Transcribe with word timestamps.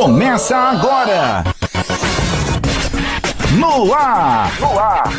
Começa 0.00 0.56
agora. 0.56 1.44
No 3.50 3.92
ar. 3.92 4.50
No 4.58 4.78
ar. 4.78 5.12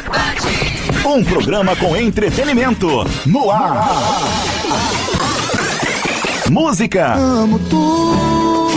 Um 1.05 1.23
programa 1.23 1.75
com 1.75 1.95
entretenimento. 1.95 3.07
No 3.27 3.51
ar. 3.51 3.87
Música. 6.49 7.13
Amo 7.13 7.59
tu. 7.69 8.71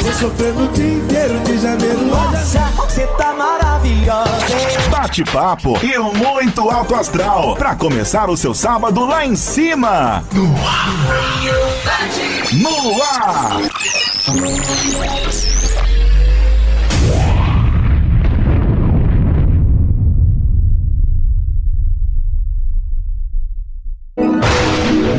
Tô 0.00 0.12
sofrendo 0.12 0.64
o 0.64 0.68
dia 0.68 0.92
inteiro 0.94 1.40
de 1.40 1.58
janeiro. 1.58 2.06
Nossa, 2.06 2.60
você 2.76 3.08
tá 3.08 3.34
maravilhosa. 3.34 4.30
Bate-papo 4.90 5.76
e 5.82 5.98
muito 5.98 6.70
alto 6.70 6.94
astral. 6.94 7.56
Pra 7.56 7.74
começar 7.74 8.30
o 8.30 8.36
seu 8.36 8.54
sábado 8.54 9.04
lá 9.06 9.26
em 9.26 9.34
cima. 9.34 10.22
No 10.32 10.54
ar. 10.64 11.20
No 12.52 13.02
ar. 13.02 13.69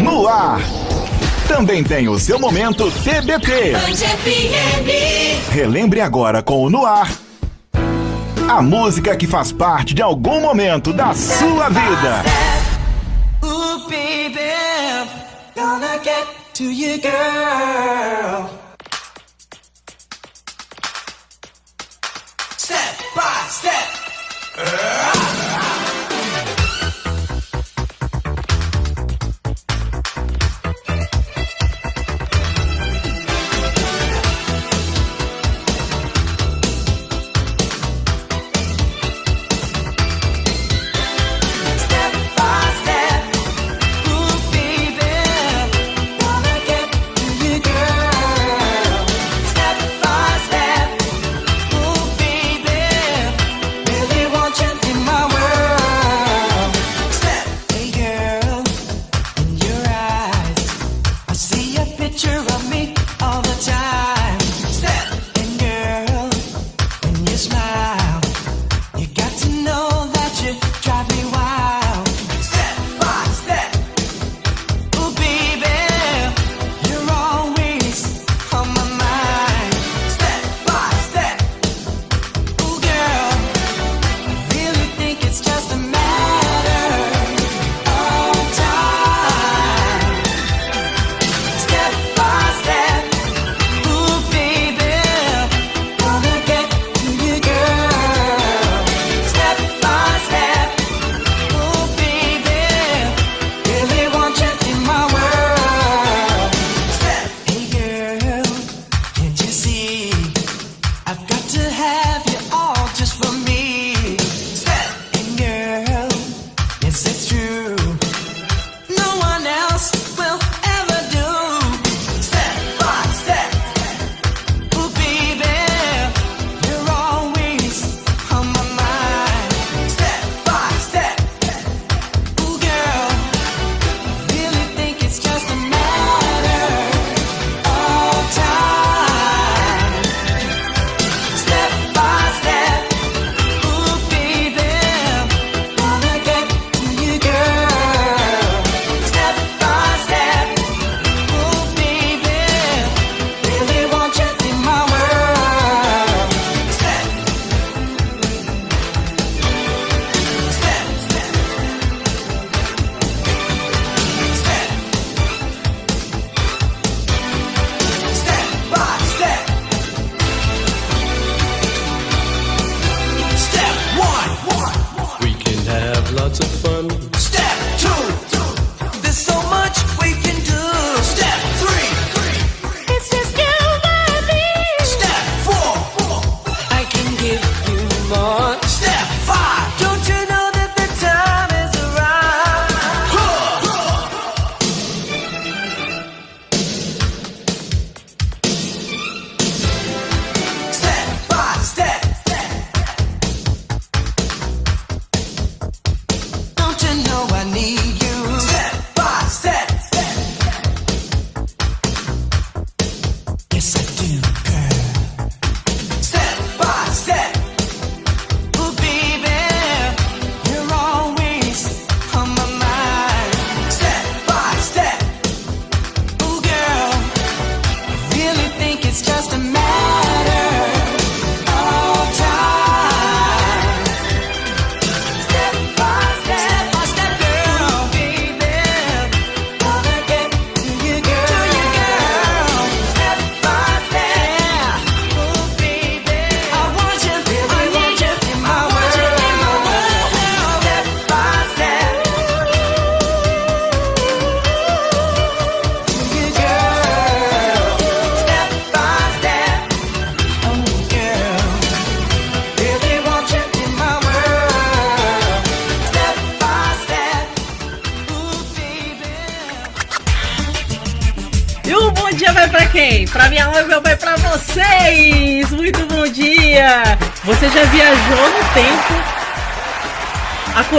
No 0.01 0.27
ar. 0.27 0.61
Também 1.47 1.83
tem 1.83 2.07
o 2.07 2.17
seu 2.17 2.39
momento 2.39 2.89
TBT. 2.91 3.73
Relembre 5.51 5.99
agora 5.99 6.41
com 6.41 6.63
o 6.63 6.69
No 6.69 6.85
Ar. 6.85 7.11
A 8.49 8.61
música 8.61 9.15
que 9.15 9.27
faz 9.27 9.51
parte 9.51 9.93
de 9.93 10.01
algum 10.01 10.39
momento 10.41 10.93
da 10.93 11.13
sua 11.13 11.69
vida. 11.69 12.23
Ooh, 13.43 13.79
baby, 13.89 14.39
gonna 15.55 15.99
get 16.03 16.27
to 16.53 16.63
you, 16.63 16.99
girl. 17.01 18.60
By 23.21 23.45
step. 23.49 24.01
Step 24.57 25.50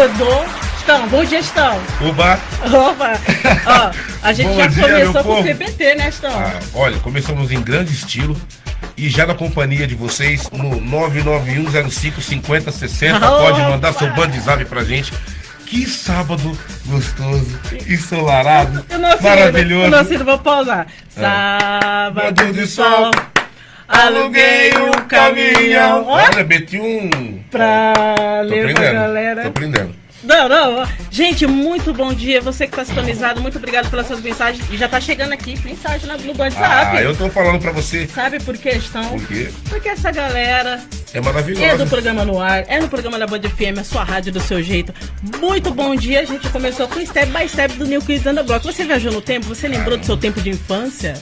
Estão, 0.02 1.06
bom 1.08 1.24
dia, 1.24 1.38
Estão. 1.38 1.80
Uba! 2.00 2.36
Opa! 2.66 3.12
Ó, 3.66 3.92
a 4.20 4.32
gente 4.32 4.48
Bom 4.48 4.56
já 4.56 4.66
dia, 4.66 4.82
começou 4.82 5.22
com 5.22 5.40
o. 5.40 5.44
PPT, 5.44 5.94
né, 5.94 6.08
Estão? 6.08 6.36
Ah, 6.36 6.58
olha, 6.74 6.98
começamos 6.98 7.52
em 7.52 7.62
grande 7.62 7.92
estilo 7.92 8.36
e 8.96 9.08
já 9.08 9.24
na 9.24 9.34
companhia 9.34 9.86
de 9.86 9.94
vocês 9.94 10.50
no 10.50 10.80
991055060. 10.80 13.20
Pode 13.20 13.60
mandar 13.60 13.90
Opa! 13.90 13.98
seu 14.00 14.12
band 14.12 14.32
zap 14.40 14.64
pra 14.64 14.82
gente. 14.82 15.12
Que 15.66 15.86
sábado 15.86 16.58
gostoso, 16.84 17.60
ensolarado, 17.88 18.84
Eu 18.90 18.98
não 18.98 19.20
maravilhoso. 19.20 19.84
Eu 19.84 19.90
não 19.90 20.04
sei, 20.04 20.18
vou 20.18 20.38
pausar. 20.40 20.88
É. 21.16 21.20
Sábado 21.20 22.52
de 22.52 22.66
sol, 22.66 23.12
aluguei 23.92 24.72
um 24.76 24.90
caminhão. 25.06 26.06
Olha, 26.06 26.44
meti 26.44 26.80
um. 26.80 27.42
pra 27.50 27.92
Tô 28.42 28.48
levar 28.48 28.88
a 28.88 28.92
galera. 28.92 29.42
Tô 29.42 29.48
aprendendo. 29.48 30.02
Não, 30.22 30.48
não. 30.48 30.88
Gente, 31.10 31.46
muito 31.46 31.92
bom 31.92 32.12
dia. 32.12 32.40
Você 32.40 32.66
que 32.66 32.76
tá 32.76 32.84
sintonizado, 32.84 33.40
muito 33.40 33.58
obrigado 33.58 33.90
pelas 33.90 34.06
suas 34.06 34.20
mensagens. 34.20 34.64
E 34.70 34.76
já 34.76 34.88
tá 34.88 35.00
chegando 35.00 35.32
aqui 35.32 35.58
mensagem 35.64 36.06
no 36.06 36.38
WhatsApp. 36.38 36.96
Ah, 36.96 37.02
eu 37.02 37.16
tô 37.16 37.28
falando 37.28 37.60
pra 37.60 37.72
você 37.72 38.06
Sabe 38.06 38.40
por 38.40 38.56
que 38.56 38.70
estão? 38.70 39.04
Por 39.18 39.26
quê? 39.26 39.50
Porque 39.68 39.88
essa 39.88 40.10
galera 40.12 40.80
é 41.14 41.20
maravilhoso. 41.20 41.62
é 41.64 41.76
do 41.76 41.86
programa 41.86 42.24
no 42.24 42.40
ar, 42.40 42.64
é 42.68 42.80
no 42.80 42.88
programa 42.88 43.18
da 43.18 43.26
Band 43.26 43.40
FM, 43.42 43.78
a 43.80 43.84
sua 43.84 44.02
rádio 44.04 44.32
do 44.32 44.40
seu 44.40 44.62
jeito. 44.62 44.92
Muito 45.40 45.72
bom 45.72 45.94
dia. 45.94 46.20
A 46.20 46.24
gente 46.24 46.48
começou 46.48 46.88
com 46.88 46.98
o 47.00 47.06
Step 47.06 47.30
by 47.32 47.48
Step 47.48 47.74
do 47.74 47.84
New 47.86 48.00
Kids 48.02 48.26
on 48.26 48.34
the 48.34 48.42
Block. 48.42 48.64
Você 48.64 48.84
viajou 48.84 49.12
no 49.12 49.20
tempo? 49.20 49.46
Você 49.46 49.68
lembrou 49.68 49.96
do 49.98 50.04
seu 50.06 50.16
tempo 50.16 50.40
de 50.40 50.50
infância? 50.50 51.14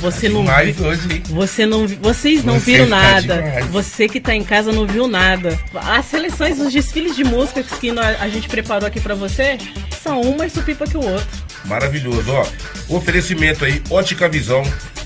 Você, 0.00 0.28
tá 0.28 0.34
não 0.34 0.44
viu- 0.44 0.86
hoje? 0.86 1.22
Você 1.30 1.64
não, 1.66 1.86
vocês 1.86 2.44
não 2.44 2.58
Você 2.60 2.72
viram 2.72 2.88
tá 2.88 2.96
nada. 2.96 3.42
demais. 3.42 3.66
Você 3.66 4.06
que 4.08 4.20
tá 4.20 4.34
em 4.34 4.44
casa 4.44 4.70
não 4.70 4.86
viu 4.86 5.08
nada. 5.08 5.58
As 5.74 6.04
seleções, 6.06 6.60
os 6.60 6.72
desfiles 6.72 7.16
de 7.16 7.24
músicas 7.24 7.66
que 7.80 7.90
a 7.90 8.28
gente 8.28 8.48
preparou 8.48 8.86
aqui 8.86 9.00
pra 9.00 9.14
você 9.14 9.56
são 10.02 10.20
um 10.20 10.36
mais 10.36 10.52
supipa 10.52 10.84
que 10.86 10.96
o 10.96 11.04
outro. 11.04 11.26
Maravilhoso, 11.64 12.32
ó. 12.32 12.46
Oferecimento 12.88 13.64
aí, 13.64 13.80
Ótica 13.90 14.28
Visão, 14.28 14.62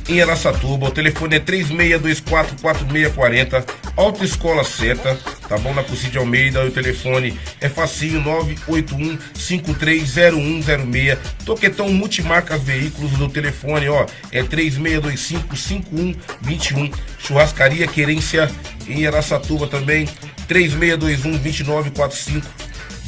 em 0.08 0.23
Araçatuba. 0.23 0.87
O 0.87 0.91
telefone 0.91 1.37
é 1.37 1.41
36244640. 1.41 3.64
Autoescola 3.97 4.64
Seta, 4.64 5.19
tá 5.49 5.56
bom? 5.58 5.75
Na 5.75 5.82
Cucide 5.82 6.17
Almeida. 6.19 6.64
O 6.64 6.70
telefone 6.70 7.38
é 7.61 7.69
facinho, 7.69 8.23
981530106. 8.69 11.19
Toquetão 11.44 11.88
Multimarcas 11.91 12.62
Veículos 12.62 13.11
do 13.12 13.29
telefone, 13.29 13.88
ó. 13.88 14.06
É 14.31 14.43
36255121. 14.43 16.93
Churrascaria 17.19 17.87
Querência 17.87 18.50
em 18.87 19.06
Araçatuba 19.06 19.67
também. 19.67 20.08
36212945. 20.49 22.43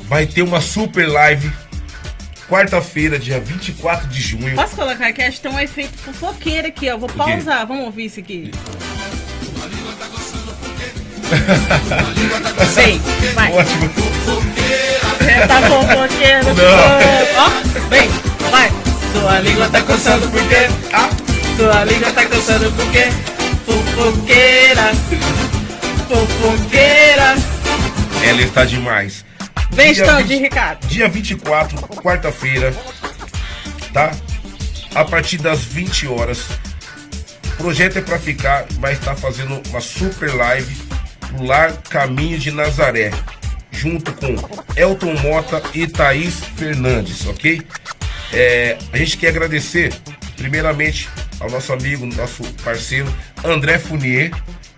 vai 0.00 0.26
ter 0.26 0.42
uma 0.42 0.60
super 0.60 1.06
live 1.08 1.50
quarta-feira, 2.48 3.18
dia 3.18 3.40
24 3.40 4.06
de 4.08 4.20
junho. 4.20 4.54
Posso 4.54 4.76
colocar 4.76 5.08
aqui? 5.08 5.20
Acho 5.20 5.38
que 5.38 5.42
tem 5.48 5.52
um 5.52 5.58
efeito 5.60 5.98
fofoqueiro 5.98 6.68
aqui, 6.68 6.88
ó. 6.90 6.96
Vou 6.96 7.08
pausar, 7.08 7.66
vamos 7.66 7.84
ouvir 7.86 8.04
isso 8.06 8.20
aqui. 8.20 8.52
Vem, 12.74 13.00
vai. 13.34 13.52
Ótimo. 13.52 13.90
Você 15.18 15.46
tá 15.46 15.60
fofoqueiro, 15.62 16.54
Não. 16.54 17.44
Ó, 17.44 17.50
vem, 17.88 18.08
vai. 18.50 18.70
Sua 19.12 19.40
língua 19.40 19.68
tá 19.68 19.82
coçando 19.82 20.28
por 20.28 20.42
quê? 20.48 20.68
Ah, 20.92 21.08
Sua 21.56 21.84
língua 21.84 22.10
tá 22.12 22.24
coçando 22.26 22.70
por 22.72 22.90
quê? 22.92 23.08
Fofoqueira, 23.66 24.92
fofoqueira. 26.08 27.34
ela 28.22 28.42
está 28.42 28.64
demais. 28.64 29.24
Vem, 29.72 29.92
Dia 29.92 30.04
Estão 30.04 30.18
20 30.18 30.26
de 30.28 30.36
Ricardo. 30.36 30.86
Dia 30.86 31.08
24, 31.08 31.76
quarta-feira, 31.96 32.72
tá? 33.92 34.12
A 34.94 35.04
partir 35.04 35.38
das 35.38 35.60
20 35.64 36.06
horas. 36.06 36.38
O 37.54 37.56
projeto 37.56 37.98
é 37.98 38.00
pra 38.02 38.18
ficar, 38.18 38.64
vai 38.78 38.92
estar 38.92 39.16
fazendo 39.16 39.60
uma 39.70 39.80
super 39.80 40.32
live 40.34 40.76
Lar 41.40 41.72
Caminho 41.88 42.38
de 42.38 42.50
Nazaré, 42.50 43.10
junto 43.70 44.12
com 44.12 44.34
Elton 44.76 45.14
Mota 45.20 45.62
e 45.74 45.86
Thaís 45.86 46.40
Fernandes, 46.56 47.26
ok? 47.26 47.62
É, 48.32 48.76
a 48.92 48.96
gente 48.96 49.16
quer 49.16 49.28
agradecer, 49.28 49.92
primeiramente, 50.36 51.08
ao 51.40 51.50
nosso 51.50 51.72
amigo, 51.72 52.06
nosso 52.06 52.42
parceiro 52.64 53.12
André 53.44 53.78
Funier, 53.78 54.30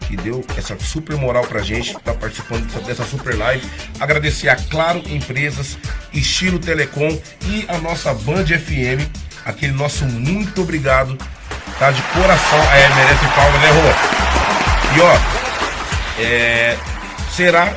que 0.07 0.17
deu 0.17 0.45
essa 0.57 0.77
super 0.79 1.17
moral 1.17 1.47
pra 1.47 1.61
gente, 1.61 1.95
que 1.95 2.03
tá 2.03 2.15
participando 2.15 2.65
dessa, 2.67 2.81
dessa 2.81 3.05
super 3.05 3.37
live. 3.37 3.65
Agradecer 4.01 4.49
a 4.49 4.57
Claro 4.57 5.03
Empresas, 5.07 5.79
Estilo 6.13 6.59
Telecom 6.59 7.21
e 7.47 7.65
a 7.69 7.79
nossa 7.79 8.15
Band 8.15 8.47
FM, 8.47 9.07
aquele 9.45 9.73
nosso 9.73 10.07
muito 10.07 10.63
obrigado, 10.63 11.17
tá? 11.79 11.91
De 11.91 12.03
coração. 12.03 12.59
É, 12.73 12.89
merece 12.95 13.27
palma, 13.35 13.59
né, 13.59 13.71
Rô? 13.71 14.97
E 14.97 15.01
ó, 15.01 15.38
é, 16.19 16.77
será, 17.35 17.75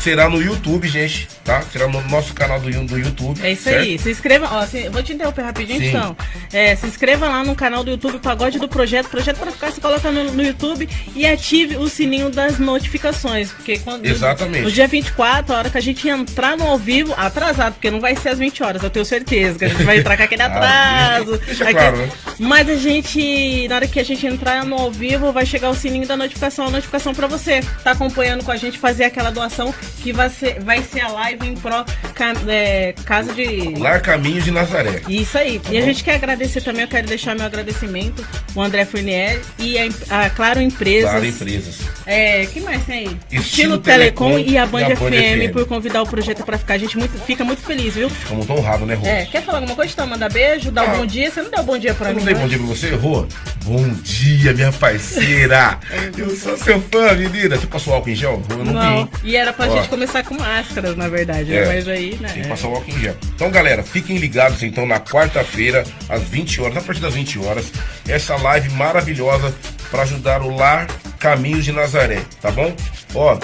será 0.00 0.28
no 0.28 0.42
YouTube, 0.42 0.88
gente, 0.88 1.28
tá? 1.44 1.62
Será 1.62 1.88
no 1.88 2.00
nosso 2.08 2.32
canal 2.34 2.60
do, 2.60 2.70
do 2.86 2.98
YouTube. 2.98 3.40
É 3.42 3.52
isso 3.52 3.62
certo? 3.64 3.80
aí. 3.80 3.98
Se 3.98 4.10
inscreva, 4.10 4.48
ó, 4.50 4.66
se- 4.66 4.88
vou 4.88 5.02
te 5.02 5.12
interromper 5.12 5.42
rapidinho, 5.42 5.80
Sim. 5.80 5.88
então. 5.88 6.16
É, 6.52 6.74
se 6.76 6.86
inscreva 6.86 7.28
lá 7.28 7.42
no 7.44 7.54
canal 7.54 7.82
do 7.84 7.90
YouTube 7.90 8.18
Pagode 8.18 8.58
do 8.58 8.68
Projeto. 8.68 9.08
Projeto 9.08 9.38
para 9.38 9.50
ficar, 9.52 9.70
se 9.72 9.80
coloca 9.80 10.10
no, 10.10 10.32
no 10.32 10.42
YouTube 10.42 10.88
e 11.14 11.26
ative 11.26 11.76
o 11.76 11.88
sininho 11.88 12.30
das 12.30 12.58
notificações. 12.58 13.50
Porque 13.52 13.78
quando. 13.78 14.06
Exatamente. 14.06 14.64
No 14.64 14.70
dia 14.70 14.86
24, 14.86 15.54
a 15.54 15.58
hora 15.58 15.70
que 15.70 15.78
a 15.78 15.82
gente 15.82 16.08
entrar 16.08 16.56
no 16.56 16.66
ao 16.66 16.78
vivo, 16.78 17.14
atrasado, 17.16 17.74
porque 17.74 17.90
não 17.90 18.00
vai 18.00 18.14
ser 18.16 18.30
às 18.30 18.38
20 18.38 18.62
horas, 18.62 18.82
eu 18.82 18.90
tenho 18.90 19.04
certeza, 19.04 19.58
que 19.58 19.64
a 19.64 19.68
gente 19.68 19.82
vai 19.84 19.98
entrar 19.98 20.16
com 20.16 20.22
aquele 20.22 20.42
Ah, 20.42 20.46
atraso. 20.46 21.38
deixa 21.46 21.64
aquele- 21.64 21.78
claro, 21.78 21.96
né? 21.96 22.10
Mas 22.38 22.68
a 22.68 22.74
gente, 22.76 23.66
na 23.68 23.76
hora 23.76 23.86
que 23.86 23.98
a 24.00 24.04
gente 24.04 24.26
entrar 24.26 24.64
no 24.64 24.76
ao 24.76 24.90
vivo, 24.90 25.32
vai 25.32 25.46
chegar 25.46 25.70
o 25.70 25.74
sininho 25.74 26.06
da 26.06 26.16
notificação, 26.16 26.66
a 26.66 26.70
notificação 26.70 27.14
pra 27.14 27.26
você. 27.26 27.60
Tá 27.84 27.92
acompanhando 27.92 28.44
com 28.44 28.50
a 28.50 28.56
gente, 28.56 28.78
fazer 28.78 29.04
aquela 29.04 29.30
doação 29.30 29.72
que 30.02 30.12
vai 30.12 30.28
ser, 30.28 30.60
vai 30.60 30.82
ser 30.82 31.00
a 31.00 31.08
live 31.08 31.31
em 31.44 31.54
pró 31.54 31.84
ca- 32.14 32.34
é, 32.48 32.94
casa 33.04 33.32
de. 33.32 33.74
Lar 33.78 34.00
Caminho 34.00 34.40
de 34.42 34.50
Nazaré. 34.50 35.02
Isso 35.08 35.36
aí. 35.38 35.60
e 35.70 35.76
a 35.76 35.80
bom. 35.80 35.86
gente 35.86 36.04
quer 36.04 36.14
agradecer 36.14 36.60
também, 36.60 36.82
eu 36.82 36.88
quero 36.88 37.06
deixar 37.06 37.34
meu 37.34 37.46
agradecimento, 37.46 38.24
o 38.54 38.60
André 38.62 38.84
Furnier 38.84 39.40
e 39.58 39.76
a, 39.78 40.24
a 40.24 40.30
Claro 40.30 40.60
Empresas. 40.60 41.10
Claro 41.10 41.26
Empresas. 41.26 41.78
É, 42.06 42.46
que 42.46 42.60
mais 42.60 42.84
tem 42.84 43.08
aí? 43.08 43.16
Estilo 43.30 43.78
Telecom, 43.78 44.32
Telecom 44.32 44.50
e 44.50 44.58
a 44.58 44.66
Band, 44.66 44.80
e 44.80 44.84
a 44.84 44.88
Band 44.88 44.96
FM, 44.96 45.48
FM. 45.48 45.52
por 45.52 45.66
convidar 45.66 46.02
o 46.02 46.06
projeto 46.06 46.44
pra 46.44 46.58
ficar. 46.58 46.74
A 46.74 46.78
gente 46.78 46.96
muito, 46.98 47.16
fica 47.24 47.44
muito 47.44 47.62
feliz, 47.62 47.94
viu? 47.94 48.10
Ficamos 48.10 48.46
tão 48.46 48.56
honrados, 48.56 48.86
né, 48.86 48.94
Rô? 48.94 49.06
É, 49.06 49.24
quer 49.26 49.42
falar 49.42 49.58
alguma 49.58 49.76
coisa? 49.76 49.92
Então, 49.92 50.06
mandar 50.06 50.28
beijo, 50.30 50.70
um 50.70 50.72
Ah. 50.78 50.86
bom 50.96 51.06
dia. 51.06 51.30
Você 51.30 51.42
não 51.42 51.50
deu 51.50 51.62
bom 51.62 51.78
dia 51.78 51.94
pra 51.94 52.08
Eu 52.10 52.14
mim, 52.14 52.20
não 52.20 52.26
dei 52.26 52.34
né? 52.34 52.40
bom 52.40 52.48
dia 52.48 52.58
pra 52.58 52.66
você, 52.66 52.90
Rô? 52.94 53.26
Bom 53.64 53.88
dia, 54.02 54.52
minha 54.52 54.72
parceira. 54.72 55.78
Eu 56.18 56.36
sou 56.36 56.56
seu 56.56 56.80
fã, 56.80 57.12
menina. 57.14 57.56
Você 57.56 57.66
passou 57.66 57.94
álcool 57.94 58.10
em 58.10 58.14
gel? 58.16 58.42
Eu 58.50 58.64
não, 58.64 58.72
Não, 58.72 59.04
vi. 59.22 59.30
e 59.30 59.36
era 59.36 59.52
pra 59.52 59.68
Ó. 59.68 59.76
gente 59.76 59.88
começar 59.88 60.24
com 60.24 60.34
máscaras, 60.34 60.96
na 60.96 61.08
verdade, 61.08 61.21
É. 61.52 61.60
né? 61.60 61.74
Mas 61.74 61.88
aí, 61.88 62.16
né? 62.20 62.28
Tem 62.32 62.42
que 62.42 62.48
passar 62.48 62.68
o 62.68 62.74
álcool 62.74 62.90
em 62.90 63.00
gel. 63.00 63.16
Então, 63.34 63.50
galera, 63.50 63.82
fiquem 63.82 64.16
ligados 64.18 64.62
então 64.62 64.86
na 64.86 65.00
quarta-feira, 65.00 65.84
às 66.08 66.22
20 66.22 66.60
horas, 66.60 66.76
a 66.76 66.80
partir 66.80 67.00
das 67.00 67.14
20 67.14 67.38
horas, 67.40 67.72
essa 68.08 68.36
live 68.36 68.70
maravilhosa 68.70 69.54
para 69.90 70.02
ajudar 70.02 70.42
o 70.42 70.54
Lar 70.54 70.86
Caminhos 71.18 71.64
de 71.64 71.72
Nazaré, 71.72 72.20
tá 72.40 72.50
bom? 72.50 72.74
Ó, 73.14 73.38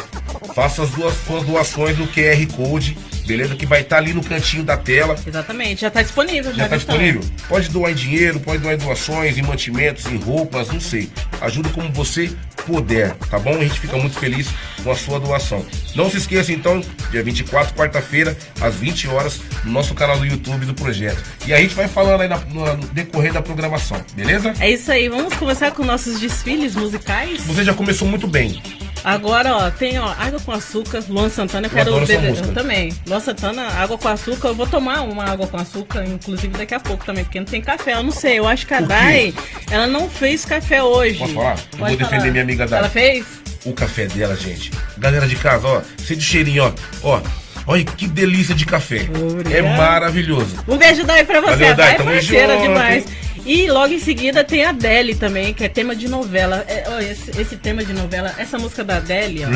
faça 0.54 0.82
as 0.82 0.90
duas 0.90 1.14
suas 1.26 1.44
doações 1.44 1.98
no 1.98 2.06
QR 2.08 2.46
Code, 2.56 2.96
beleza? 3.26 3.54
Que 3.54 3.66
vai 3.66 3.82
estar 3.82 3.98
ali 3.98 4.12
no 4.14 4.22
cantinho 4.25 4.64
da 4.64 4.76
tela. 4.76 5.14
Exatamente, 5.26 5.82
já 5.82 5.90
tá 5.90 6.02
disponível. 6.02 6.54
Já 6.54 6.64
está 6.64 6.76
está. 6.76 6.92
disponível? 6.94 7.20
Pode 7.48 7.68
doar 7.68 7.92
em 7.92 7.94
dinheiro, 7.94 8.40
pode 8.40 8.62
doar 8.62 8.75
em 8.75 8.78
doações, 8.78 9.37
em 9.37 9.42
mantimentos, 9.42 10.06
em 10.06 10.16
roupas, 10.16 10.68
não 10.68 10.80
sei. 10.80 11.10
Ajuda 11.40 11.68
como 11.70 11.92
você 11.92 12.30
puder, 12.66 13.14
tá 13.30 13.38
bom? 13.38 13.54
A 13.56 13.60
gente 13.62 13.78
fica 13.80 13.96
muito 13.96 14.18
feliz 14.18 14.48
com 14.82 14.90
a 14.90 14.94
sua 14.94 15.18
doação. 15.20 15.64
Não 15.94 16.10
se 16.10 16.16
esqueça 16.18 16.52
então, 16.52 16.82
dia 17.10 17.22
24, 17.22 17.75
quarta-feira, 17.75 18.37
às 18.60 18.75
20 18.75 19.08
horas, 19.08 19.40
no 19.64 19.72
nosso 19.72 19.94
canal 19.94 20.18
do 20.18 20.26
YouTube 20.26 20.66
do 20.66 20.75
projeto. 20.75 21.22
E 21.46 21.52
a 21.54 21.58
gente 21.60 21.75
vai 21.75 21.88
falando 21.88 22.22
aí 22.22 22.28
na- 22.28 22.38
no, 22.38 22.64
no 22.76 22.87
decorrer 22.88 23.32
da 23.32 23.40
programação, 23.42 24.02
beleza? 24.14 24.52
É 24.60 24.70
isso 24.70 24.90
aí, 24.90 25.08
vamos 25.08 25.34
começar 25.34 25.70
com 25.72 25.84
nossos 25.84 26.18
desfiles 26.20 26.75
musicais? 26.75 27.40
Você 27.46 27.64
já 27.64 27.72
começou 27.75 28.06
muito 28.08 28.26
bem. 28.26 28.60
Agora, 29.05 29.55
ó, 29.57 29.71
tem 29.71 29.99
ó, 29.99 30.09
água 30.19 30.40
com 30.40 30.52
açúcar, 30.52 31.02
Luan 31.09 31.28
Santana, 31.28 31.67
eu 31.67 31.71
quero 31.71 31.90
adoro 31.90 32.05
essa 32.05 32.12
beber- 32.21 32.45
eu 32.45 32.52
também. 32.55 32.93
Luan 33.07 33.21
Santana, 33.21 33.62
água 33.69 33.97
com 33.97 34.09
açúcar, 34.09 34.49
eu 34.49 34.55
vou 34.55 34.67
tomar 34.67 35.02
uma 35.02 35.25
água 35.25 35.47
com 35.47 35.57
açúcar, 35.57 36.05
inclusive 36.07 36.57
daqui 36.57 36.75
a 36.75 36.81
pouco 36.81 37.05
também, 37.05 37.25
porque 37.25 37.38
não 37.38 37.47
tem 37.47 37.61
café, 37.61 37.95
eu 37.95 38.02
não 38.02 38.11
sei, 38.11 38.38
eu 38.38 38.47
acho 38.47 38.67
que 38.67 38.75
a? 38.75 38.81
Dai, 38.81 39.33
ela 39.71 39.87
não 39.87 40.09
fez 40.11 40.45
café 40.45 40.83
hoje. 40.83 41.19
Posso 41.19 41.35
falar? 41.35 41.57
Eu 41.73 41.78
Pode 41.78 41.90
vou 41.90 41.97
defender 41.97 42.19
falar. 42.21 42.31
minha 42.33 42.43
amiga 42.43 42.67
Dai. 42.67 42.78
Ela 42.81 42.88
fez? 42.88 43.26
O 43.64 43.73
café 43.73 44.07
dela, 44.07 44.37
gente. 44.37 44.71
Galera 44.99 45.26
de 45.26 45.37
casa, 45.37 45.67
ó, 45.67 45.83
sente 45.99 46.21
o 46.21 46.23
cheirinho, 46.23 46.64
ó. 46.64 46.73
Ó, 47.02 47.21
olha 47.68 47.84
que 47.84 48.08
delícia 48.08 48.54
de 48.54 48.66
café. 48.66 49.06
Obrigada. 49.14 49.56
É 49.56 49.76
maravilhoso. 49.76 50.56
Um 50.66 50.76
beijo 50.76 51.04
Dai 51.04 51.25
pra 51.25 51.40
você, 51.40 51.50
Valeu, 51.56 51.75
Dai, 51.76 51.94
é 51.94 51.98
parceira 52.02 52.52
junto. 52.54 52.62
demais. 52.66 53.04
E 53.46 53.66
logo 53.70 53.94
em 53.94 53.98
seguida 54.00 54.44
tem 54.44 54.64
a 54.64 54.70
Adele 54.70 55.14
também, 55.14 55.54
que 55.54 55.64
é 55.64 55.68
tema 55.70 55.96
de 55.96 56.06
novela. 56.06 56.66
É, 56.68 56.84
ó, 56.87 56.98
esse, 56.98 57.30
esse 57.40 57.56
tema 57.56 57.82
de 57.82 57.94
novela, 57.94 58.34
essa 58.37 58.58
música 58.58 58.84
da 58.84 58.96
Adele, 58.96 59.44
ó. 59.46 59.48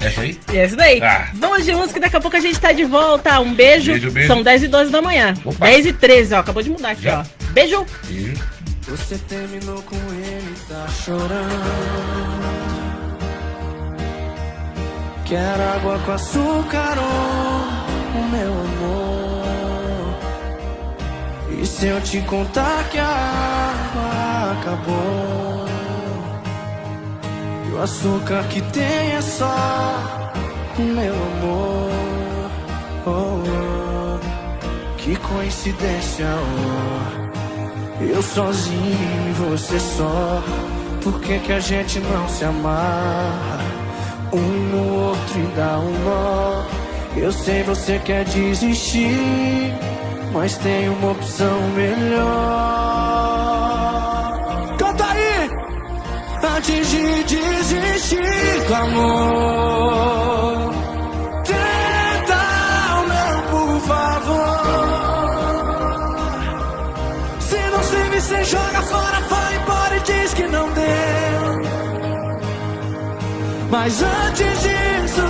Essa 0.00 0.20
aí? 0.20 0.38
E 0.52 0.56
é 0.58 0.66
isso 0.66 0.76
daí. 0.76 1.02
Ah. 1.02 1.30
Vamos 1.34 1.64
de 1.64 1.72
música, 1.74 1.98
daqui 1.98 2.14
a 2.16 2.20
pouco 2.20 2.36
a 2.36 2.40
gente 2.40 2.60
tá 2.60 2.70
de 2.70 2.84
volta. 2.84 3.40
Um 3.40 3.52
beijo. 3.54 3.90
Beijo, 3.92 4.10
beijo. 4.12 4.28
São 4.28 4.40
10 4.42 4.62
e 4.64 4.68
12 4.68 4.90
da 4.92 5.02
manhã. 5.02 5.34
Opa. 5.44 5.66
10 5.66 5.86
e 5.86 5.92
13, 5.92 6.34
ó. 6.34 6.38
Acabou 6.40 6.62
de 6.62 6.70
mudar 6.70 6.90
aqui, 6.90 7.02
Já. 7.02 7.20
ó. 7.20 7.24
Beijo. 7.52 7.84
E- 8.08 8.34
Você 8.86 9.18
terminou 9.28 9.82
com 9.82 9.96
ele, 9.96 10.54
tá 10.68 10.86
chorando. 11.04 12.39
Quer 15.30 15.60
água 15.60 15.96
com 16.00 16.10
açúcar, 16.10 16.98
oh, 16.98 18.18
o 18.18 18.22
meu 18.30 18.52
amor. 18.52 20.18
E 21.56 21.64
se 21.64 21.86
eu 21.86 22.00
te 22.00 22.20
contar 22.22 22.88
que 22.90 22.98
a 22.98 23.06
água 23.06 24.58
acabou? 24.58 25.66
E 27.64 27.70
o 27.70 27.80
açúcar 27.80 28.42
que 28.48 28.60
tem 28.72 29.12
é 29.12 29.20
só 29.20 29.54
o 30.76 30.82
meu 30.82 31.14
amor. 31.14 32.50
Oh, 33.06 33.38
oh. 33.46 34.18
Que 34.96 35.14
coincidência, 35.14 36.26
oh. 36.26 38.02
Eu 38.02 38.20
sozinho 38.20 39.30
e 39.30 39.32
você 39.34 39.78
só. 39.78 40.42
Por 41.04 41.20
que, 41.20 41.38
que 41.38 41.52
a 41.52 41.60
gente 41.60 42.00
não 42.00 42.28
se 42.28 42.44
amarra? 42.44 43.69
Um 44.32 44.38
no 44.38 44.94
outro 45.06 45.40
e 45.40 45.46
dá 45.56 45.78
um 45.78 45.90
nó. 46.04 46.64
Eu 47.16 47.32
sei 47.32 47.62
você 47.64 47.98
quer 47.98 48.24
desistir, 48.24 49.74
mas 50.32 50.56
tem 50.58 50.88
uma 50.88 51.10
opção 51.10 51.60
melhor. 51.74 53.10
Canta 54.78 55.04
aí! 55.04 55.50
Antes 56.56 56.90
de 56.90 57.24
desistir 57.24 58.66
do 58.68 58.74
Mas 73.70 74.02
antes 74.02 74.62
disso, 74.62 75.22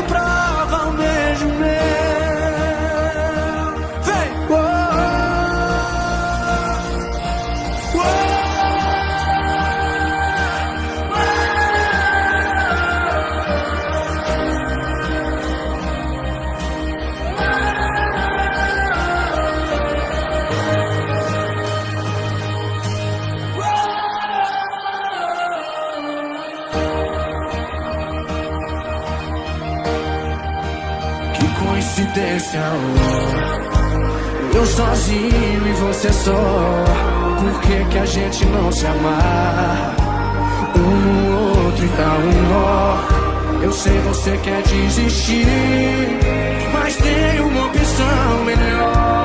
oh. 32.73 34.57
Eu 34.57 34.67
sozinho 34.67 35.67
e 35.67 35.73
você 35.73 36.13
só. 36.13 36.85
Por 37.41 37.61
que, 37.63 37.85
que 37.91 37.99
a 37.99 38.05
gente 38.05 38.45
não 38.47 38.71
se 38.73 38.87
amar? 38.87 39.97
Um 40.77 40.81
no 40.81 41.67
outro 41.67 41.85
e 41.85 41.89
dá 41.89 42.13
um 42.19 42.49
nó. 42.49 43.63
Eu 43.63 43.73
sei 43.73 43.99
você 44.01 44.37
quer 44.39 44.63
desistir, 44.63 45.47
mas 46.73 46.97
tem 46.97 47.41
uma 47.41 47.67
opção 47.67 48.45
melhor. 48.45 49.20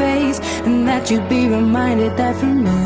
face 0.00 0.38
And 0.66 0.88
that 0.88 1.10
you'd 1.10 1.28
be 1.28 1.42
reminded 1.48 2.16
that 2.16 2.34
for 2.40 2.52
me 2.66 2.80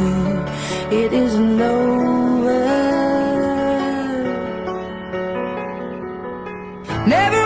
It 1.03 1.13
isn't 1.13 1.61
over. 1.61 2.61
Never 7.07 7.44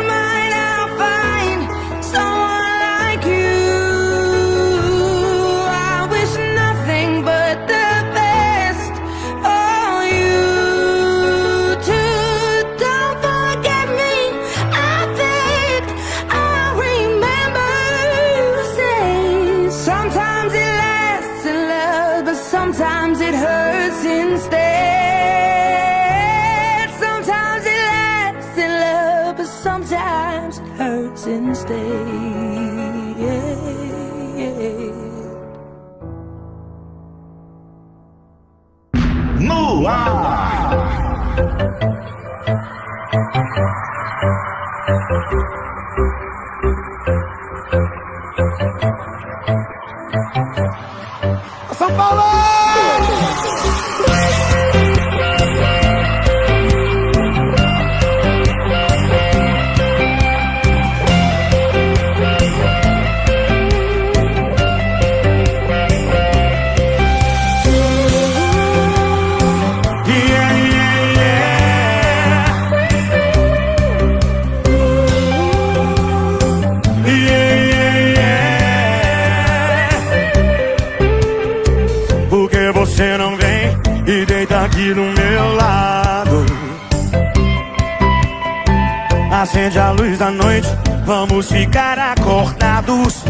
A 89.78 89.92
luz 89.92 90.18
da 90.18 90.30
noite, 90.30 90.68
vamos 91.06 91.50
ficar 91.50 91.98
acordados. 91.98 93.24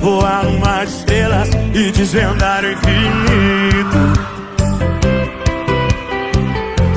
Voar 0.00 0.46
umas 0.46 0.88
estrelas 0.88 1.50
e 1.74 1.92
desvendar 1.92 2.64
o 2.64 2.72
infinito. 2.72 4.34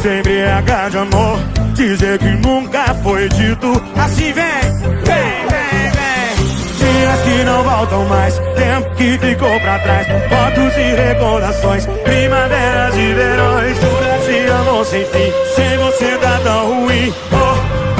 Se 0.01 0.19
embriagar 0.19 0.87
é 0.87 0.89
de 0.89 0.97
amor, 0.97 1.39
dizer 1.73 2.17
que 2.17 2.29
nunca 2.29 2.95
foi 3.03 3.27
dito. 3.27 3.83
Assim 3.97 4.31
vem, 4.31 4.61
vem, 5.03 5.47
vem, 5.49 5.91
vem. 5.91 6.35
Dias 6.77 7.21
que 7.23 7.43
não 7.43 7.63
voltam 7.63 8.05
mais, 8.05 8.39
tempo 8.55 8.95
que 8.95 9.17
ficou 9.17 9.59
pra 9.59 9.79
trás. 9.79 10.07
Fotos 10.07 10.77
e 10.77 10.95
recordações, 10.95 11.85
primaveras 11.85 12.95
e 12.95 13.13
verões. 13.13 13.96
Se 14.27 14.51
amou 14.51 14.83
sem 14.83 15.05
fim 15.05 15.31
Sem 15.55 15.77
você 15.77 16.17
dá 16.17 16.37
tão 16.43 16.81
ruim. 16.81 17.13
Oh, 17.31 17.35
oh, 17.37 17.47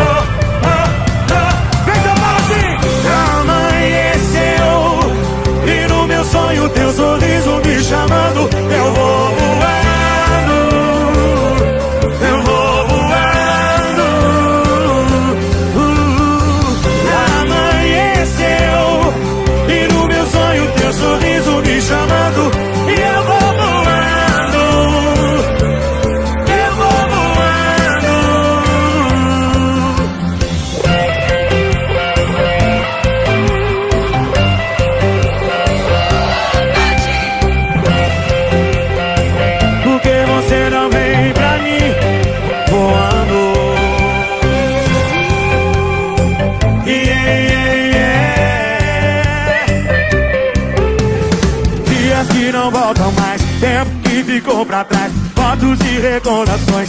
oh, 0.02 0.82
oh. 1.32 1.86
Vem 1.86 1.96
São 2.04 2.18
assim 2.36 2.70
Amanheceu 3.40 4.76
E 5.66 5.88
no 5.88 6.06
meu 6.06 6.26
sonho 6.26 6.68
teu 6.68 6.92
sorriso 6.92 7.62
me 7.66 7.82
chamando 7.82 8.50
Eu 8.70 8.94
vou 8.94 9.17
Fotos 56.28 56.87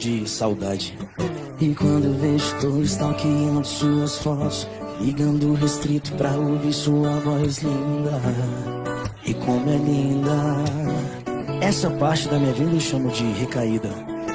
de 0.00 0.26
saudade 0.26 0.98
E 1.60 1.74
quando 1.74 2.18
vejo 2.18 2.56
tô 2.58 2.80
stalkeando 2.80 3.66
suas 3.66 4.16
fotos 4.16 4.66
Ligando 4.98 5.52
restrito 5.54 6.12
pra 6.14 6.30
ouvir 6.30 6.72
sua 6.72 7.10
voz 7.20 7.58
linda 7.58 8.18
E 9.26 9.34
como 9.34 9.68
é 9.68 9.76
linda 9.76 10.64
Essa 11.60 11.90
parte 11.90 12.28
da 12.28 12.38
minha 12.38 12.52
vida 12.54 12.72
eu 12.72 12.80
chamo 12.80 13.10
de 13.10 13.24
recaída 13.32 13.90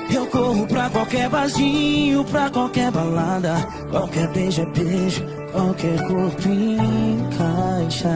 eu 0.08 0.28
corro 0.28 0.67
pra 0.67 0.88
qualquer 0.88 1.28
barzinho, 1.28 2.23
pra 2.25 2.47
qualquer 2.51 2.91
balada. 2.91 3.56
Qualquer 3.89 4.32
beijo 4.34 4.62
é 4.62 4.65
beijo, 4.67 5.23
qualquer 5.51 5.97
corpo 6.08 6.47
encaixa. 6.47 8.10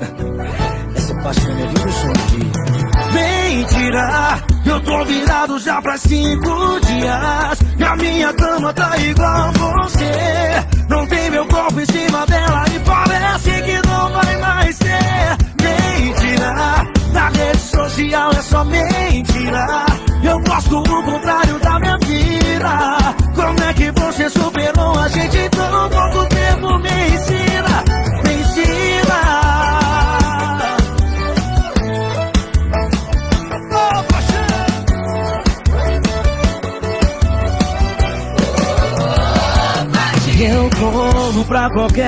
Essa 0.96 1.14
parte 1.16 1.46
da 1.46 1.54
minha 1.54 1.68
vida 1.68 1.82
eu 1.82 1.92
chamo 1.92 2.14
de 2.14 2.83
Mentira, 3.14 4.42
eu 4.66 4.80
tô 4.80 5.04
virado 5.04 5.58
já 5.60 5.80
pra 5.80 5.96
cinco 5.96 6.80
dias. 6.80 7.58
E 7.78 7.84
a 7.84 7.96
minha 7.96 8.32
cama 8.34 8.72
tá 8.72 8.96
igual 8.98 9.52
você. 9.52 10.10
Não 10.88 11.06
tem 11.06 11.30
meu 11.30 11.46
corpo 11.46 11.80
em 11.80 11.86
cima 11.86 12.26
dela 12.26 12.64
e 12.74 12.78
parece 12.80 13.62
que 13.62 13.88
não 13.88 14.10
vai 14.10 14.36
mais 14.38 14.78
ter. 14.78 15.36
Mentira, 15.62 16.52
na 17.12 17.28
rede 17.28 17.58
social 17.58 18.30
é 18.32 18.42
só 18.42 18.64
mentira. 18.64 19.86
Eu 20.22 20.40
gosto 20.40 20.82
do 20.82 21.02
contrário 21.02 21.58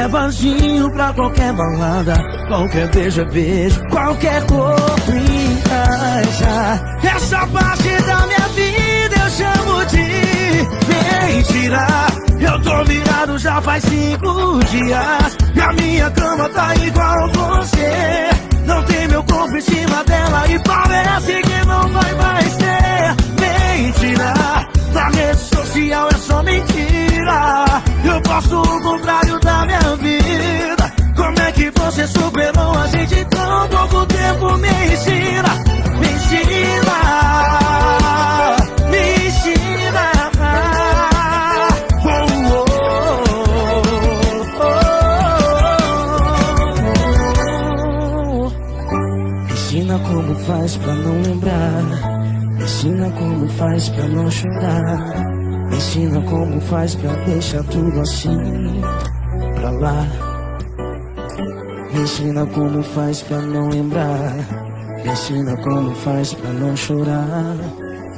qualquer 0.09 0.91
pra 0.91 1.13
qualquer 1.13 1.53
balada. 1.53 2.15
Qualquer 2.49 2.89
beijo 2.91 3.21
é 3.21 3.25
beijo, 3.25 3.81
qualquer 3.89 4.45
corpo 4.47 5.11
encaixa. 5.11 6.81
Essa 7.03 7.47
parte 7.49 8.03
da 8.07 8.27
minha 8.27 8.49
vida 8.55 9.17
eu 9.25 9.31
chamo 9.31 9.85
de 9.87 10.07
mentira. 11.35 11.87
Eu 12.39 12.63
tô 12.63 12.85
virado 12.85 13.39
já 13.39 13.61
faz 13.63 13.83
cinco 13.85 14.59
dias. 14.71 15.37
E 15.55 15.61
a 15.61 15.73
minha 15.73 16.11
cama 16.11 16.49
tá 16.51 16.75
igual 16.77 17.31
você. 17.33 18.31
Não 18.67 18.83
tem 18.85 19.09
meu 19.09 19.23
corpo 19.25 19.57
em 19.57 19.61
cima 19.61 20.05
dela 20.05 20.47
e 20.49 20.59
parece 20.61 21.43
que 21.43 21.67
não 21.67 21.89
vai 21.89 22.15
mais 22.15 22.57
ter. 22.57 23.17
Mentira, 23.41 24.35
na 24.97 25.09
rede 25.11 25.41
social 25.41 26.09
é 26.09 26.17
só 26.17 26.43
mentira. 26.43 27.65
Eu 28.05 28.21
posto 28.23 28.61
o 28.61 28.83
contrário 28.83 29.39
da 29.41 29.67
minha 29.67 29.97
vida. 29.97 30.93
Como 31.15 31.39
é 31.39 31.53
que 31.53 31.71
você 31.71 32.07
superou 32.07 32.73
a 32.79 32.87
gente 32.89 33.25
tão 33.27 33.69
pouco 33.69 34.07
tempo? 34.07 34.57
Me 34.57 34.69
ensina, 34.69 35.55
me 36.01 36.09
ensina, 36.17 36.97
me. 38.91 39.17
Ensina 49.53 49.99
como 49.99 50.35
faz 50.47 50.77
pra 50.79 50.95
não 50.95 51.23
lembrar. 51.23 52.16
Ensina 52.87 53.11
como 53.19 53.49
faz 53.49 53.89
pra 53.89 54.05
não 54.05 54.31
chorar. 54.31 55.17
Ensina 55.73 56.21
como 56.21 56.61
faz 56.61 56.95
pra 56.95 57.13
deixar 57.25 57.65
tudo 57.65 58.01
assim 58.01 58.81
pra 59.57 59.71
lá. 59.71 60.07
Ensina 61.93 62.47
como 62.47 62.85
faz 62.85 63.23
pra 63.23 63.39
não 63.39 63.71
lembrar. 63.71 64.37
Ensina 65.05 65.57
como 65.65 65.97
faz 65.97 66.33
pra 66.33 66.51
não 66.51 66.77
chorar. 66.77 67.57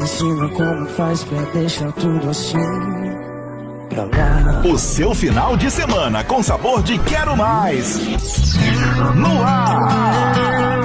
Ensina 0.03 0.49
como 0.51 0.85
faz 0.85 1.25
pra 1.25 1.41
deixar 1.55 1.91
tudo 1.93 2.29
assim 2.29 2.59
pra 3.89 4.05
lá. 4.05 4.63
O 4.71 4.77
seu 4.77 5.15
final 5.15 5.57
de 5.57 5.71
semana 5.71 6.23
com 6.25 6.43
sabor 6.43 6.83
de 6.83 6.99
quero 6.99 7.35
mais. 7.35 7.99
No 9.17 9.43
ar! 9.43 10.78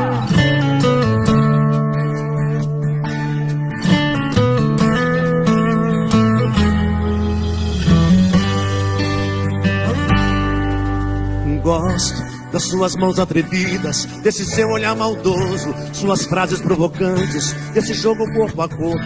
Gosto 11.64 12.44
das 12.52 12.64
suas 12.64 12.96
mãos 12.96 13.18
atrevidas, 13.18 14.06
desse 14.22 14.46
seu 14.46 14.70
olhar 14.70 14.96
maldoso, 14.96 15.74
suas 15.92 16.24
frases 16.26 16.62
provocantes, 16.62 17.54
desse 17.74 17.96
jogo 17.96 18.32
corpo 18.34 18.62
a 18.62 18.70
corpo. 18.70 19.00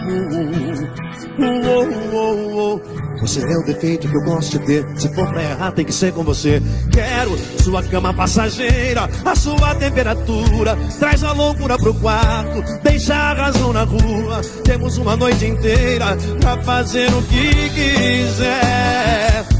Você 3.20 3.40
é 3.40 3.58
o 3.58 3.64
defeito 3.64 4.06
que 4.08 4.14
eu 4.14 4.22
gosto 4.22 4.58
de 4.58 4.66
ter. 4.66 4.86
Se 4.98 5.14
for 5.14 5.26
pra 5.28 5.42
errar, 5.42 5.72
tem 5.72 5.84
que 5.84 5.92
ser 5.92 6.12
com 6.12 6.22
você. 6.22 6.62
Quero 6.92 7.38
sua 7.62 7.82
cama 7.82 8.12
passageira, 8.12 9.08
a 9.24 9.34
sua 9.34 9.74
temperatura. 9.76 10.76
Traz 10.98 11.24
a 11.24 11.32
loucura 11.32 11.78
pro 11.78 11.94
quarto, 11.94 12.62
deixa 12.82 13.14
a 13.14 13.34
razão 13.34 13.72
na 13.72 13.84
rua. 13.84 14.42
Temos 14.64 14.98
uma 14.98 15.16
noite 15.16 15.46
inteira 15.46 16.18
pra 16.40 16.60
fazer 16.62 17.08
o 17.14 17.22
que 17.22 17.70
quiser. 17.70 19.57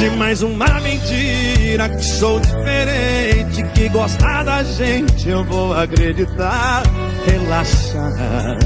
Conte 0.00 0.16
mais 0.16 0.40
uma 0.40 0.80
mentira 0.80 1.86
que 1.90 2.02
sou 2.02 2.40
diferente, 2.40 3.62
que 3.74 3.86
gostar 3.90 4.42
da 4.44 4.62
gente 4.62 5.28
eu 5.28 5.44
vou 5.44 5.74
acreditar. 5.74 6.84
Relaxa, 7.26 8.56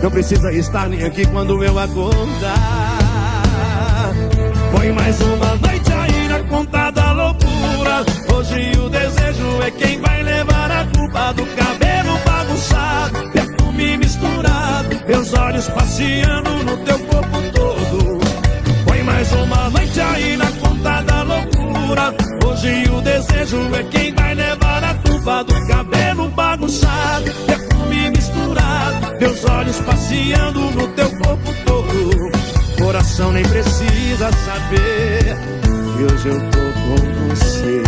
não 0.00 0.08
precisa 0.12 0.52
estar 0.52 0.88
nem 0.88 1.02
aqui 1.02 1.26
quando 1.26 1.64
eu 1.64 1.76
acordar. 1.76 2.98
Põe 4.70 4.92
mais 4.92 5.20
uma 5.22 5.56
noite 5.56 5.92
aí 5.92 6.28
na 6.28 6.38
conta 6.44 6.90
da 6.92 7.12
loucura. 7.12 8.04
Hoje 8.32 8.78
o 8.78 8.88
desejo 8.88 9.62
é 9.66 9.70
quem 9.72 10.00
vai 10.00 10.22
levar 10.22 10.70
a 10.70 10.84
culpa 10.96 11.32
do 11.32 11.46
cabelo 11.56 12.16
bagunçado, 12.24 13.30
perfume 13.32 13.96
misturado, 13.96 15.02
meus 15.08 15.34
olhos 15.34 15.66
passeando 15.66 16.62
no 16.62 16.76
teu 16.76 16.98
corpo 17.00 17.42
todo. 17.52 18.20
Põe 18.86 19.02
mais 19.02 19.32
uma 19.32 19.68
noite 19.70 20.00
aí 20.00 20.36
na 20.36 20.45
Hoje 22.46 22.84
o 22.90 23.00
desejo 23.00 23.74
é 23.74 23.82
quem 23.84 24.14
vai 24.14 24.34
levar 24.34 24.84
a 24.84 24.94
culpa 24.94 25.42
do 25.44 25.66
cabelo 25.66 26.28
bagunçado, 26.28 27.30
perfume 27.46 28.10
misturado, 28.10 29.18
meus 29.18 29.44
olhos 29.44 29.80
passeando 29.80 30.60
no 30.72 30.88
teu 30.88 31.08
corpo 31.18 31.54
todo. 31.64 32.30
Coração 32.78 33.32
nem 33.32 33.42
precisa 33.44 34.30
saber 34.32 35.36
que 35.96 36.04
hoje 36.04 36.28
eu 36.28 36.40
tô 36.50 36.66
com 36.82 37.34
você. 37.34 37.82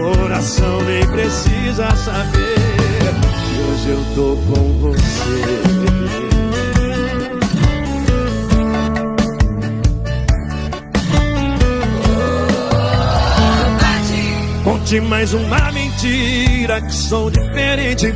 Coração 0.00 0.80
nem 0.84 1.06
precisa 1.06 1.94
saber 1.96 2.54
que 3.44 3.60
hoje 3.62 3.88
eu 3.90 4.04
tô 4.14 4.36
com 4.50 4.72
você. 4.80 6.37
Conte 14.88 15.00
mais 15.02 15.34
uma 15.34 15.70
mentira 15.70 16.80
que 16.80 16.94
sou 16.94 17.30
diferente, 17.30 18.06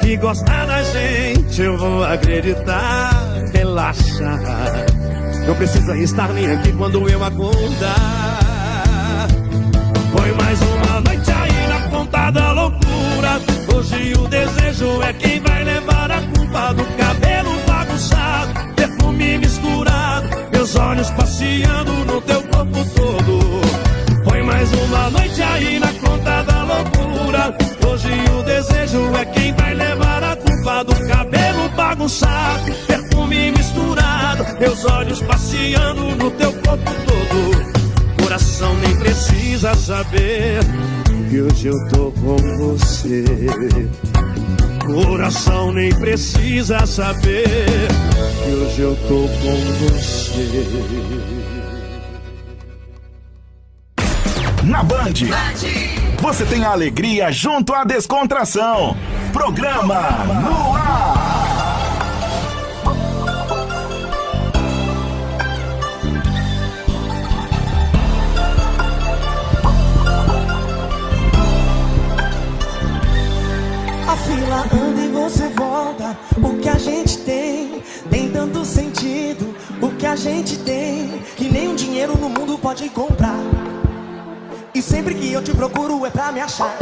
que 0.00 0.16
gosta 0.16 0.64
da 0.64 0.82
gente 0.82 1.60
eu 1.60 1.76
vou 1.76 2.02
acreditar. 2.02 3.10
Relaxa, 3.52 4.40
não 5.46 5.54
precisa 5.54 5.94
estar 5.98 6.32
nem 6.32 6.50
aqui 6.50 6.72
quando 6.72 7.06
eu 7.10 7.22
acordar. 7.22 8.38
Põe 10.16 10.32
mais 10.32 10.62
uma 10.62 11.00
noite 11.02 11.30
aí 11.30 11.68
na 11.68 11.88
ponta 11.90 12.30
da 12.30 12.52
loucura. 12.52 13.40
Hoje 13.76 14.14
o 14.18 14.26
desejo 14.26 15.02
é 15.02 15.12
quem 15.12 15.40
vai 15.40 15.62
levar 15.62 16.10
a 16.10 16.22
culpa 16.22 16.72
do 16.72 16.84
cabelo 16.96 17.50
bagunçado, 17.66 18.74
perfume 18.74 19.36
misturado, 19.36 20.28
meus 20.50 20.74
olhos 20.74 21.10
passeando 21.10 21.92
no 22.06 22.18
teu 22.22 22.42
corpo 22.44 22.82
todo. 22.96 24.24
Põe 24.24 24.42
mais 24.42 24.72
uma 24.72 25.10
noite 25.10 25.42
aí 25.42 25.78
na 25.78 25.93
bagunçado, 32.04 32.72
perfume 32.86 33.50
misturado, 33.52 34.44
meus 34.60 34.84
olhos 34.84 35.22
passeando 35.22 36.14
no 36.16 36.30
teu 36.32 36.52
corpo 36.52 36.90
todo. 37.06 38.22
Coração 38.22 38.74
nem 38.76 38.94
precisa 38.96 39.74
saber 39.74 40.60
que 41.30 41.40
hoje 41.40 41.68
eu 41.68 41.88
tô 41.88 42.12
com 42.12 42.36
você. 42.58 43.24
Coração 44.84 45.72
nem 45.72 45.94
precisa 45.94 46.84
saber 46.86 47.88
que 48.44 48.50
hoje 48.50 48.80
eu 48.80 48.96
tô 49.08 49.26
com 49.40 49.56
você. 49.88 50.44
Na 54.64 54.82
Band, 54.82 55.14
você 56.20 56.44
tem 56.44 56.64
a 56.64 56.72
alegria 56.72 57.32
junto 57.32 57.72
à 57.72 57.84
descontração. 57.84 58.94
Programa 59.32 60.00
no 60.42 60.74
ar. 60.74 61.43
O 76.36 76.58
que 76.58 76.68
a 76.68 76.78
gente 76.78 77.18
tem 77.18 77.82
tem 78.10 78.30
tanto 78.30 78.64
sentido. 78.64 79.54
O 79.80 79.90
que 79.90 80.06
a 80.06 80.16
gente 80.16 80.56
tem 80.58 81.22
que 81.36 81.48
nenhum 81.48 81.74
dinheiro 81.74 82.16
no 82.18 82.28
mundo 82.28 82.58
pode 82.58 82.88
comprar. 82.90 83.38
E 84.74 84.82
sempre 84.82 85.14
que 85.14 85.32
eu 85.32 85.42
te 85.42 85.52
procuro 85.52 86.04
é 86.04 86.10
pra 86.10 86.32
me 86.32 86.40
achar. 86.40 86.76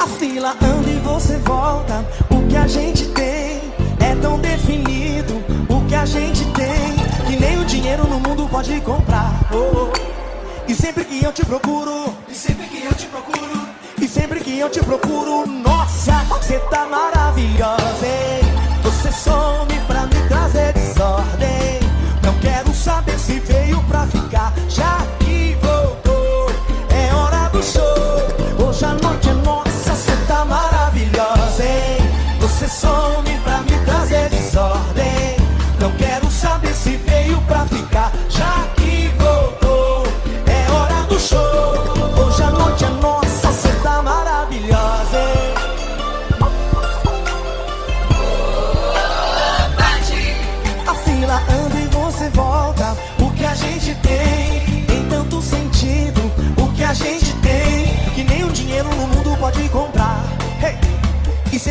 A 0.00 0.06
fila 0.06 0.50
anda 0.50 0.90
e 0.90 0.98
você 1.00 1.36
volta. 1.38 2.04
O 2.30 2.46
que 2.48 2.56
a 2.56 2.66
gente 2.66 3.06
tem 3.08 3.60
é 4.00 4.14
tão 4.20 4.38
definido. 4.38 5.34
O 5.68 5.86
que 5.86 5.94
a 5.94 6.04
gente 6.04 6.44
tem 6.52 6.96
que 7.26 7.36
nem 7.36 7.58
o 7.58 7.64
dinheiro 7.64 8.06
no 8.06 8.20
mundo 8.20 8.48
pode 8.48 8.80
comprar. 8.80 9.32
Oh, 9.52 9.90
oh. 9.90 10.16
E 10.68 10.74
sempre 10.74 11.04
que 11.04 11.22
eu 11.22 11.32
te 11.32 11.44
procuro, 11.44 12.12
e 12.28 12.34
sempre 12.34 12.66
que 12.66 12.84
eu 12.84 12.92
te 12.94 13.06
procuro, 13.06 13.65
e 14.00 14.08
sempre 14.08 14.40
que 14.40 14.58
eu 14.58 14.68
te 14.68 14.80
procuro, 14.80 15.46
nossa, 15.46 16.12
você 16.28 16.58
tá 16.70 16.86
maravilhosa, 16.86 18.06
hein? 18.06 18.42
Você 18.82 19.10
some 19.12 19.78
pra 19.86 20.06
me 20.06 20.28
trazer 20.28 20.72
desordem. 20.74 21.80
Não 22.22 22.38
quero 22.40 22.72
saber 22.74 23.18
se 23.18 23.40
veio 23.40 23.82
pra 23.84 24.06
ficar, 24.06 24.52
já 24.68 24.98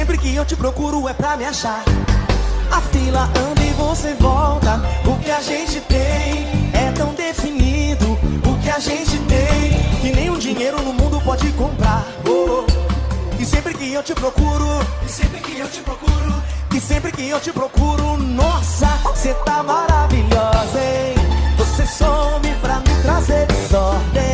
sempre 0.05 0.19
que 0.19 0.35
eu 0.35 0.45
te 0.45 0.55
procuro 0.55 1.09
é 1.09 1.13
pra 1.13 1.35
me 1.35 1.45
achar. 1.45 1.83
A 2.69 2.79
fila 2.79 3.23
anda 3.23 3.63
e 3.63 3.71
você 3.71 4.13
volta. 4.13 4.79
O 5.03 5.17
que 5.17 5.31
a 5.31 5.41
gente 5.41 5.81
tem 5.81 6.45
é 6.73 6.91
tão 6.91 7.15
definido. 7.15 8.11
O 8.47 8.61
que 8.61 8.69
a 8.69 8.77
gente 8.77 9.17
tem 9.17 10.13
que 10.13 10.29
o 10.29 10.37
dinheiro 10.37 10.79
no 10.83 10.93
mundo 10.93 11.19
pode 11.21 11.51
comprar. 11.53 12.05
Oh, 12.27 12.63
oh. 12.67 13.41
E 13.41 13.45
sempre 13.45 13.73
que 13.73 13.91
eu 13.91 14.03
te 14.03 14.13
procuro, 14.13 14.67
e 15.03 15.09
sempre 15.09 15.39
que 15.39 15.57
eu 15.57 15.67
te 15.67 15.81
procuro, 15.81 16.43
e 16.75 16.79
sempre 16.79 17.11
que 17.11 17.27
eu 17.27 17.39
te 17.39 17.51
procuro, 17.51 18.15
nossa, 18.17 18.85
você 19.05 19.33
tá 19.33 19.63
maravilhosa, 19.63 20.79
hein? 20.79 21.15
Você 21.57 21.83
some 21.87 22.55
pra 22.61 22.75
me 22.75 23.01
trazer 23.01 23.47
desordem. 23.47 24.24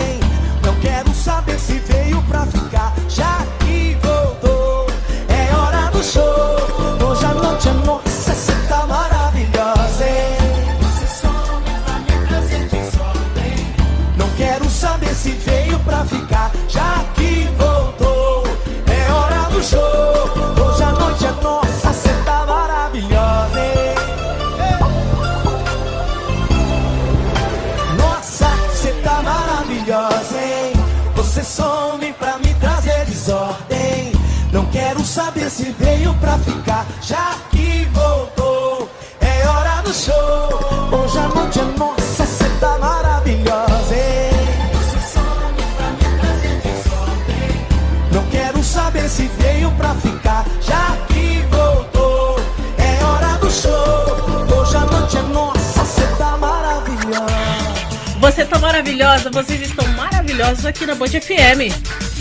Maravilhosa, 59.02 59.30
vocês 59.32 59.62
estão 59.62 59.88
maravilhosos 59.94 60.66
aqui 60.66 60.86
na 60.86 60.94
Band 60.96 61.08
FM. 61.08 61.74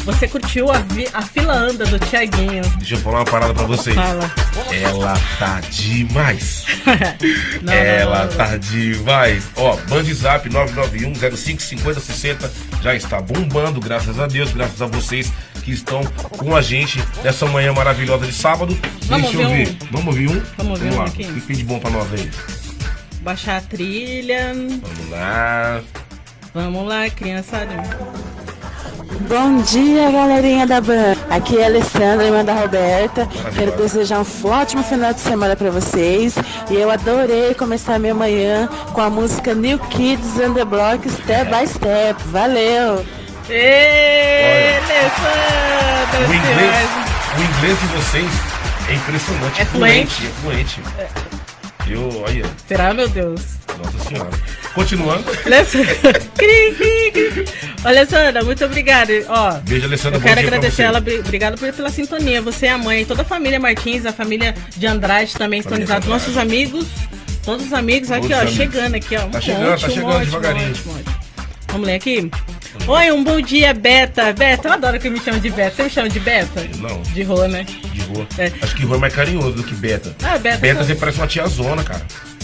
Você 0.07 0.27
curtiu 0.27 0.71
a, 0.73 0.79
vi- 0.79 1.09
a 1.13 1.21
fila 1.21 1.53
anda 1.53 1.85
do 1.85 1.99
Tiaguinho. 1.99 2.63
Deixa 2.79 2.95
eu 2.95 2.99
falar 3.01 3.19
uma 3.19 3.25
parada 3.27 3.53
pra 3.53 3.65
vocês. 3.65 3.95
Fala. 3.95 4.33
Ela 4.73 5.21
tá 5.39 5.61
demais. 5.71 6.65
Não, 7.63 7.73
Ela 7.73 8.25
não, 8.25 8.31
não. 8.31 8.37
tá 8.37 8.57
demais. 8.57 9.45
Ó, 9.57 9.77
Bandzap 9.89 10.49
991-055060 10.49 12.51
já 12.83 12.95
está 12.95 13.21
bombando, 13.21 13.79
graças 13.81 14.19
a 14.19 14.27
Deus, 14.27 14.51
graças 14.53 14.81
a 14.81 14.87
vocês 14.87 15.31
que 15.63 15.73
estão 15.73 16.03
com 16.31 16.57
a 16.57 16.63
gente 16.63 17.03
nessa 17.23 17.45
manhã 17.47 17.73
maravilhosa 17.75 18.25
de 18.27 18.33
sábado. 18.33 18.77
Vamos 19.03 19.31
Deixa 19.31 19.43
eu 19.43 19.49
ouvir 19.51 19.69
ouvir. 19.69 19.79
Vamos 19.91 20.07
ouvir 20.07 20.31
um? 20.31 20.43
Vamos 20.57 20.81
ouvir 20.81 20.95
um 20.95 20.99
lá. 20.99 21.05
O 21.05 21.11
que 21.11 21.25
tem 21.43 21.57
de 21.57 21.65
bom 21.65 21.79
pra 21.79 21.91
nós 21.91 22.11
aí? 22.15 22.31
Baixar 23.21 23.59
a 23.59 23.61
trilha. 23.61 24.55
Vamos 24.55 25.11
lá. 25.11 25.83
Vamos 26.55 26.87
lá, 26.89 27.09
criançada. 27.11 27.75
Bom 29.29 29.63
dia, 29.63 30.11
galerinha 30.11 30.67
da 30.67 30.81
Ban. 30.81 31.15
Aqui 31.31 31.59
é 31.59 31.65
a 31.65 31.67
Alessandra, 31.67 32.27
irmã 32.27 32.45
da 32.45 32.55
Roberta. 32.55 33.29
Quero 33.55 33.73
desejar 33.77 34.21
um 34.21 34.49
ótimo 34.49 34.83
final 34.83 35.13
de 35.13 35.21
semana 35.21 35.55
pra 35.55 35.71
vocês. 35.71 36.35
E 36.69 36.75
eu 36.75 36.91
adorei 36.91 37.55
começar 37.55 37.99
minha 38.01 38.15
manhã 38.15 38.69
com 38.93 39.01
a 39.01 39.09
música 39.11 39.55
New 39.55 39.79
Kids 39.79 40.39
on 40.41 40.55
the 40.55 40.65
Block 40.65 41.09
Step 41.09 41.45
by 41.51 41.67
Step. 41.69 42.21
Valeu! 42.27 43.05
Ê, 43.49 44.79
O 44.81 44.93
Alessandra! 44.93 46.37
inglês, 46.37 46.89
o 47.37 47.43
inglês 47.43 47.81
de 47.81 47.87
vocês 47.87 48.31
é 48.89 48.95
impressionante. 48.95 49.61
É 49.61 49.65
fluente. 49.67 50.27
É 50.27 50.31
fluente. 50.41 50.81
Eu, 51.91 52.23
olha, 52.23 52.45
Será, 52.69 52.95
meu 52.95 53.09
Deus? 53.09 53.43
nossa 53.83 54.09
senhora. 54.09 54.31
Continuando. 54.75 55.25
Alessandra. 57.85 58.43
Muito 58.45 58.65
obrigada. 58.65 59.13
Ó, 59.29 59.53
Beijo, 59.61 59.87
Alessandra. 59.87 60.19
eu 60.19 60.23
quero 60.23 60.41
agradecer 60.41 60.83
ela, 60.83 61.01
bri- 61.01 61.19
obrigado 61.21 61.59
por- 61.59 61.73
pela 61.73 61.91
sintonia. 61.91 62.41
Você 62.43 62.67
é 62.67 62.71
a 62.71 62.79
mãe, 62.79 63.05
toda 63.05 63.23
a 63.23 63.25
família 63.25 63.59
Martins, 63.59 64.07
a 64.07 64.13
família 64.13 64.55
de 64.77 64.87
Andrade 64.87 65.35
também 65.35 65.63
sintonizados. 65.63 66.09
Nossos 66.09 66.37
amigos, 66.37 66.87
todos 67.45 67.67
os 67.67 67.73
amigos 67.73 68.11
aqui, 68.11 68.29
Todos 68.29 68.37
ó, 68.37 68.45
os 68.45 68.49
amigos. 68.55 68.75
chegando 68.75 68.95
aqui, 68.95 69.17
ó. 69.17 69.25
Um 69.27 69.31
Tá 69.31 69.41
chegando, 69.41 69.81
tá 69.81 69.87
um 69.87 69.91
chegando 69.91 70.07
monte, 70.13 70.25
devagarinho. 70.27 70.69
Monte, 70.69 70.87
monte. 70.87 71.05
Vamos 71.73 71.87
ler 71.87 71.95
aqui? 71.95 72.31
Oi, 72.93 73.13
um 73.13 73.23
bom 73.23 73.41
dia, 73.41 73.73
Beta. 73.73 74.33
Beta, 74.33 74.67
eu 74.69 74.73
adoro 74.73 74.99
que 74.99 75.09
me 75.09 75.21
chamam 75.21 75.39
de 75.39 75.49
Beta. 75.51 75.77
Você 75.77 75.83
me 75.85 75.91
chama 75.91 76.09
de 76.09 76.19
Beta? 76.19 76.61
Não, 76.79 77.01
De 77.03 77.23
rua, 77.23 77.47
né? 77.47 77.65
de 77.65 78.01
rua. 78.03 78.27
É. 78.37 78.51
Acho 78.61 78.75
que 78.75 78.85
rua 78.85 78.97
é 78.97 79.01
mais 79.01 79.15
carinhoso 79.15 79.53
do 79.53 79.63
que 79.63 79.75
Beta. 79.75 80.15
Ah, 80.25 80.37
Beta. 80.39 80.59
Beta 80.59 80.81
tô- 80.81 80.85
você 80.85 80.95
parece 80.97 81.19
uma 81.19 81.27
tiazona, 81.29 81.85
cara. 81.85 82.03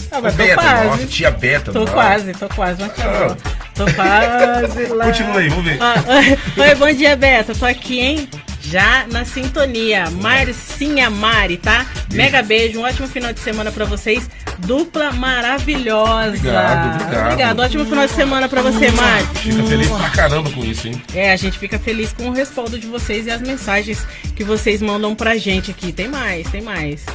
Ah, 0.09 0.21
mas 0.21 0.35
Beta, 0.35 0.53
quase. 0.55 0.85
nossa, 0.87 1.05
tia 1.05 1.31
Beta. 1.31 1.71
Tô 1.73 1.79
nossa. 1.81 1.91
quase, 1.91 2.31
tô 2.33 2.47
quase. 2.49 2.81
Mas 2.81 2.91
Ah. 2.99 3.37
Tô 3.75 3.85
quase 3.93 4.85
lá. 4.93 5.05
Continua 5.05 5.39
aí, 5.39 5.49
vamos 5.49 5.65
ver. 5.65 5.77
Ah, 5.81 5.95
oi, 6.61 6.75
bom 6.75 6.93
dia, 6.93 7.15
Beta. 7.17 7.53
Tô 7.53 7.65
aqui, 7.65 7.99
hein? 7.99 8.29
Já 8.69 9.07
na 9.11 9.23
sintonia. 9.23 10.09
Marcinha 10.09 11.09
Mari, 11.09 11.57
tá? 11.57 11.85
Mega 12.11 12.41
beijo, 12.41 12.79
um 12.79 12.83
ótimo 12.83 13.07
final 13.07 13.31
de 13.31 13.39
semana 13.39 13.71
pra 13.71 13.85
vocês. 13.85 14.29
Dupla 14.59 15.11
maravilhosa. 15.11 16.37
Obrigado, 16.37 17.21
obrigado. 17.25 17.59
Ótimo 17.59 17.85
final 17.85 18.07
de 18.07 18.13
semana 18.13 18.49
pra 18.49 18.61
você, 18.61 18.91
Mari. 18.91 19.25
Fica 19.35 19.63
feliz 19.63 19.87
pra 19.87 20.09
caramba 20.09 20.49
com 20.51 20.65
isso, 20.65 20.87
hein? 20.87 21.01
É, 21.13 21.31
a 21.31 21.35
gente 21.37 21.57
fica 21.57 21.79
feliz 21.79 22.11
com 22.11 22.27
o 22.29 22.31
respaldo 22.31 22.77
de 22.77 22.87
vocês 22.87 23.25
e 23.27 23.31
as 23.31 23.41
mensagens 23.41 24.05
que 24.35 24.43
vocês 24.43 24.81
mandam 24.81 25.15
pra 25.15 25.37
gente 25.37 25.71
aqui. 25.71 25.93
Tem 25.93 26.07
mais, 26.07 26.49
tem 26.49 26.61
mais. 26.61 27.05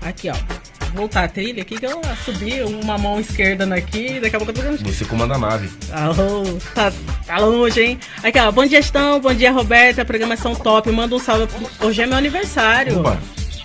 Aqui, 0.00 0.30
ó. 0.30 0.61
Voltar 0.94 1.24
a 1.24 1.28
trilha 1.28 1.62
aqui 1.62 1.76
que 1.78 1.86
eu 1.86 2.00
subi 2.24 2.60
uma 2.62 2.98
mão 2.98 3.18
esquerda 3.18 3.62
aqui, 3.74 4.20
daqui 4.20 4.36
a 4.36 4.38
pouco 4.38 4.52
eu 4.58 4.76
tô 4.76 4.84
Você 4.84 5.04
comanda 5.04 5.34
a 5.34 5.38
nave. 5.38 5.70
Alô, 5.90 6.44
tá, 6.74 6.92
tá 7.26 7.38
longe, 7.38 7.80
hein? 7.80 7.98
Aqui, 8.22 8.38
ó. 8.38 8.52
Bom 8.52 8.66
dia, 8.66 8.78
Estão. 8.80 9.20
Bom 9.20 9.32
dia, 9.32 9.50
Roberta. 9.52 10.04
Programação 10.04 10.54
top. 10.54 10.90
Manda 10.90 11.14
um 11.14 11.18
salve. 11.18 11.48
Hoje 11.80 12.02
é 12.02 12.06
meu 12.06 12.18
aniversário. 12.18 13.00
Opa. 13.00 13.18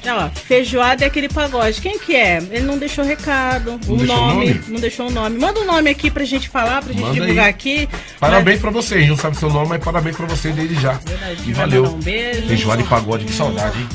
Ó, 0.10 0.30
feijoada 0.30 1.04
e 1.04 1.08
aquele 1.08 1.28
pagode. 1.28 1.82
Quem 1.82 2.00
que 2.00 2.16
é? 2.16 2.38
Ele 2.50 2.62
não 2.62 2.78
deixou 2.78 3.04
recado. 3.04 3.78
Não 3.86 3.96
o 3.96 3.98
deixou 3.98 4.16
nome, 4.16 4.46
nome? 4.54 4.62
Não 4.70 4.80
deixou 4.80 5.08
o 5.08 5.12
nome. 5.12 5.38
Manda 5.38 5.60
o 5.60 5.66
nome 5.66 5.90
aqui 5.90 6.10
pra 6.10 6.24
gente 6.24 6.48
falar, 6.48 6.82
pra 6.82 6.94
gente 6.94 7.02
Manda 7.02 7.14
divulgar 7.20 7.46
aí. 7.46 7.50
aqui. 7.50 7.90
Parabéns 8.18 8.62
pra 8.62 8.72
você, 8.72 9.06
não 9.06 9.18
sabe 9.18 9.36
seu 9.36 9.50
nome, 9.50 9.68
mas 9.68 9.84
parabéns 9.84 10.16
pra 10.16 10.26
você 10.28 10.52
desde 10.52 10.76
já. 10.80 10.94
Verdade, 10.94 11.42
E 11.46 11.52
valeu. 11.52 11.84
um 11.88 12.00
beijo. 12.00 12.48
Feijoada 12.48 12.82
e 12.82 12.86
pagode, 12.86 13.26
que 13.26 13.34
saudade, 13.34 13.78
hein? 13.80 13.88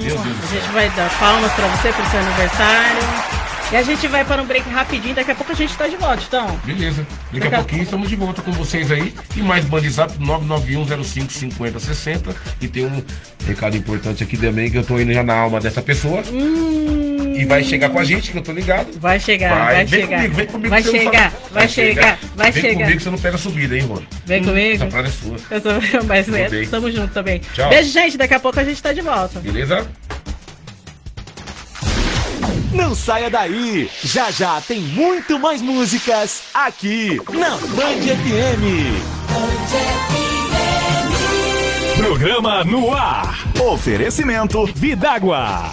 Deus 0.00 0.20
A 0.20 0.46
gente 0.46 0.72
vai 0.72 0.88
dar 0.90 1.10
palmas 1.18 1.52
pra 1.52 1.66
você 1.68 1.92
pro 1.92 2.10
seu 2.10 2.20
aniversário. 2.20 3.39
E 3.72 3.76
a 3.76 3.82
gente 3.82 4.06
vai 4.08 4.24
para 4.24 4.42
um 4.42 4.46
break 4.46 4.68
rapidinho. 4.68 5.14
Daqui 5.14 5.30
a 5.30 5.34
pouco 5.34 5.52
a 5.52 5.54
gente 5.54 5.76
tá 5.76 5.86
de 5.86 5.96
volta, 5.96 6.22
então. 6.26 6.60
Beleza. 6.64 7.06
Daqui 7.32 7.40
Daqui 7.40 7.54
a 7.54 7.58
a- 7.58 7.60
pouquinho 7.60 7.82
estamos 7.84 8.08
de 8.08 8.16
volta 8.16 8.42
com 8.42 8.50
vocês 8.52 8.90
aí. 8.90 9.14
E 9.36 9.42
mais 9.42 9.64
Bandzap 9.64 10.12
991055060. 10.18 12.34
E 12.60 12.66
tem 12.68 12.84
um 12.86 13.02
recado 13.46 13.76
importante 13.76 14.24
aqui 14.24 14.36
também 14.36 14.70
que 14.70 14.78
eu 14.78 14.84
tô 14.84 14.98
indo 14.98 15.12
já 15.12 15.22
na 15.22 15.34
alma 15.34 15.60
dessa 15.60 15.80
pessoa. 15.80 16.22
Hum, 16.32 17.34
E 17.36 17.44
vai 17.44 17.62
chegar 17.62 17.90
com 17.90 17.98
a 18.00 18.04
gente, 18.04 18.32
que 18.32 18.38
eu 18.38 18.42
tô 18.42 18.50
ligado. 18.52 18.88
vai 18.98 19.20
chegar, 19.20 19.54
vai, 19.66 19.84
vem 19.84 20.00
chegar. 20.00 20.16
comigo, 20.16 20.34
vem 20.34 20.46
comigo. 20.46 20.70
vai 20.70 20.82
chegar, 20.82 21.30
sabe. 21.30 21.44
vai 21.52 21.68
chegar, 21.68 22.18
vai 22.36 22.52
vem 22.52 22.62
chegar. 22.62 22.74
comigo 22.80 22.96
que 22.98 23.02
você 23.04 23.10
não 23.10 23.18
pega 23.18 23.36
a 23.36 23.38
subida, 23.38 23.76
hein, 23.78 23.84
Rony? 23.86 24.08
Vem 24.26 24.44
comigo. 24.44 24.74
Essa 24.74 24.86
parada 24.86 25.08
é 25.08 25.12
sua. 25.12 25.36
Eu 25.50 25.60
tô, 25.60 25.68
mas 26.06 26.28
é, 26.28 26.66
tamo 26.66 26.90
junto 26.90 27.14
também. 27.14 27.40
Tchau. 27.54 27.68
Beijo, 27.70 27.90
gente. 27.90 28.18
Daqui 28.18 28.34
a 28.34 28.40
pouco 28.40 28.58
a 28.60 28.64
gente 28.64 28.82
tá 28.82 28.92
de 28.92 29.00
volta. 29.00 29.38
Beleza? 29.40 29.86
Não 32.72 32.94
saia 32.94 33.28
daí! 33.28 33.90
Já 34.04 34.30
já 34.30 34.60
tem 34.60 34.80
muito 34.80 35.38
mais 35.38 35.60
músicas 35.60 36.42
aqui 36.54 37.20
na 37.32 37.50
Band 37.50 38.00
FM. 38.00 38.64
Programa 41.96 42.64
no 42.64 42.94
ar. 42.94 43.38
Oferecimento 43.60 44.64
Vidágua. 44.66 45.72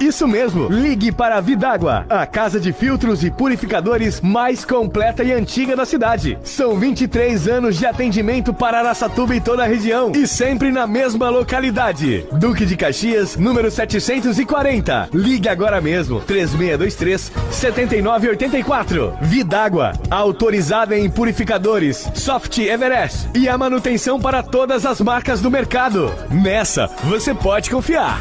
Isso 0.01 0.29
mesmo, 0.29 0.69
ligue 0.69 1.11
para 1.11 1.37
a 1.37 1.41
Vidágua, 1.41 2.05
a 2.09 2.27
casa 2.27 2.61
de 2.61 2.73
filtros 2.73 3.25
e 3.25 3.31
purificadores 3.31 4.21
mais 4.21 4.65
completa 4.65 5.25
e 5.25 5.33
antiga 5.33 5.75
da 5.75 5.87
cidade. 5.87 6.39
São 6.45 6.79
23 6.79 7.49
anos 7.49 7.79
de 7.79 7.87
atendimento 7.87 8.53
para 8.53 8.79
Araçatuba 8.79 9.35
e 9.35 9.41
toda 9.41 9.65
a 9.65 9.67
região 9.67 10.13
e 10.15 10.27
sempre 10.27 10.71
na 10.71 10.87
mesma 10.87 11.31
localidade. 11.31 12.27
Duque 12.33 12.67
de 12.67 12.77
Caxias, 12.77 13.37
número 13.37 13.71
740. 13.71 15.09
Ligue 15.15 15.49
agora 15.49 15.81
mesmo, 15.81 16.21
3623 16.21 17.33
7984. 17.51 19.15
Vidágua, 19.23 19.93
autorizada 20.11 20.97
em 20.97 21.09
purificadores, 21.09 22.07
Soft 22.15 22.59
Everest 22.59 23.29
e 23.35 23.49
a 23.49 23.57
manutenção 23.57 24.21
para 24.21 24.43
todas 24.43 24.85
as 24.85 25.01
marcas 25.01 25.41
do 25.41 25.51
mercado. 25.51 26.13
Nessa, 26.31 26.87
você 27.05 27.35
pode 27.35 27.71
confiar. 27.71 28.21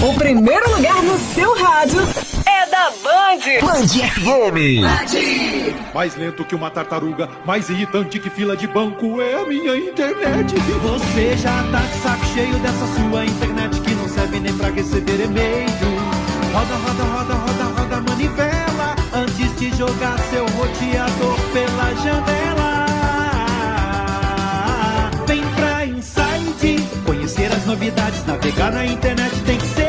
O 0.00 0.14
primeiro 0.14 0.76
lugar 0.76 1.02
no 1.02 1.18
seu 1.18 1.52
rádio 1.54 2.00
é 2.46 2.66
da 2.70 2.90
Band. 3.02 3.38
Band 3.60 3.88
FM. 3.88 4.84
Mais 5.92 6.14
lento 6.14 6.44
que 6.44 6.54
uma 6.54 6.70
tartaruga, 6.70 7.28
mais 7.44 7.68
irritante 7.68 8.20
que 8.20 8.30
fila 8.30 8.56
de 8.56 8.68
banco 8.68 9.20
é 9.20 9.34
a 9.34 9.44
minha 9.44 9.76
internet. 9.76 10.54
Você 10.54 11.36
já 11.36 11.64
tá 11.72 11.80
de 11.80 11.98
saco 11.98 12.24
cheio 12.26 12.54
dessa 12.60 12.86
sua 12.94 13.24
internet 13.24 13.80
que 13.80 13.90
não 13.94 14.08
serve 14.08 14.38
nem 14.38 14.56
pra 14.56 14.70
receber 14.70 15.20
e-mail. 15.20 15.66
Roda, 16.52 16.74
roda, 16.76 17.02
roda, 17.02 17.34
roda, 17.34 17.64
roda, 17.80 18.00
manivela. 18.08 18.94
Antes 19.12 19.56
de 19.58 19.76
jogar 19.76 20.16
seu 20.30 20.46
roteador 20.46 21.36
pela 21.52 21.94
janela. 21.96 22.86
Vem 25.26 25.42
pra 25.56 25.84
Inside, 25.86 26.88
conhecer 27.04 27.52
as 27.52 27.66
novidades, 27.66 28.24
navegar 28.26 28.70
na 28.70 28.86
internet 28.86 29.34
tem 29.44 29.58
que 29.58 29.66
ser. 29.66 29.87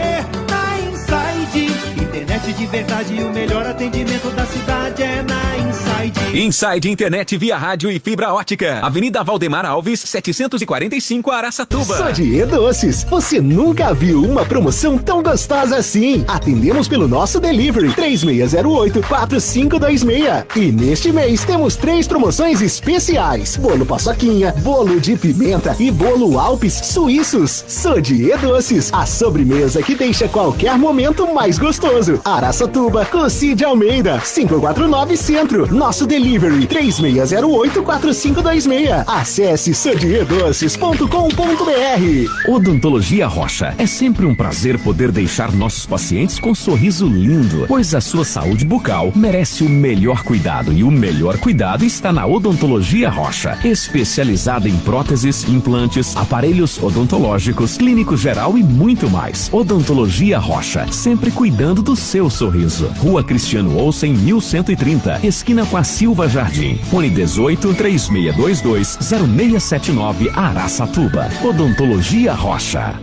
Internet 1.66 2.54
de 2.54 2.66
verdade 2.68 3.14
e 3.16 3.24
o 3.24 3.32
melhor 3.32 3.66
atendimento 3.66 4.30
da 4.32 4.46
cidade 4.46 5.04
é 5.04 5.22
na 5.22 5.58
Inside. 5.58 5.89
Inside 6.34 6.90
Internet 6.90 7.38
via 7.38 7.58
rádio 7.58 7.92
e 7.92 8.00
fibra 8.00 8.34
ótica. 8.34 8.80
Avenida 8.82 9.22
Valdemar 9.24 9.66
Alves, 9.66 10.00
745 10.00 11.30
Araçatuba. 11.30 11.98
Sodier 11.98 12.48
Doces, 12.48 13.04
você 13.04 13.42
nunca 13.42 13.94
viu 13.94 14.24
uma 14.24 14.46
promoção 14.46 14.98
tão 14.98 15.22
gostosa 15.22 15.76
assim. 15.76 16.24
Atendemos 16.26 16.88
pelo 16.88 17.06
nosso 17.08 17.40
delivery 17.42 17.90
3608-4526. 17.90 20.46
E 20.56 20.72
neste 20.72 21.12
mês 21.12 21.44
temos 21.44 21.76
três 21.76 22.08
promoções 22.08 22.62
especiais: 22.62 23.58
bolo 23.58 23.86
paçoquinha, 23.86 24.54
bolo 24.60 25.02
de 25.02 25.18
pimenta 25.18 25.76
e 25.80 25.92
bolo 25.92 26.40
Alpes 26.40 26.76
suíços. 26.76 27.66
Sodier 27.68 28.40
Doces, 28.40 28.90
a 28.94 29.06
sobremesa 29.06 29.84
que 29.84 29.96
deixa 29.96 30.30
qualquer 30.30 30.78
momento 30.78 31.28
mais 31.34 31.60
gostoso. 31.60 32.22
Araçatuba, 32.24 33.04
Cocide 33.06 33.66
Almeida, 33.66 34.22
549 34.24 35.18
Centro 35.18 35.68
nosso 35.90 36.06
delivery 36.06 36.68
36084526. 36.68 39.06
Acesse 39.08 39.74
sandiedoces.com.br. 39.74 42.48
Odontologia 42.48 43.26
Rocha. 43.26 43.74
É 43.76 43.88
sempre 43.88 44.28
um 44.28 44.36
prazer 44.36 44.78
poder 44.78 45.12
deixar 45.12 45.52
nossos 45.52 45.88
pacientes 45.88 46.38
com 46.38 46.52
um 46.52 46.56
sorriso 46.56 47.08
lindo, 47.08 47.66
pois 47.68 47.96
a 47.96 48.02
sua 48.02 48.24
saúde 48.24 48.66
bucal 48.66 49.12
merece 49.16 49.64
o 49.64 49.70
melhor 49.70 50.22
cuidado 50.22 50.72
e 50.72 50.84
o 50.84 50.92
melhor 50.92 51.40
cuidado 51.40 51.84
está 51.84 52.14
na 52.14 52.28
Odontologia 52.28 53.10
Rocha, 53.10 53.58
especializada 53.64 54.70
em 54.70 54.78
próteses, 54.78 55.50
implantes, 55.50 56.16
aparelhos 56.16 56.78
odontológicos, 56.84 57.78
clínico 57.78 58.16
geral 58.16 58.60
e 58.60 58.64
muito 58.64 59.10
mais. 59.10 59.50
Odontologia 59.52 60.38
Rocha, 60.38 60.86
sempre 60.92 61.32
cuidando 61.32 61.82
do 61.82 61.96
seu 61.96 62.30
sorriso. 62.30 62.92
Rua 63.00 63.24
Cristiano 63.24 63.76
Olsen, 63.76 64.14
1130, 64.14 65.26
esquina 65.26 65.66
4 65.66 65.79
Rua 65.80 65.84
Silva 65.84 66.28
Jardim. 66.28 66.78
Fone 66.90 67.10
18 67.10 67.74
3622 67.74 68.98
0679 69.00 70.30
Araçatuba. 70.36 71.30
Odontologia 71.42 72.34
Rocha. 72.34 72.96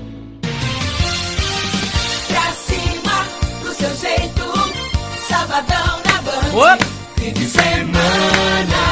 Pra 2.29 2.53
cima, 2.67 3.25
do 3.63 3.73
seu 3.73 3.89
jeito, 3.97 4.43
sabadão 5.27 6.03
na 6.05 6.21
Band. 6.23 6.79
Fim 7.17 7.33
de 7.33 7.47
semana, 7.47 8.83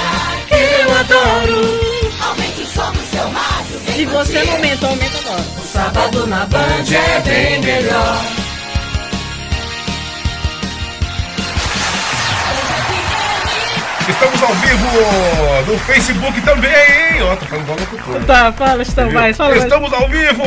eu 0.50 0.96
adoro. 0.98 1.60
Aumente 2.26 2.62
o 2.62 2.66
som 2.66 2.90
do 2.90 3.02
seu 3.10 3.28
rádio. 3.28 3.80
Se 3.94 4.06
você 4.06 4.44
não 4.44 4.52
aumenta, 4.54 4.86
aumenta 4.86 5.18
agora. 5.18 5.44
O 5.58 5.66
sábado 5.66 6.26
na 6.26 6.46
band 6.46 6.84
é 6.90 7.20
bem 7.20 7.60
melhor. 7.60 8.43
Estamos 14.08 14.42
ao 14.42 14.54
vivo 14.56 14.86
no 15.66 15.78
Facebook 15.78 16.40
também, 16.42 16.70
hein? 16.70 17.22
Ó, 17.22 17.36
tô 17.36 17.46
falando 17.46 17.64
igual 17.64 17.78
locutor. 17.78 18.24
Tá, 18.24 18.52
fala, 18.52 18.82
então, 18.82 19.10
mais, 19.10 19.36
fala 19.36 19.50
mais. 19.50 19.62
Estamos 19.62 19.92
ao 19.94 20.08
vivo, 20.08 20.44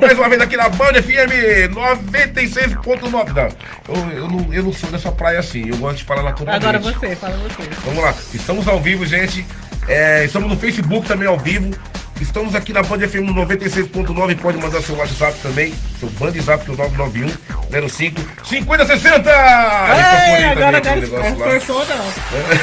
mais 0.00 0.16
uma 0.16 0.28
vez 0.28 0.40
aqui 0.40 0.56
na 0.56 0.68
Band 0.68 0.92
FM 0.94 1.74
96.9. 1.74 3.52
Não, 3.88 3.94
eu, 3.96 4.10
eu, 4.16 4.28
não, 4.28 4.54
eu 4.54 4.62
não 4.62 4.72
sou 4.72 4.90
dessa 4.90 5.10
praia 5.10 5.40
assim, 5.40 5.68
eu 5.68 5.76
gosto 5.78 5.98
de 5.98 6.04
falar 6.04 6.22
naturalmente. 6.22 6.64
Agora 6.64 6.78
você, 6.78 7.16
fala 7.16 7.36
você. 7.38 7.68
Vamos 7.84 8.04
lá, 8.04 8.14
estamos 8.32 8.68
ao 8.68 8.78
vivo, 8.78 9.04
gente. 9.04 9.44
É, 9.88 10.24
estamos 10.24 10.48
no 10.48 10.56
Facebook 10.56 11.08
também 11.08 11.26
ao 11.26 11.36
vivo. 11.36 11.70
Estamos 12.20 12.54
aqui 12.54 12.72
na 12.72 12.82
Band 12.82 13.00
FM 13.00 13.30
96.9. 13.34 14.38
Pode 14.38 14.58
mandar 14.58 14.80
seu 14.82 14.96
WhatsApp 14.96 15.38
também. 15.40 15.74
Seu 15.98 16.08
Band 16.10 16.32
Zap, 16.32 16.64
que 16.64 16.70
é 16.70 16.74
o 16.74 16.76
991 16.76 17.88
05 17.88 18.20
5060. 18.44 19.30
Ei, 19.30 20.44
agora, 20.44 20.76
agora, 20.78 21.60
forçou 21.60 21.84
não. 21.86 22.04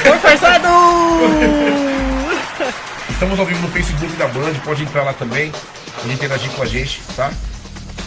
Foi 0.03 0.19
forçado! 0.19 0.67
Estamos 3.09 3.39
ao 3.39 3.45
vivo 3.47 3.61
no 3.63 3.69
Facebook 3.69 4.13
da 4.15 4.27
Band. 4.27 4.53
Pode 4.63 4.83
entrar 4.83 5.01
lá 5.03 5.13
também. 5.13 5.51
Pode 6.01 6.13
interagir 6.13 6.51
com 6.51 6.61
a 6.61 6.65
gente, 6.65 7.01
tá? 7.15 7.31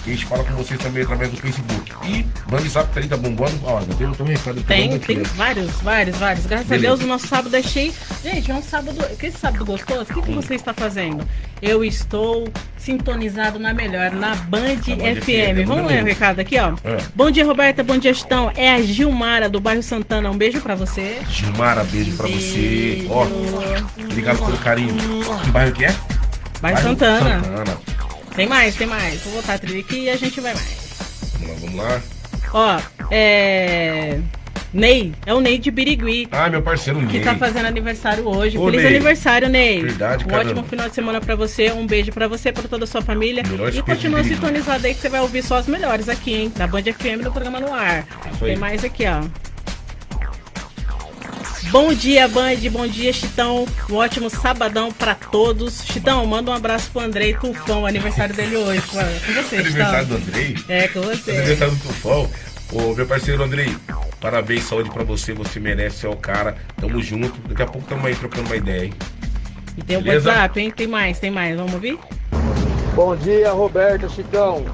E 0.06 0.10
a 0.10 0.12
gente 0.14 0.24
fala 0.24 0.42
com 0.44 0.54
vocês 0.54 0.80
também 0.80 1.02
através 1.02 1.30
do 1.30 1.36
Facebook. 1.36 1.92
E 2.06 2.22
Band 2.48 2.60
Zap 2.68 2.90
30 2.92 3.16
bombando. 3.18 3.52
Ó, 3.64 3.80
tem, 3.80 3.96
tem 3.96 4.26
um 4.26 4.28
recado 4.28 4.62
Tem, 4.62 4.98
tem 4.98 5.16
né? 5.18 5.22
vários, 5.36 5.70
vários, 5.82 6.16
vários. 6.16 6.46
Graças 6.46 6.66
Beleza. 6.68 6.86
a 6.86 6.96
Deus 6.96 7.04
o 7.04 7.06
nosso 7.06 7.26
sábado 7.28 7.54
é 7.54 7.62
cheio. 7.62 7.92
Gente, 8.22 8.50
é 8.50 8.54
um 8.54 8.62
sábado. 8.62 8.96
Que 9.18 9.26
esse 9.26 9.38
sábado 9.38 9.64
gostoso? 9.64 10.02
O 10.10 10.14
que, 10.14 10.22
que 10.22 10.32
você 10.32 10.54
está 10.54 10.72
fazendo? 10.72 11.26
Eu 11.60 11.84
estou 11.84 12.48
sintonizado 12.78 13.58
na 13.58 13.74
melhor, 13.74 14.12
na 14.12 14.34
Band, 14.34 14.76
Band 14.76 15.20
FM. 15.20 15.22
FM, 15.22 15.66
Vamos 15.66 15.86
ler 15.86 16.02
o 16.02 16.06
recado 16.06 16.40
aqui, 16.40 16.58
ó. 16.58 16.72
É. 16.82 16.96
Bom 17.14 17.30
dia, 17.30 17.44
Roberta. 17.44 17.84
Bom 17.84 17.98
dia, 17.98 18.14
Gestão. 18.14 18.50
É 18.56 18.72
a 18.72 18.80
Gilmara, 18.80 19.50
do 19.50 19.60
bairro 19.60 19.82
Santana. 19.82 20.30
Um 20.30 20.36
beijo 20.38 20.60
pra 20.62 20.74
você. 20.74 21.18
Gilmara, 21.28 21.84
beijo 21.84 22.16
pra 22.16 22.26
você. 22.26 23.06
Ó, 23.10 23.26
obrigado 24.02 24.38
pelo 24.38 24.56
carinho. 24.58 24.94
Que 25.44 25.50
bairro 25.50 25.72
que 25.72 25.84
é? 25.84 25.94
Bairro 26.62 26.80
Santana. 26.80 27.44
Santana. 27.44 27.89
Tem 28.34 28.46
mais, 28.46 28.74
tem 28.76 28.86
mais. 28.86 29.20
Vou 29.22 29.34
botar 29.34 29.54
a 29.54 29.58
trilha 29.58 29.80
aqui 29.80 30.00
e 30.04 30.10
a 30.10 30.16
gente 30.16 30.40
vai 30.40 30.54
mais. 30.54 30.90
Vamos 31.40 31.48
lá, 31.48 31.56
vamos 31.60 31.76
lá. 31.76 32.02
Ó, 32.52 32.80
é. 33.10 34.18
Ney, 34.72 35.12
é 35.26 35.34
o 35.34 35.40
Ney 35.40 35.58
de 35.58 35.68
Birigui. 35.68 36.28
Ah, 36.30 36.48
meu 36.48 36.62
parceiro 36.62 37.00
Que 37.00 37.14
Ney. 37.14 37.22
tá 37.24 37.34
fazendo 37.34 37.66
aniversário 37.66 38.24
hoje. 38.28 38.56
Ô, 38.56 38.66
Feliz 38.66 38.82
Ney. 38.84 38.94
aniversário, 38.94 39.48
Ney. 39.48 39.82
Verdade, 39.82 40.24
Um 40.24 40.28
caramba. 40.28 40.50
ótimo 40.50 40.64
final 40.68 40.88
de 40.88 40.94
semana 40.94 41.20
pra 41.20 41.34
você. 41.34 41.72
Um 41.72 41.86
beijo 41.86 42.12
pra 42.12 42.28
você, 42.28 42.52
pra 42.52 42.62
toda 42.68 42.84
a 42.84 42.86
sua 42.86 43.02
família. 43.02 43.42
Melhor 43.48 43.74
E 43.74 43.82
continua 43.82 44.22
sintonizado 44.22 44.86
aí 44.86 44.94
que 44.94 45.00
você 45.00 45.08
vai 45.08 45.20
ouvir 45.20 45.42
só 45.42 45.56
as 45.56 45.66
melhores 45.66 46.08
aqui, 46.08 46.34
hein? 46.34 46.52
Na 46.56 46.68
Band 46.68 46.82
FM 46.84 47.20
do 47.24 47.32
programa 47.32 47.58
no 47.58 47.74
ar. 47.74 48.06
Isso 48.32 48.44
aí. 48.44 48.50
Tem 48.52 48.56
mais 48.58 48.84
aqui, 48.84 49.04
ó. 49.06 49.24
Bom 51.68 51.92
dia, 51.92 52.26
Band. 52.26 52.56
Bom 52.70 52.86
dia, 52.86 53.12
Chitão. 53.12 53.66
Um 53.88 53.94
ótimo 53.96 54.28
sabadão 54.30 54.90
pra 54.90 55.14
todos. 55.14 55.84
Chitão, 55.84 56.24
manda 56.26 56.50
um 56.50 56.54
abraço 56.54 56.90
pro 56.90 57.02
Andrei 57.02 57.34
Tufão, 57.34 57.86
aniversário 57.86 58.34
dele 58.34 58.56
hoje. 58.56 58.82
Com 58.82 58.98
você, 59.34 59.56
Aniversário 59.56 60.06
do 60.06 60.18
Chitão. 60.18 60.28
Andrei. 60.28 60.56
É, 60.68 60.88
com 60.88 61.00
você. 61.02 61.30
Aniversário 61.30 61.74
do 61.74 61.82
Tufão. 61.82 62.30
Ô, 62.72 62.94
meu 62.94 63.06
parceiro 63.06 63.42
Andrei, 63.42 63.76
parabéns, 64.20 64.64
saúde 64.64 64.90
pra 64.90 65.04
você. 65.04 65.32
Você 65.34 65.60
merece, 65.60 65.98
você 65.98 66.06
é 66.06 66.10
o 66.10 66.16
cara. 66.16 66.56
Tamo 66.80 67.00
junto. 67.02 67.38
Daqui 67.48 67.62
a 67.62 67.66
pouco 67.66 67.86
tamo 67.86 68.06
aí 68.06 68.14
trocando 68.16 68.46
uma 68.46 68.56
ideia, 68.56 68.86
hein? 68.86 68.94
E 69.76 69.82
tem 69.82 69.96
o 69.96 70.02
Beleza? 70.02 70.30
WhatsApp, 70.30 70.60
hein? 70.60 70.72
Tem 70.74 70.86
mais, 70.86 71.18
tem 71.20 71.30
mais. 71.30 71.56
Vamos 71.56 71.74
ouvir? 71.74 71.98
Bom 72.94 73.14
dia, 73.16 73.52
Roberto, 73.52 74.08
Chicão. 74.10 74.64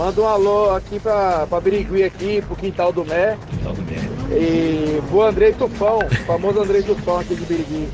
Manda 0.00 0.22
um 0.22 0.26
alô 0.26 0.74
aqui 0.74 0.98
pra, 0.98 1.46
pra 1.46 1.60
Birigui 1.60 2.02
aqui, 2.04 2.40
pro 2.40 2.56
Quintal 2.56 2.90
do 2.90 3.04
Mé. 3.04 3.36
Quintal 3.50 3.74
do 3.74 3.82
Mé. 3.82 3.98
E 4.34 4.98
pro 5.10 5.20
Andrei 5.20 5.52
Tufão, 5.52 5.98
famoso 6.26 6.62
Andrei 6.62 6.82
Tufão 6.82 7.18
aqui 7.18 7.34
de 7.34 7.44
Birigui. 7.44 7.86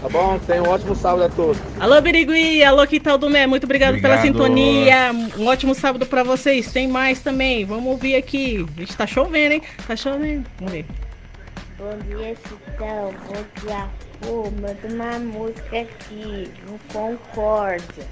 Tá 0.00 0.08
bom? 0.08 0.38
Tenha 0.46 0.62
um 0.62 0.68
ótimo 0.68 0.94
sábado 0.94 1.24
a 1.24 1.28
todos. 1.28 1.60
Alô, 1.80 2.00
Birigui, 2.00 2.62
alô, 2.62 2.86
Quintal 2.86 3.18
do 3.18 3.28
Mé, 3.28 3.48
muito 3.48 3.64
obrigado, 3.64 4.00
pela 4.00 4.14
Obrigado. 4.14 4.32
sintonia. 4.32 5.10
Um 5.36 5.48
ótimo 5.48 5.74
sábado 5.74 6.06
pra 6.06 6.22
vocês. 6.22 6.70
Tem 6.72 6.86
mais 6.86 7.20
também, 7.20 7.64
vamos 7.64 7.86
ouvir 7.86 8.14
aqui. 8.14 8.64
A 8.76 8.80
gente 8.80 8.96
tá 8.96 9.04
chovendo, 9.04 9.54
hein? 9.54 9.62
Tá 9.88 9.96
chovendo. 9.96 10.44
Vamos 10.60 10.72
ver. 10.72 10.86
Bom 11.76 11.98
dia, 12.16 12.36
Chitão. 12.36 13.12
Bom 13.26 13.66
dia, 13.66 13.88
Fu. 14.22 14.52
Manda 14.60 14.94
uma 14.94 15.18
música 15.18 15.80
aqui, 15.80 16.48
no 16.64 16.78
Concórdia. 16.92 18.04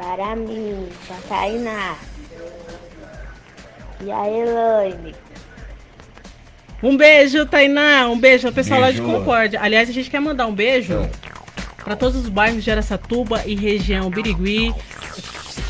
Para 0.00 0.34
mim, 0.34 0.88
pra 1.06 1.16
Tainá. 1.28 1.94
E 4.02 4.10
a 4.10 4.30
Elaine. 4.30 5.14
Um 6.82 6.96
beijo, 6.96 7.44
Tainá. 7.44 8.08
Um 8.08 8.18
beijo 8.18 8.46
ao 8.46 8.54
pessoal 8.54 8.80
lá 8.80 8.90
de 8.90 8.98
Beijo. 8.98 9.12
Concórdia. 9.18 9.60
Aliás, 9.62 9.90
a 9.90 9.92
gente 9.92 10.08
quer 10.08 10.20
mandar 10.20 10.46
um 10.46 10.54
beijo 10.54 11.06
pra 11.84 11.94
todos 11.94 12.16
os 12.16 12.30
bairros 12.30 12.64
de 12.64 12.70
Aracatuba 12.70 13.42
e 13.44 13.54
região 13.54 14.08
Birigui. 14.08 14.74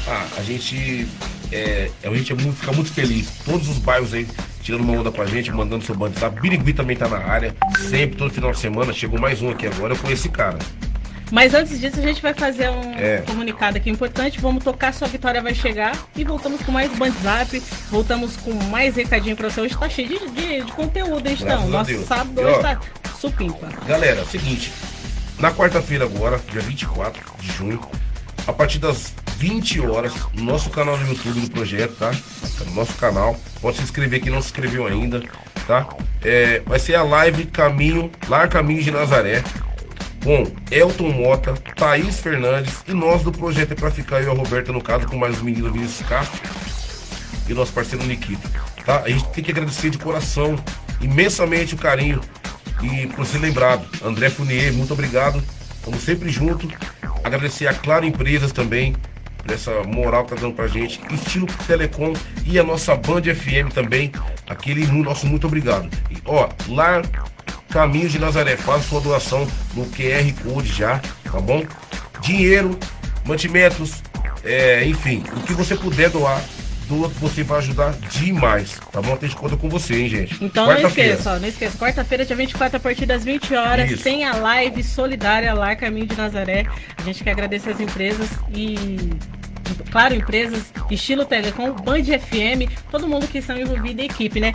Ah, 0.07 0.25
a 0.39 0.43
gente. 0.43 1.09
É, 1.51 1.91
a 2.05 2.15
gente 2.15 2.33
é 2.33 2.37
muito, 2.37 2.53
fica 2.53 2.73
muito 2.73 2.93
feliz. 2.93 3.33
Todos 3.45 3.69
os 3.69 3.79
bairros 3.79 4.15
aí 4.15 4.29
tirando 4.63 4.83
uma 4.83 4.93
onda 4.93 5.11
com 5.11 5.23
a 5.23 5.27
gente, 5.27 5.51
mandando 5.51 5.85
seu 5.85 5.97
bando. 5.97 6.15
Birigui 6.41 6.73
também 6.73 6.97
tá 6.97 7.09
na 7.09 7.19
área. 7.19 7.53
Sempre, 7.89 8.17
todo 8.17 8.33
final 8.33 8.53
de 8.53 8.61
semana. 8.61 8.93
Chegou 8.93 9.19
mais 9.19 9.43
um 9.43 9.51
aqui 9.51 9.67
agora. 9.67 9.95
Eu 9.95 9.99
conheci 9.99 10.21
esse 10.21 10.29
cara. 10.29 10.59
Mas 11.31 11.55
antes 11.55 11.79
disso, 11.81 11.99
a 11.99 12.03
gente 12.03 12.21
vai 12.21 12.35
fazer 12.35 12.69
um 12.71 12.95
É. 12.95 13.19
comunicado 13.27 13.77
aqui 13.77 13.89
importante. 13.91 14.41
Vamos 14.41 14.65
tocar 14.65 14.93
Sua 14.93 15.07
Vitória 15.09 15.41
Vai 15.43 15.55
Chegar. 15.55 15.97
E 16.17 16.25
voltamos 16.25 16.61
com 16.63 16.73
mais 16.73 16.91
WhatsApp. 16.99 17.63
Voltamos 17.91 18.37
com 18.37 18.53
mais 18.65 18.97
recadinho 18.97 19.37
pra 19.37 19.49
você. 19.49 19.61
Hoje 19.61 19.77
tá 19.77 19.89
cheio 19.89 20.09
de, 20.09 20.31
de, 20.31 20.65
de 20.65 20.73
conteúdo, 20.73 21.27
hein, 21.29 21.37
a 21.49 21.57
Nosso 21.67 22.05
sábado 22.05 22.41
hoje 22.41 22.61
tá 22.61 22.81
supimpa. 23.21 23.69
Galera, 23.87 24.25
seguinte. 24.25 24.73
Na 25.39 25.53
quarta-feira 25.53 26.05
agora, 26.05 26.41
dia 26.51 26.61
24 26.61 27.23
de 27.41 27.53
junho, 27.53 27.81
a 28.47 28.53
partir 28.53 28.79
das 28.79 29.15
20 29.39 29.81
horas, 29.81 30.13
no 30.35 30.45
nosso 30.45 30.69
canal 30.69 30.99
no 30.99 31.09
YouTube 31.09 31.41
do 31.41 31.51
projeto, 31.51 31.95
tá? 31.99 32.11
Tá 32.11 32.65
No 32.67 32.73
nosso 32.75 32.93
canal. 32.95 33.39
Pode 33.61 33.79
se 33.79 33.83
inscrever 33.85 34.21
quem 34.21 34.31
não 34.31 34.43
se 34.43 34.49
inscreveu 34.49 34.87
ainda. 34.87 35.23
tá? 35.67 35.87
É, 36.23 36.61
vai 36.67 36.79
ser 36.79 36.95
a 36.97 37.03
live 37.03 37.47
Caminho, 37.47 38.11
Lar 38.29 38.49
Caminho 38.51 38.83
de 38.83 38.91
Nazaré, 38.91 39.43
com 40.23 40.47
Elton 40.71 41.11
Mota, 41.11 41.55
Thaís 41.77 42.21
Fernandes 42.21 42.85
e 42.87 42.93
nós 42.93 43.23
do 43.23 43.33
Projeto 43.33 43.73
é 43.73 43.75
Pra 43.75 43.91
Ficar, 43.91 44.21
eu 44.21 44.29
e 44.29 44.31
a 44.31 44.35
Roberta, 44.35 44.73
no 44.73 44.83
caso, 44.83 45.07
com 45.07 45.17
mais 45.17 45.41
o 45.41 45.45
menino 45.45 45.73
Vinícius 45.73 46.07
Castro 46.09 46.41
e 47.49 47.55
nosso 47.55 47.73
parceiro 47.73 48.05
Nikita, 48.07 48.49
tá? 48.85 49.03
A 49.05 49.09
gente 49.09 49.27
tem 49.29 49.43
que 49.43 49.51
agradecer 49.51 49.91
de 49.91 49.99
coração 49.99 50.57
imensamente 51.01 51.75
o 51.75 51.79
carinho 51.79 52.21
e 52.83 53.07
por 53.09 53.27
ser 53.27 53.39
lembrado. 53.39 53.87
André 54.05 54.31
Funier, 54.31 54.73
muito 54.73 54.93
obrigado. 54.93 55.43
Estamos 55.77 56.03
sempre 56.03 56.29
juntos. 56.31 56.71
Agradecer 57.25 57.67
a 57.67 57.75
Claro 57.75 58.07
Empresas 58.07 58.53
também, 58.53 58.95
por 59.39 59.53
essa 59.53 59.83
moral 59.83 60.25
que 60.25 60.35
tá 60.35 60.41
dando 60.41 60.55
pra 60.55 60.69
gente. 60.69 61.01
Estilo 61.11 61.47
Telecom 61.67 62.13
e 62.47 62.59
a 62.59 62.63
nossa 62.63 62.95
Band 62.95 63.23
FM 63.23 63.73
também. 63.75 64.13
Aquele 64.49 64.87
nosso 64.87 65.27
muito 65.27 65.47
obrigado. 65.47 65.89
E, 66.11 66.17
ó, 66.25 66.49
lá 66.69 67.03
Caminho 67.71 68.09
de 68.09 68.19
Nazaré, 68.19 68.57
faz 68.57 68.85
sua 68.85 69.01
doação 69.01 69.47
no 69.75 69.87
QR 69.87 70.33
Code 70.43 70.69
já, 70.73 71.01
tá 71.25 71.41
bom? 71.41 71.65
Dinheiro, 72.21 72.79
mantimentos, 73.25 74.03
é, 74.45 74.85
enfim, 74.85 75.23
o 75.37 75.41
que 75.43 75.53
você 75.53 75.77
puder 75.77 76.11
doar, 76.11 76.43
doa 76.89 77.09
que 77.09 77.19
você 77.21 77.45
vai 77.45 77.59
ajudar 77.59 77.93
demais, 78.11 78.79
tá 78.91 79.01
bom? 79.01 79.17
Tem 79.17 79.31
conta 79.31 79.57
com 79.57 79.69
você, 79.69 79.95
hein, 79.95 80.09
gente? 80.09 80.45
Então 80.45 80.67
não 80.67 80.89
esqueça, 80.89 81.35
ó, 81.35 81.39
não 81.39 81.49
esqueça. 81.49 81.79
Quarta-feira, 81.79 82.25
dia 82.25 82.35
24, 82.35 82.77
a 82.77 82.81
partir 82.81 83.07
das 83.07 83.25
20 83.25 83.55
horas, 83.55 83.91
Isso. 83.91 84.03
tem 84.03 84.25
a 84.25 84.35
live 84.35 84.83
solidária 84.83 85.55
lá, 85.55 85.77
Caminho 85.77 86.07
de 86.07 86.17
Nazaré. 86.17 86.67
A 86.99 87.03
gente 87.03 87.23
quer 87.23 87.31
agradecer 87.31 87.71
as 87.71 87.81
empresas 87.81 88.29
e. 88.53 89.11
Claro, 89.91 90.15
empresas, 90.15 90.73
estilo 90.91 91.25
Telecom, 91.25 91.73
Band 91.73 92.05
FM, 92.05 92.71
todo 92.91 93.09
mundo 93.09 93.27
que 93.27 93.39
estão 93.39 93.57
envolvido 93.57 94.01
em 94.01 94.05
equipe, 94.05 94.41
né? 94.41 94.53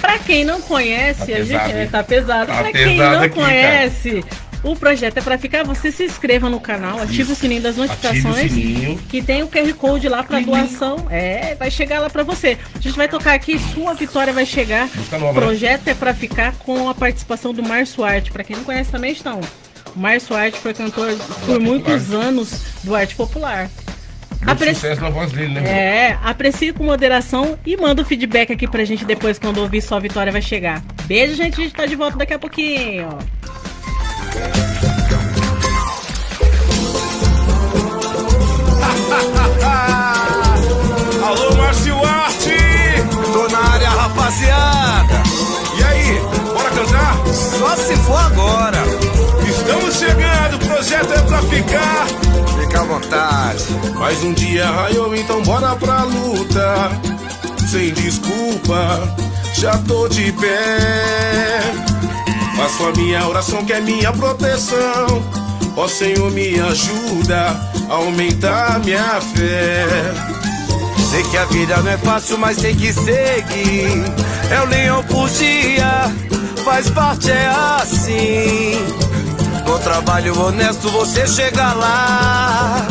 Pra 0.00 0.18
quem 0.18 0.44
não 0.44 0.60
conhece, 0.60 1.32
Tá 1.32 1.38
a 1.38 1.42
gente 1.44 1.72
é, 1.72 1.86
tá 1.86 2.02
pesado. 2.02 2.46
Tá 2.52 2.62
pra 2.62 2.72
quem 2.72 2.96
não 2.98 3.20
aqui, 3.22 3.34
conhece, 3.34 4.24
o 4.62 4.74
projeto 4.74 5.18
é 5.18 5.20
pra 5.20 5.38
ficar. 5.38 5.64
Você 5.64 5.90
se 5.90 6.04
inscreva 6.04 6.48
no 6.50 6.60
canal, 6.60 7.00
ative 7.00 7.22
Isso. 7.22 7.32
o 7.32 7.34
sininho 7.34 7.62
das 7.62 7.76
notificações. 7.76 8.52
sininho. 8.52 8.98
Que 9.08 9.22
tem 9.22 9.42
o 9.42 9.48
QR 9.48 9.72
Code 9.74 10.08
lá 10.08 10.22
pra 10.22 10.40
doação. 10.40 11.06
É, 11.10 11.54
vai 11.54 11.70
chegar 11.70 12.00
lá 12.00 12.10
pra 12.10 12.22
você. 12.22 12.58
A 12.74 12.80
gente 12.80 12.96
vai 12.96 13.08
tocar 13.08 13.34
aqui, 13.34 13.58
sua 13.58 13.94
vitória 13.94 14.32
vai 14.32 14.46
chegar. 14.46 14.88
O 15.30 15.34
projeto 15.34 15.88
é 15.88 15.94
pra 15.94 16.12
ficar 16.14 16.52
com 16.58 16.88
a 16.88 16.94
participação 16.94 17.52
do 17.52 17.62
Márcio 17.62 18.04
Arte. 18.04 18.30
Pra 18.32 18.44
quem 18.44 18.56
não 18.56 18.64
conhece 18.64 18.90
também, 18.90 19.12
estão. 19.12 19.40
O 19.94 19.98
Márcio 19.98 20.36
Arte 20.36 20.58
foi 20.58 20.74
cantor 20.74 21.16
por 21.46 21.60
muitos 21.60 22.12
anos 22.12 22.62
do 22.84 22.94
arte 22.94 23.14
popular. 23.16 23.70
Sucesso 24.74 25.00
na 25.00 25.10
voz 25.10 25.32
dele, 25.32 25.54
né? 25.54 25.68
É, 25.68 26.18
aprecie 26.22 26.72
com 26.72 26.84
moderação 26.84 27.58
e 27.66 27.76
manda 27.76 28.02
o 28.02 28.04
feedback 28.04 28.52
aqui 28.52 28.66
pra 28.66 28.84
gente 28.84 29.04
depois 29.04 29.38
quando 29.38 29.58
ouvir 29.58 29.82
sua 29.82 29.98
vitória 30.00 30.32
vai 30.32 30.42
chegar. 30.42 30.82
Beijo, 31.04 31.34
gente. 31.34 31.60
A 31.60 31.64
gente 31.64 31.74
tá 31.74 31.86
de 31.86 31.96
volta 31.96 32.16
daqui 32.16 32.34
a 32.34 32.38
pouquinho. 32.38 33.08
Alô, 41.28 41.56
Márcio 41.56 41.94
Arte! 42.04 42.56
Tô 43.32 43.48
na 43.48 43.58
área, 43.72 43.88
rapaziada! 43.90 45.22
E 45.78 45.84
aí, 45.84 46.20
bora 46.54 46.70
cantar? 46.70 47.26
Só 47.26 47.76
se 47.76 47.96
for 47.96 48.18
agora! 48.18 49.07
Estamos 49.68 49.96
chegando, 49.96 50.54
o 50.54 50.58
projeto 50.66 51.12
é 51.12 51.20
pra 51.20 51.42
ficar! 51.42 52.06
Fica 52.58 52.80
à 52.80 52.84
vontade! 52.84 53.64
Mais 53.98 54.24
um 54.24 54.32
dia 54.32 54.64
raiou, 54.64 55.14
então 55.14 55.42
bora 55.42 55.76
pra 55.76 56.04
luta. 56.04 56.90
Sem 57.70 57.92
desculpa, 57.92 59.14
já 59.52 59.76
tô 59.86 60.08
de 60.08 60.32
pé. 60.32 61.60
Faço 62.56 62.82
a 62.82 62.92
minha 62.92 63.28
oração 63.28 63.62
que 63.62 63.74
é 63.74 63.80
minha 63.82 64.10
proteção. 64.10 65.22
Ó 65.76 65.86
Senhor, 65.86 66.30
me 66.30 66.58
ajuda 66.58 67.60
a 67.90 67.92
aumentar 67.92 68.80
minha 68.82 69.20
fé. 69.20 69.84
Sei 71.10 71.22
que 71.24 71.36
a 71.36 71.44
vida 71.44 71.76
não 71.82 71.90
é 71.90 71.98
fácil, 71.98 72.38
mas 72.38 72.56
tem 72.56 72.74
que 72.74 72.90
seguir. 72.90 74.02
É 74.50 74.62
o 74.62 74.64
leão 74.64 75.04
por 75.04 75.28
dia, 75.28 76.10
faz 76.64 76.88
parte, 76.88 77.30
é 77.30 77.48
assim. 77.82 79.07
Com 79.68 79.78
trabalho 79.80 80.40
honesto 80.40 80.88
você 80.88 81.26
chega 81.26 81.74
lá. 81.74 82.86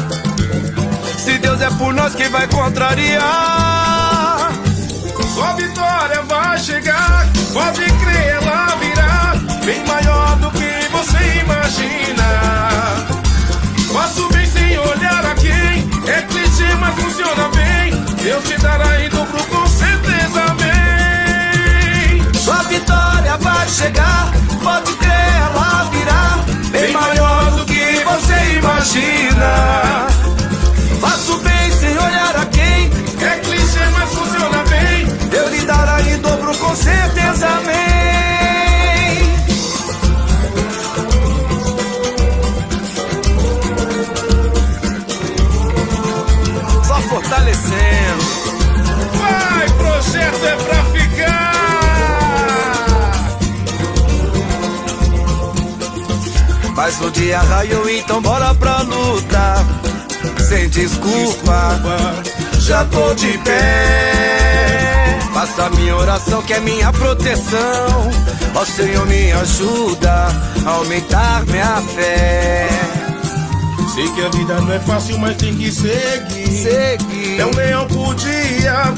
Se 1.17 1.39
Deus 1.39 1.59
é 1.59 1.71
por 1.71 1.91
nós, 1.91 2.13
quem 2.13 2.29
vai 2.29 2.47
contrariar? 2.47 4.51
Sua 5.33 5.53
vitória 5.53 6.21
vai 6.21 6.59
chegar, 6.59 7.25
pode 7.51 7.83
crer, 7.83 8.43
ela 8.43 8.75
virá 8.75 9.33
bem 9.65 9.83
maior 9.87 10.35
do 10.35 10.51
que 10.51 10.87
você 10.91 11.39
imagina. 11.39 13.07
Faço 13.91 14.29
bem 14.29 14.45
sem 14.45 14.77
olhar 14.77 15.25
a 15.25 15.33
quem, 15.33 15.89
é 16.07 16.21
clichê, 16.29 16.75
mas 16.79 16.93
funciona 16.93 17.49
bem. 17.55 17.91
Deus 18.23 18.43
te 18.43 18.55
dará 18.59 18.96
imagina. 28.77 30.07
Faço 31.01 31.37
bem 31.39 31.71
sem 31.79 31.97
olhar 31.97 32.35
a 32.35 32.45
quem, 32.45 32.91
é 33.25 33.39
clichê, 33.39 33.89
mas 33.91 34.09
funciona 34.13 34.63
bem. 34.69 35.05
Deus 35.29 35.51
lhe 35.51 35.65
dará 35.65 36.01
em 36.01 36.17
dobro, 36.19 36.55
com 36.57 36.75
certeza 36.75 37.47
vem. 37.65 37.75
Só 46.85 47.01
fortalecendo. 47.09 48.25
Vai, 49.17 49.69
projeto 49.71 50.45
é 50.45 50.55
pra 50.55 50.83
ficar. 50.85 51.47
Mas 56.75 57.01
o 57.01 57.09
dia 57.09 57.39
raiou, 57.39 57.89
então 57.89 58.21
bora 58.21 58.53
pra. 58.53 58.66
Sem 60.67 60.69
desculpa, 60.69 61.79
já 62.59 62.83
tô 62.85 63.13
de 63.13 63.37
pé. 63.39 65.19
Faça 65.33 65.69
minha 65.69 65.95
oração 65.95 66.41
que 66.41 66.53
é 66.53 66.59
minha 66.59 66.91
proteção. 66.91 68.11
Ó 68.53 68.65
Senhor, 68.65 69.05
me 69.07 69.31
ajuda 69.31 70.27
a 70.65 70.69
aumentar 70.69 71.45
minha 71.45 71.81
fé. 71.95 72.67
Sei 73.95 74.09
que 74.09 74.25
a 74.25 74.29
vida 74.29 74.59
não 74.59 74.73
é 74.73 74.79
fácil, 74.79 75.17
mas 75.19 75.37
tem 75.37 75.55
que 75.55 75.71
seguir. 75.71 76.47
Seguir. 76.47 77.39
É 77.39 77.45
um 77.45 77.55
leão 77.55 77.87
por 77.87 78.13
dia, 78.15 78.93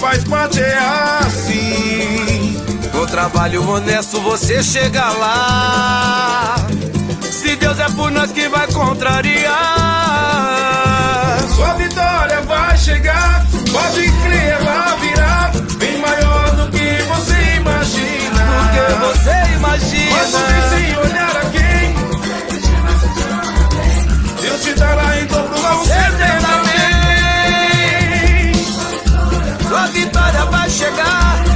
faz 0.00 0.24
parte, 0.24 0.60
é 0.60 0.78
assim. 1.20 2.60
Com 2.90 3.06
trabalho 3.06 3.68
honesto 3.68 4.20
você 4.20 4.62
chega 4.62 5.10
lá. 5.12 6.56
Se 7.22 7.54
Deus 7.56 7.78
é 7.78 7.88
por 7.90 8.10
nós, 8.10 8.32
quem 8.32 8.48
vai 8.48 8.66
contrariar? 8.68 10.73
Sua 11.54 11.74
vitória 11.74 12.40
vai 12.42 12.76
chegar, 12.76 13.46
pode 13.72 14.10
crer, 14.10 14.60
ela 14.60 14.96
virá 14.96 15.52
bem 15.78 15.98
maior 15.98 16.50
do 16.56 16.68
que 16.70 17.02
você 17.02 17.56
imagina. 17.56 18.44
Do 18.44 18.68
que 18.74 18.94
você 19.06 19.36
imagina. 19.54 20.14
Bem 20.14 20.62
sem 20.70 20.98
olhar 20.98 21.36
a 21.36 21.44
quem. 21.50 21.94
Deus 24.42 24.60
te 24.64 24.74
dará 24.74 25.20
em 25.20 25.26
dobro, 25.26 25.84
certeza 25.84 26.62
vem. 26.64 26.84
Sua 29.68 29.86
vitória 29.86 30.44
vai 30.46 30.70
chegar 30.70 31.53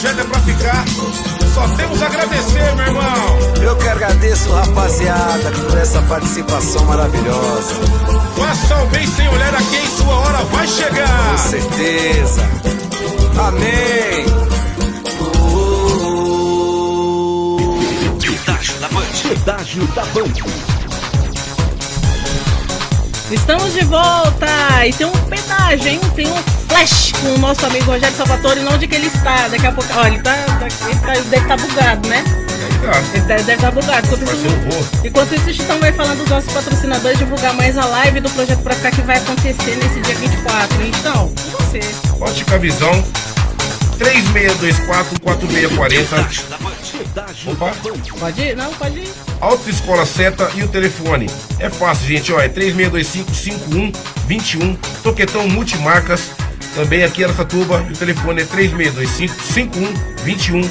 projeto 0.00 0.20
é 0.20 0.24
pra 0.24 0.40
ficar. 0.40 0.84
Só 1.52 1.68
temos 1.76 2.02
a 2.02 2.06
agradecer, 2.06 2.74
meu 2.74 2.86
irmão. 2.86 3.38
Eu 3.62 3.76
que 3.76 3.88
agradeço, 3.88 4.50
rapaziada, 4.50 5.50
por 5.50 5.76
essa 5.76 6.00
participação 6.02 6.84
maravilhosa. 6.86 7.74
Faça 8.36 8.82
o 8.82 8.86
bem 8.86 9.06
sem 9.06 9.28
olhar 9.28 9.54
a 9.54 9.58
quem 9.58 9.86
sua 9.98 10.14
hora 10.14 10.38
vai 10.44 10.66
chegar. 10.66 11.30
Com 11.30 11.38
certeza. 11.38 12.40
Amém. 13.46 14.24
Pedágio 18.20 18.80
da 18.80 18.88
Band. 18.88 19.28
Pedágio 19.28 19.86
da 19.88 20.04
Band. 20.06 20.69
Estamos 23.30 23.72
de 23.72 23.84
volta 23.84 24.84
e 24.86 24.92
tem 24.92 25.06
um 25.06 25.12
pedágio, 25.12 25.86
hein? 25.88 26.00
Tem 26.16 26.26
um 26.26 26.42
flash 26.68 27.12
com 27.20 27.28
o 27.34 27.38
nosso 27.38 27.64
amigo 27.64 27.92
Rogério 27.92 28.16
Salvatore, 28.16 28.58
não 28.60 28.72
onde 28.74 28.88
que 28.88 28.94
ele 28.96 29.06
está. 29.06 29.46
Daqui 29.48 29.66
a 29.66 29.72
pouco. 29.72 29.88
Olha, 29.96 30.08
ele, 30.14 30.22
tá, 30.22 30.34
ele 30.88 30.98
tá- 31.00 31.12
deve 31.30 31.36
estar 31.36 31.56
bugado, 31.56 32.08
né? 32.08 32.24
Ele 33.14 33.22
tá- 33.22 33.34
deve 33.36 33.52
estar 33.52 33.70
bugado. 33.70 34.06
Enquanto 34.08 34.22
isso, 34.34 34.46
enquanto 35.04 35.32
isso, 35.34 35.48
o 35.50 35.54
Chitão 35.54 35.78
vai 35.78 35.92
falando 35.92 36.18
dos 36.18 36.28
nossos 36.28 36.52
patrocinadores, 36.52 37.18
divulgar 37.18 37.54
mais 37.54 37.78
a 37.78 37.84
live 37.84 38.18
do 38.20 38.30
Projeto 38.30 38.60
Pra 38.62 38.74
Cá 38.74 38.90
que 38.90 39.02
vai 39.02 39.18
acontecer 39.18 39.76
nesse 39.76 40.00
dia 40.00 40.14
24. 40.16 40.82
Então, 40.86 41.28
com 41.28 41.50
você. 41.64 41.80
Ótica 42.20 42.58
Visão 42.58 43.04
3624-4640. 43.98 46.26
Opa. 47.46 47.72
Pode 48.18 48.42
ir? 48.42 48.56
Não, 48.56 48.72
pode 48.74 48.98
ir. 48.98 49.12
Autoescola 49.40 50.04
Seta 50.04 50.50
e 50.54 50.62
o 50.62 50.68
telefone. 50.68 51.26
É 51.58 51.70
fácil, 51.70 52.06
gente, 52.06 52.30
ó, 52.32 52.40
é 52.40 52.48
3625-5121. 52.48 54.76
Toquetão 55.02 55.48
Multimarcas, 55.48 56.30
também 56.74 57.02
aqui 57.04 57.22
em 57.22 57.24
Aracatuba. 57.24 57.82
E 57.88 57.92
o 57.92 57.96
telefone 57.96 58.42
é 58.42 58.44
3625-5121. 58.44 60.68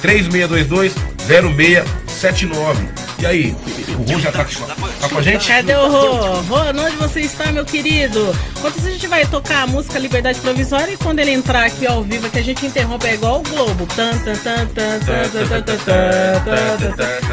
3622 0.01 0.93
0679. 1.27 3.05
E 3.17 3.25
aí, 3.25 3.55
o 3.97 4.11
Rô 4.11 4.19
já 4.19 4.31
tá, 4.31 4.43
tá, 4.43 5.09
com 5.09 5.17
a 5.17 5.21
gente? 5.21 5.47
Cadê 5.47 5.73
o 5.73 5.87
Rô? 5.87 6.41
Rô, 6.41 6.57
onde 6.69 6.95
você 6.97 7.21
está, 7.21 7.51
meu 7.51 7.63
querido? 7.63 8.35
Quando 8.61 8.85
a 8.85 8.91
gente 8.91 9.07
vai 9.07 9.25
tocar 9.25 9.63
a 9.63 9.67
música 9.67 9.97
Liberdade 9.97 10.39
Provisória 10.41 10.91
e 10.91 10.97
quando 10.97 11.19
ele 11.19 11.31
entrar 11.31 11.65
aqui 11.65 11.87
ao 11.87 12.03
vivo, 12.03 12.29
que 12.29 12.39
a 12.39 12.43
gente 12.43 12.65
interrompe, 12.65 13.07
é 13.07 13.13
igual 13.13 13.39
o 13.39 13.43
Globo. 13.43 13.87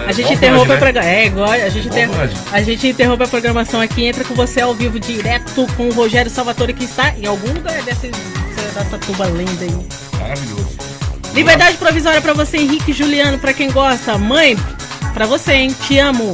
A 0.07 0.13
gente 0.13 0.35
interrompe 0.35 0.73
a 0.73 0.77
programação. 0.79 1.13
É 1.13 1.27
igual, 1.27 1.51
a 1.51 1.69
gente, 1.69 1.89
inter... 1.89 2.09
a 2.53 2.63
gente 2.63 2.89
interrompe 2.89 3.25
a 3.25 3.29
programação 3.29 3.81
aqui, 3.81 4.05
entra 4.05 4.25
com 4.25 4.35
você 4.35 4.61
ao 4.61 4.75
vivo 4.75 5.01
direto 5.01 5.67
com 5.77 5.89
o 5.89 5.93
Rogério 5.93 6.31
Salvatore, 6.31 6.73
que 6.73 6.85
está 6.85 7.13
em 7.19 7.27
algum 7.27 7.53
lugar 7.53 7.83
dessa, 7.83 8.07
dessa 8.07 8.99
tuba 8.99 9.27
linda 9.27 9.65
aí. 9.65 9.87
Maravilhoso. 10.19 10.72
Liberdade 11.35 11.78
provisória 11.78 12.20
pra 12.20 12.35
você, 12.35 12.59
Henrique 12.59 12.91
e 12.91 12.95
Juliano, 12.95 13.39
pra 13.39 13.53
quem 13.53 13.70
gosta. 13.70 14.18
Mãe, 14.18 14.57
pra 15.14 15.26
você, 15.26 15.53
hein? 15.53 15.74
Te 15.87 15.99
amo. 15.99 16.33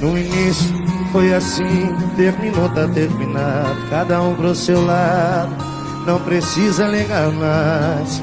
No 0.00 0.16
início 0.16 0.88
foi 1.10 1.34
assim, 1.34 1.94
terminou, 2.16 2.68
tá 2.68 2.86
terminado. 2.86 3.76
Cada 3.90 4.22
um 4.22 4.34
pro 4.34 4.54
seu 4.54 4.84
lado, 4.84 5.56
não 6.06 6.20
precisa 6.20 6.86
ligar 6.86 7.32
mais. 7.32 8.22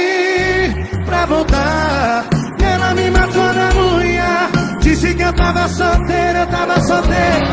pra 1.06 1.24
voltar. 1.24 2.26
E 2.60 2.62
ela 2.62 2.94
me 2.94 3.10
matou 3.10 3.54
na 3.54 3.74
unha. 3.74 4.50
Disse 4.80 5.14
que 5.14 5.22
eu 5.22 5.32
tava 5.32 5.66
solteiro, 5.68 6.38
eu 6.38 6.46
tava 6.48 6.80
solteiro. 6.82 7.46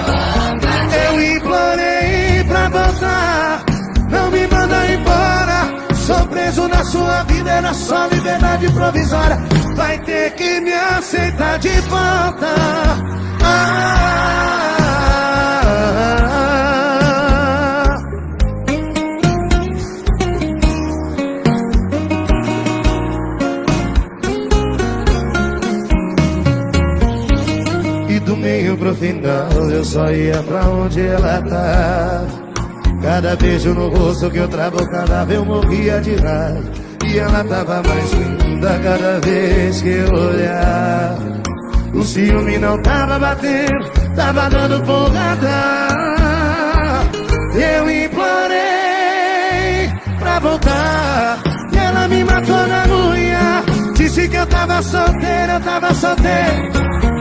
Eu 1.05 1.21
implorei 1.37 2.43
pra 2.45 2.69
voltar. 2.69 3.63
Não 4.09 4.29
me 4.31 4.45
manda 4.47 4.91
embora. 4.91 5.95
Sou 5.95 6.27
preso 6.27 6.67
na 6.67 6.83
sua 6.83 7.23
vida, 7.23 7.49
era 7.49 7.73
só 7.73 8.07
liberdade 8.07 8.69
provisória. 8.73 9.37
Vai 9.75 9.97
ter 9.99 10.31
que 10.33 10.59
me 10.59 10.73
aceitar 10.73 11.57
de 11.59 11.79
volta. 11.81 12.47
Ah, 13.43 14.80
pro 28.91 28.95
final 28.95 29.69
eu 29.69 29.85
só 29.85 30.11
ia 30.11 30.43
pra 30.43 30.61
onde 30.67 31.01
ela 31.01 31.41
tá. 31.41 32.23
Cada 33.01 33.35
beijo 33.35 33.73
no 33.73 33.89
rosto 33.89 34.29
que 34.29 34.37
eu 34.37 34.47
travo, 34.47 34.77
cada 34.89 35.25
vez 35.25 35.39
eu 35.39 35.45
morria 35.45 35.99
de 36.01 36.15
raiva. 36.15 36.63
E 37.05 37.17
ela 37.17 37.43
tava 37.43 37.81
mais 37.87 38.11
linda 38.13 38.79
cada 38.83 39.19
vez 39.19 39.81
que 39.81 39.89
eu 39.89 40.13
olhava. 40.13 41.41
O 41.93 42.03
ciúme 42.03 42.57
não 42.57 42.81
tava 42.81 43.19
batendo, 43.19 43.91
tava 44.15 44.49
dando 44.49 44.81
porrada. 44.85 45.87
Eu 47.55 48.05
implorei 48.05 48.59
pra 50.19 50.39
voltar. 50.39 51.39
E 51.73 51.77
ela 51.77 52.07
me 52.07 52.23
matou 52.23 52.67
na 52.67 52.85
unha. 52.87 53.63
Disse 53.95 54.27
que 54.29 54.35
eu 54.35 54.45
tava 54.47 54.81
solteiro, 54.81 55.53
eu 55.53 55.61
tava 55.61 55.93
solteiro. 55.93 57.20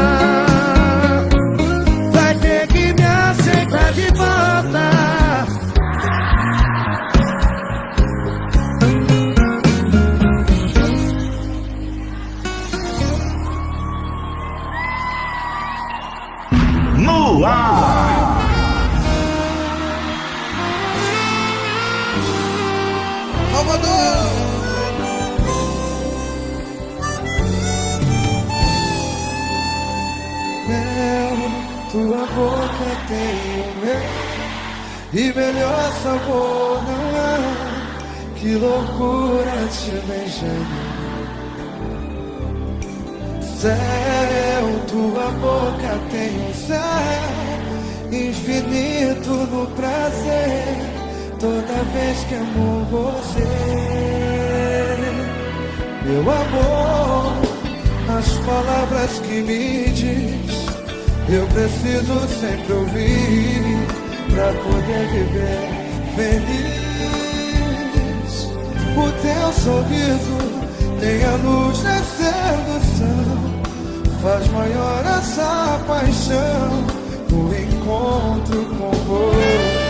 E 35.13 35.33
melhor 35.33 35.91
sabor 36.03 36.81
não 36.83 37.19
há. 37.19 37.71
Que 38.41 38.55
loucura 38.55 39.67
te 39.69 39.91
beijando 40.07 40.91
Céu, 43.59 44.65
tua 44.87 45.29
boca 45.33 45.99
tem 46.09 46.49
um 46.49 46.53
céu 46.55 46.79
Infinito 48.11 49.29
no 49.29 49.67
prazer. 49.75 50.75
Toda 51.39 51.83
vez 51.93 52.23
que 52.23 52.33
amo 52.33 52.85
você 52.89 53.45
Meu 56.03 56.21
amor 56.21 57.51
as 58.17 58.27
palavras 58.45 59.19
que 59.19 59.41
me 59.43 59.85
diz 59.91 60.65
Eu 61.29 61.45
preciso 61.47 62.27
sempre 62.39 62.73
ouvir 62.73 64.00
Pra 64.33 64.53
poder 64.53 65.07
viver 65.09 65.59
feliz 66.15 66.81
O 68.95 69.11
teu 69.21 69.53
sorriso 69.53 70.37
tem 70.99 71.23
a 71.23 71.35
luz 71.35 71.81
da 71.81 71.97
sedução 72.03 73.51
faz 74.21 74.47
maior 74.49 75.03
essa 75.17 75.79
paixão 75.87 76.85
do 77.27 77.55
encontro 77.55 78.65
com 78.77 78.91
você. 78.91 79.80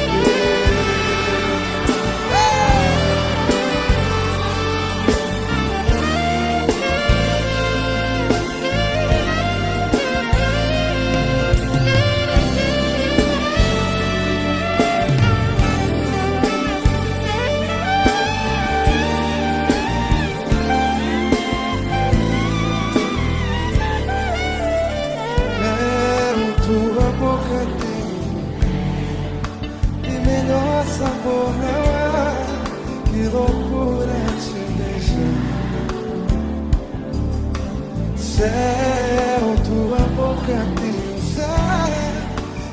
Céu, 38.41 39.53
tua 39.67 40.01
boca 40.15 40.57
um 40.81 41.21
sal 41.35 41.93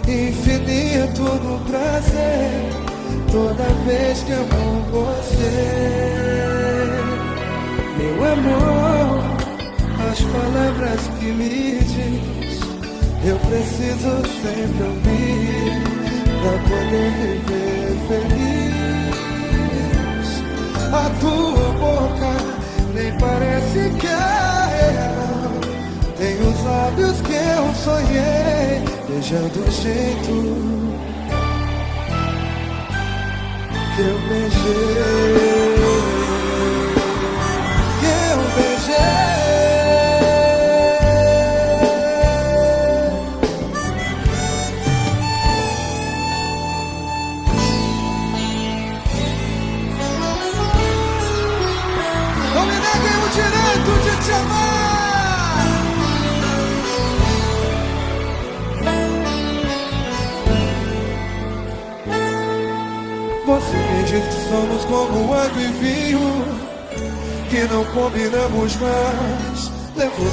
Infinito 0.09 1.25
no 1.45 1.61
prazer 1.67 2.73
Toda 3.31 3.65
vez 3.85 4.23
que 4.23 4.33
amo 4.33 4.81
você 4.91 5.57
Meu 7.99 8.17
amor 8.33 9.37
as 10.11 10.21
palavras 10.23 11.01
que 11.21 11.27
me 11.33 11.81
diz 11.85 12.59
eu 13.27 13.37
preciso 13.41 14.23
sempre 14.41 14.83
ouvir 14.85 15.83
pra 16.41 16.57
poder 16.69 17.11
viver 17.19 17.91
feliz. 18.09 18.79
A 20.93 21.11
tua 21.21 21.69
boca 21.73 22.33
nem 22.95 23.11
parece 23.19 23.91
que 23.99 24.07
é. 24.07 24.58
Os 26.69 26.75
lábios 26.75 27.21
que 27.23 27.33
eu 27.33 27.75
sonhei 27.75 28.85
beijando 29.09 29.61
o 29.61 29.71
jeito 29.71 30.35
que 33.97 34.03
eu 34.03 34.19
beijei. 34.29 35.98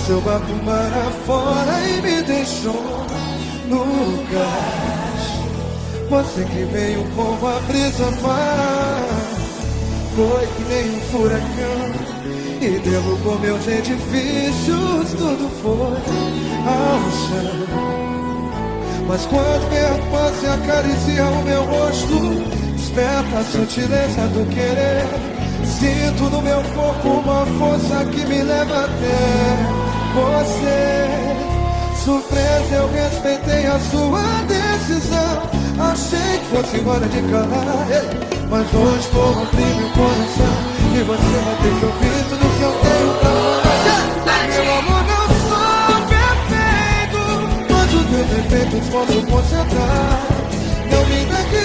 Seu 0.06 0.22
barco 0.22 0.54
mar 0.64 0.92
afora 1.08 1.82
e 1.82 2.02
me 2.02 2.22
deixou 2.22 3.06
no 3.68 4.24
cais. 4.32 5.26
Você 6.10 6.44
que 6.44 6.64
veio 6.72 7.04
como 7.16 7.48
a 7.48 7.60
brisa 7.62 8.12
mar. 8.22 9.36
Foi 10.16 10.48
que 10.48 10.64
nem 10.70 10.96
um 10.96 11.02
furacão 11.12 11.92
E 12.62 12.80
derrubou 12.80 13.38
meus 13.38 13.68
edifícios 13.68 15.12
Tudo 15.12 15.50
foi 15.62 15.98
ao 16.66 17.02
chão 17.12 17.68
Mas 19.06 19.26
quando 19.26 19.70
perto 19.70 20.04
você 20.10 20.48
acaricia 20.48 21.26
o 21.26 21.44
meu 21.44 21.64
rosto 21.66 22.18
Desperta 22.78 23.40
a 23.40 23.44
sutileza 23.44 24.28
do 24.30 24.46
querer 24.54 25.04
Sinto 25.66 26.30
no 26.30 26.42
meu 26.42 26.64
corpo 26.64 27.10
uma 27.10 27.46
força 27.58 28.06
que 28.06 28.26
me 28.26 28.42
leva 28.42 28.86
até 28.86 29.75
você. 30.16 30.96
Surpresa, 32.04 32.76
eu 32.76 32.88
respeitei 32.92 33.66
a 33.68 33.80
sua 33.80 34.24
decisão. 34.48 35.44
Achei 35.80 36.40
que 36.40 36.46
fosse 36.56 36.80
hora 36.88 37.08
de 37.08 37.22
calar. 37.32 37.88
Mas 38.50 38.74
hoje 38.74 39.08
vou 39.12 39.30
abrir 39.30 39.76
meu 39.76 39.90
coração. 39.90 40.56
E 40.96 41.04
você 41.04 41.38
vai 41.46 41.56
ter 41.62 41.74
que 41.80 41.86
ouvir 41.86 42.24
tudo 42.30 42.46
que 42.58 42.64
eu 42.64 42.74
tenho 42.86 43.12
pra 43.20 43.30
falar. 43.30 43.66
Meu 44.48 44.74
amor, 44.78 45.04
não 45.12 45.26
sou 45.50 45.96
perfeito. 46.16 47.22
Mas 47.70 47.94
os 47.94 48.06
meus 48.10 48.28
defeitos 48.28 48.90
posso 48.90 49.18
concentrar 49.26 50.20
Não 50.90 51.02
me 51.08 51.20
negue 51.26 51.65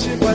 até 0.00 0.29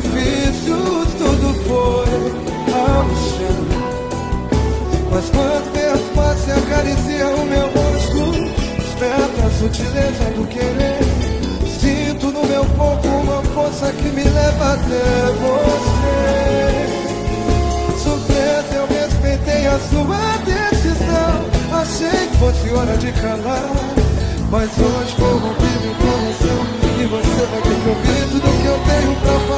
edifícios 0.00 1.14
Tudo 1.14 1.54
foi 1.64 2.10
ao 2.72 3.08
chão. 3.08 3.60
Mas 5.10 5.28
quando 5.30 5.72
perto 5.72 6.14
você 6.14 6.52
acaricia 6.52 7.26
o 7.28 7.44
meu 7.44 7.66
rosto. 7.66 8.32
Desperta 8.76 9.46
a 9.46 9.50
sutileza 9.58 10.30
do 10.36 10.46
querer. 10.48 11.00
Sinto 11.80 12.26
no 12.30 12.46
meu 12.46 12.64
corpo 12.76 13.08
uma 13.08 13.42
força 13.54 13.92
que 13.92 14.08
me 14.08 14.24
leva 14.24 14.74
até 14.74 15.32
você. 15.40 16.20
Surpresa, 18.02 18.74
eu 18.74 18.86
respeitei 18.86 19.66
a 19.66 19.78
sua 19.78 20.38
decisão. 20.44 21.50
Achei 21.72 22.28
que 22.28 22.36
fosse 22.36 22.70
hora 22.70 22.96
de 22.96 23.12
calar. 23.12 24.00
Mas 24.50 24.68
hoje 24.70 25.14
ouvir 25.22 25.78
meu 25.80 25.94
coração 25.94 26.60
E 26.98 27.04
você 27.06 27.46
vai 27.46 27.62
ter 27.62 27.76
que 27.82 27.88
ouvir 27.88 28.22
tudo 28.30 28.48
que 28.60 28.66
eu 28.66 28.78
tenho 28.84 29.14
pra 29.20 29.38
falar 29.46 29.49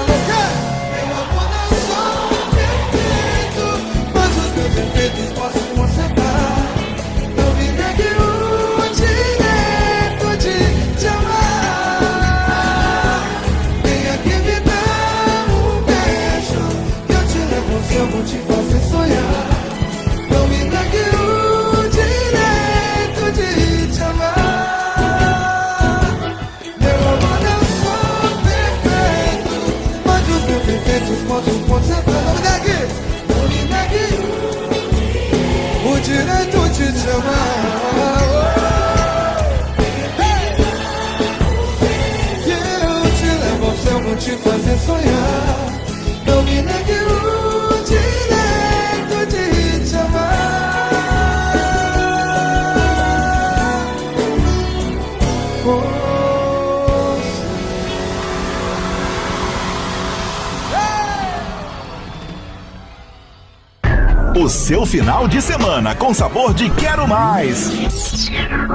final 65.22 65.28
de 65.28 65.42
semana 65.42 65.94
com 65.94 66.12
sabor 66.12 66.52
de 66.54 66.68
quero 66.70 67.06
mais. 67.06 67.70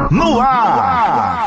No 0.09 0.39
ar. 0.39 1.45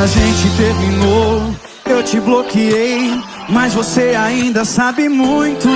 A 0.00 0.06
gente 0.06 0.56
terminou, 0.56 1.54
eu 1.86 2.02
te 2.02 2.18
bloqueei, 2.18 3.22
mas 3.48 3.74
você 3.74 4.16
ainda 4.16 4.64
sabe 4.64 5.08
muito. 5.08 5.68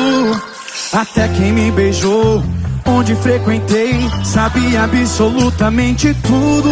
Até 0.92 1.28
quem 1.28 1.52
me 1.52 1.70
beijou, 1.70 2.42
onde 2.86 3.14
frequentei, 3.16 4.00
sabia 4.24 4.82
absolutamente 4.82 6.12
tudo. 6.22 6.70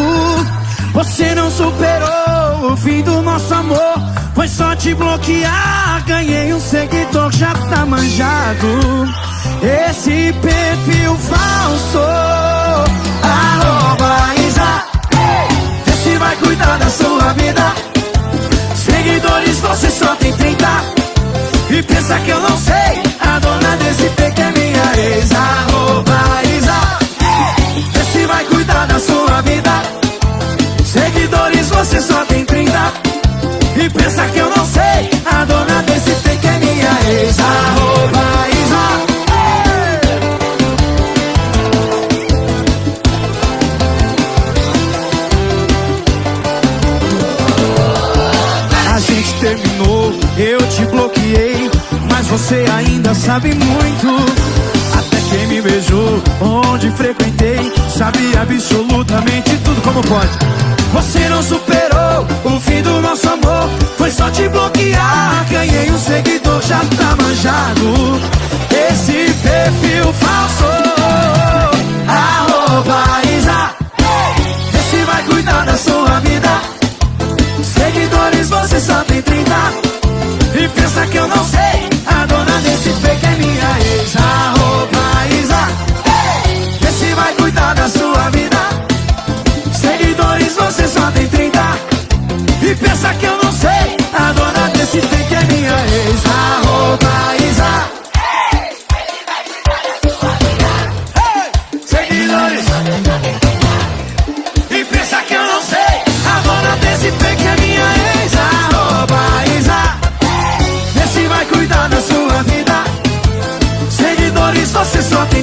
Você 0.93 1.35
não 1.35 1.51
superou 1.51 2.73
o 2.73 2.77
fim 2.77 3.03
do 3.03 3.23
nosso 3.23 3.53
amor, 3.55 3.95
foi 4.35 4.49
só 4.49 4.75
te 4.75 4.95
bloquear. 4.95 5.84
Ganhei 6.07 6.53
um 6.53 6.61
seguidor, 6.61 7.33
já 7.33 7.55
tá 7.71 7.87
manjado. 7.87 8.69
Esse 9.63 10.35
perfil 10.35 11.17
falso, 11.17 11.99
arroba 13.23 14.35
Isa. 14.47 14.85
Vê 15.87 15.93
se 15.93 16.19
vai 16.19 16.37
cuidar 16.37 16.79
da 16.79 16.91
sua 16.91 17.33
vida. 17.33 17.75
Seguidores 18.77 19.59
você 19.61 19.91
só 19.91 20.15
tem 20.17 20.33
30. 20.35 20.67
E 21.71 21.83
pensa 21.83 22.19
que 22.19 22.31
eu 22.31 22.41
não 22.41 22.59
sei. 22.59 23.03
A 23.21 23.39
dona 23.39 23.77
desse 23.79 24.09
pique 24.11 24.43
é 24.43 24.51
minha 24.51 25.17
ex. 25.17 25.31
Arroba 25.33 26.43
Isa. 26.55 26.99
Vê 27.93 28.05
se 28.13 28.27
vai 28.27 28.45
cuidar 28.45 28.87
da 28.87 28.99
sua 29.01 29.41
vida. 29.41 29.83
Seguidores 30.85 31.71
você 31.71 32.01
só 32.03 32.25
tem 32.27 32.45
30. 32.45 33.04
E 33.77 33.89
pensa 33.91 34.27
que 34.29 34.39
eu 34.39 34.51
não 34.51 34.65
sei. 34.67 35.11
A 35.27 35.45
dona 35.45 35.83
desse 35.83 36.11
pique 36.23 36.47
é 36.47 36.59
minha 36.59 36.99
ex. 37.11 37.39
Arroba 37.41 38.49
Isa. 38.49 38.85
A 48.95 48.99
gente 49.01 49.35
terminou, 49.41 50.13
eu 50.39 50.59
te 50.69 50.85
bloqueei, 50.87 51.71
mas 52.11 52.27
você 52.27 52.65
ainda 52.77 53.15
sabe 53.15 53.55
muito. 53.55 54.65
Quem 55.31 55.49
me 55.49 55.61
beijou, 55.61 56.23
onde 56.41 56.91
frequentei, 56.93 57.73
sabia 57.89 58.43
absolutamente 58.43 59.57
tudo 59.65 59.83
como 59.83 60.01
pode. 60.03 60.31
Você 60.95 61.29
não 61.29 61.43
superou 61.43 62.25
o 62.45 62.61
fim 62.61 62.81
do 62.81 63.01
nosso 63.01 63.29
amor, 63.29 63.69
foi 63.99 64.13
só 64.13 64.31
te 64.31 64.49
bloquear. 64.49 65.45
Ganhei 65.51 65.91
um 65.91 65.99
seguidor, 65.99 66.63
já 66.63 66.79
tá 66.79 67.17
manjado. 67.21 68.21
Esse 68.71 69.35
perfil 69.43 70.13
falso, 70.13 70.65
arroba 72.07 73.05
Isa. 73.37 73.75
Vê 74.71 74.79
se 74.79 75.05
vai 75.05 75.23
cuidar 75.25 75.67
da 75.67 75.77
sua 75.77 76.21
vida. 76.21 76.63
Seguidores 77.65 78.49
você 78.49 78.81
só 78.81 79.03
tem 79.03 79.21
30 79.21 79.51
E 80.55 80.69
pensa 80.69 81.07
que 81.07 81.17
eu 81.17 81.27
não 81.27 81.45
sei 81.45 81.94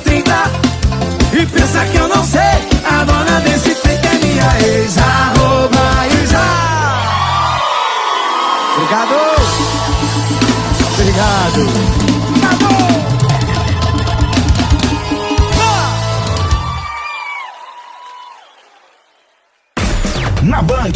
30 0.02 0.32
E 1.34 1.46
pensa 1.46 1.86
que 1.86 1.98
eu 1.98 2.08
não 2.08 2.24
sei 2.24 2.42
A 2.86 3.04
dona 3.04 3.40
desse 3.42 3.76
fake 3.76 4.08
é 4.08 4.26
minha 4.26 4.60
ex 4.68 4.98
Arroba 4.98 6.08
Isa 6.24 6.48
Obrigado 8.76 9.16
Obrigado 10.94 11.92
Na 20.44 20.62
Band. 20.62 20.92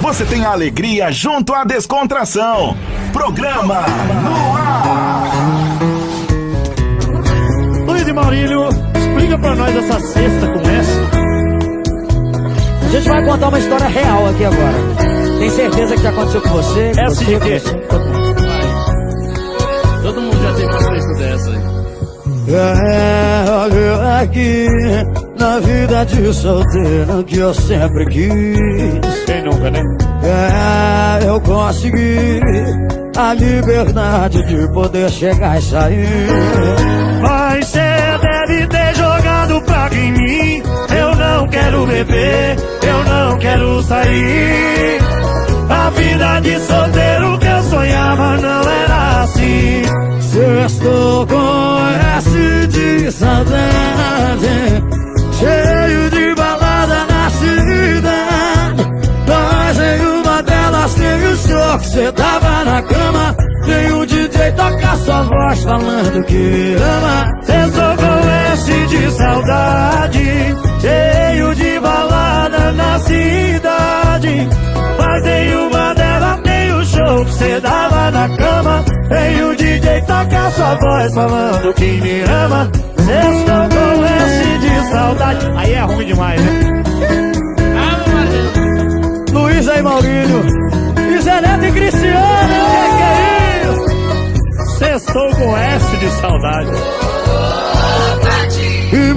Você 0.00 0.24
tem 0.24 0.44
a 0.44 0.50
alegria 0.50 1.10
junto 1.12 1.54
à 1.54 1.64
descontração. 1.64 2.76
Programa 3.12 3.84
no 4.22 4.56
ar. 4.56 5.41
E 8.12 8.14
Maurílio, 8.14 8.68
explica 8.94 9.38
pra 9.38 9.56
nós 9.56 9.74
essa 9.74 9.98
cesta 9.98 10.46
com 10.46 10.60
essa. 10.68 11.00
A 12.84 12.88
gente 12.90 13.08
vai 13.08 13.24
contar 13.24 13.48
uma 13.48 13.58
história 13.58 13.86
real 13.86 14.28
aqui 14.28 14.44
agora. 14.44 15.38
Tem 15.38 15.48
certeza 15.48 15.94
que 15.96 16.02
já 16.02 16.10
aconteceu 16.10 16.42
com 16.42 16.48
você? 16.50 16.92
com 16.94 17.00
Essa 17.00 17.14
você, 17.14 17.24
de 17.24 17.40
quê? 17.40 17.58
você, 17.58 17.74
com 17.74 17.88
todo 17.88 18.04
mundo. 18.04 18.34
Todo 20.02 20.20
mundo 20.20 20.42
já 20.42 20.52
teve 20.52 20.66
uma 20.66 20.80
cesta 20.82 21.14
dessa 21.14 21.50
aí. 21.52 21.62
É, 22.54 24.22
aqui 24.22 24.66
na 25.38 25.58
vida 25.60 26.04
de 26.04 26.34
solteiro 26.34 27.24
que 27.24 27.38
eu 27.38 27.54
sempre 27.54 28.04
quis. 28.10 29.24
Quem 29.24 29.42
nunca, 29.42 29.70
né? 29.70 29.80
É, 30.22 31.28
eu 31.28 31.40
consegui 31.40 32.40
a 33.16 33.32
liberdade 33.32 34.44
de 34.46 34.68
poder 34.70 35.08
chegar 35.10 35.58
e 35.58 35.62
sair. 35.62 36.28
Mas 37.22 37.68
não 41.42 41.48
quero 41.48 41.86
beber, 41.86 42.56
eu 42.82 43.04
não 43.04 43.38
quero 43.38 43.82
sair. 43.82 44.98
A 45.68 45.90
vida 45.90 46.40
de 46.40 46.60
solteiro 46.60 47.38
que 47.38 47.46
eu 47.46 47.62
sonhava 47.64 48.36
não 48.36 48.60
era 48.70 49.22
assim. 49.22 49.82
Sextou 50.20 51.26
com 51.26 51.78
S 52.18 52.66
de 52.68 53.10
saudade, 53.10 54.82
cheio 55.32 56.10
de 56.10 56.34
balada 56.34 57.06
na 57.10 57.30
cidade. 57.30 58.82
Mas 59.26 59.78
em 59.78 60.06
uma 60.06 60.42
delas 60.42 60.94
tem 60.94 61.26
o 61.26 61.36
show 61.36 61.78
que 61.78 61.86
cê 61.86 62.12
tava 62.12 62.64
na 62.64 62.82
cama. 62.82 63.36
Tem 63.66 63.92
o 63.92 64.06
DJ 64.06 64.52
tocar 64.52 64.96
sua 64.98 65.22
voz 65.22 65.62
falando 65.62 66.24
que 66.24 66.76
ama. 66.78 67.42
Sextou 67.44 67.96
com 67.96 68.21
S 68.62 68.86
de 68.86 69.10
saudade, 69.10 70.54
cheio 70.80 71.54
de 71.56 71.80
balada 71.80 72.70
na 72.72 72.98
cidade. 73.00 74.48
Mas 74.98 75.26
em 75.26 75.54
uma 75.56 75.94
delas 75.94 76.40
tem 76.42 76.72
o 76.72 76.84
show 76.84 77.24
que 77.24 77.32
cê 77.32 77.60
dava 77.60 78.10
na 78.12 78.28
cama. 78.28 78.84
Tem 79.08 79.42
o 79.42 79.56
DJ 79.56 80.02
tocar 80.02 80.52
sua 80.52 80.74
voz 80.76 81.12
falando 81.12 81.74
que 81.74 82.00
me 82.00 82.20
ama. 82.22 82.70
Sextou 82.98 83.68
com 83.68 84.04
S 84.04 84.58
de 84.58 84.90
saudade. 84.92 85.52
Aí 85.56 85.72
é 85.72 85.80
ruim 85.80 86.06
demais, 86.06 86.40
né? 86.40 86.82
Luísa 89.32 89.76
e 89.76 89.82
Maurílio, 89.82 90.44
e 90.98 91.24
Neto 91.24 91.64
e 91.64 91.72
Cristiano. 91.72 92.54
Que 92.70 92.96
que 92.96 93.02
é 93.02 93.62
isso? 93.72 94.78
Sextou 94.78 95.34
com 95.34 95.56
S 95.56 95.96
de 95.96 96.10
saudade. 96.20 96.70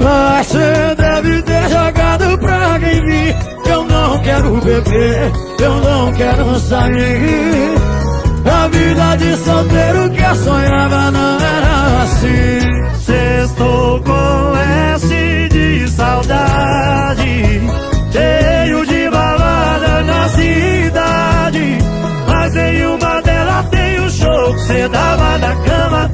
Mas 0.06 0.46
você 0.46 0.96
deve 0.96 1.42
ter 1.42 1.68
jogado 1.68 2.38
pra 2.38 2.80
quem 2.80 3.06
vi. 3.06 3.36
Eu 3.72 3.84
não 3.86 4.20
quero 4.20 4.62
beber, 4.62 5.32
eu 5.60 5.76
não 5.82 6.14
quero 6.14 6.60
sair. 6.60 7.76
A 8.46 8.68
vida 8.68 9.16
de 9.16 9.36
solteiro 9.38 10.10
que 10.12 10.22
eu 10.22 10.36
sonhava 10.36 11.10
não 11.10 11.38
era 11.40 12.04
assim. 12.04 12.76
Estou 13.46 14.00
com 14.02 14.58
S 14.96 15.50
de 15.50 15.88
saudade 15.90 17.62
Cheio 18.12 18.86
de 18.86 19.10
balada 19.10 20.04
na 20.04 20.30
cidade. 20.30 21.78
Mas 22.28 22.56
em 22.56 22.86
uma 22.86 23.22
dela 23.22 23.64
tem 23.72 24.00
o 24.00 24.10
show 24.12 24.54
que 24.54 24.60
cê 24.62 24.88
dava 24.88 25.38
na 25.40 25.56
cama 25.56 26.12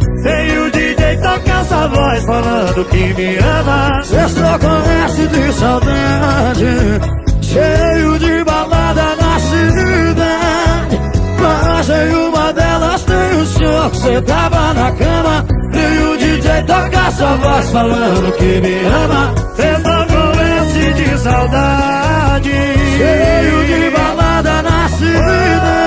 falando 2.26 2.86
que 2.86 3.14
me 3.14 3.38
ama. 3.38 4.04
Sextou 4.04 4.60
com 4.60 5.06
S 5.06 5.28
de 5.28 5.54
saudade, 5.54 6.66
cheio 7.42 8.20
de 8.20 8.44
balada 8.44 9.16
na 9.16 9.40
cidade. 9.40 11.00
Mas 11.40 11.90
em 11.90 12.16
uma 12.16 12.54
delas 12.54 13.04
tem 13.04 13.42
o 13.42 13.46
senhor 13.46 13.92
que 13.92 13.98
cê 13.98 14.22
tava 14.22 14.74
na 14.74 14.92
cama. 14.92 15.46
E 15.74 16.04
o 16.04 16.18
DJ 16.18 16.64
toca 16.64 17.12
sua 17.12 17.36
voz 17.38 17.70
falando 17.72 18.32
que 18.38 18.62
me 18.62 18.86
ama. 18.86 19.34
Sextou 19.56 20.06
com 20.06 20.40
S 20.40 20.94
de 20.94 21.18
saudade, 21.18 22.52
cheio 22.98 23.66
de 23.66 23.90
balada 23.90 24.62
na 24.62 24.90
cidade. 24.90 25.81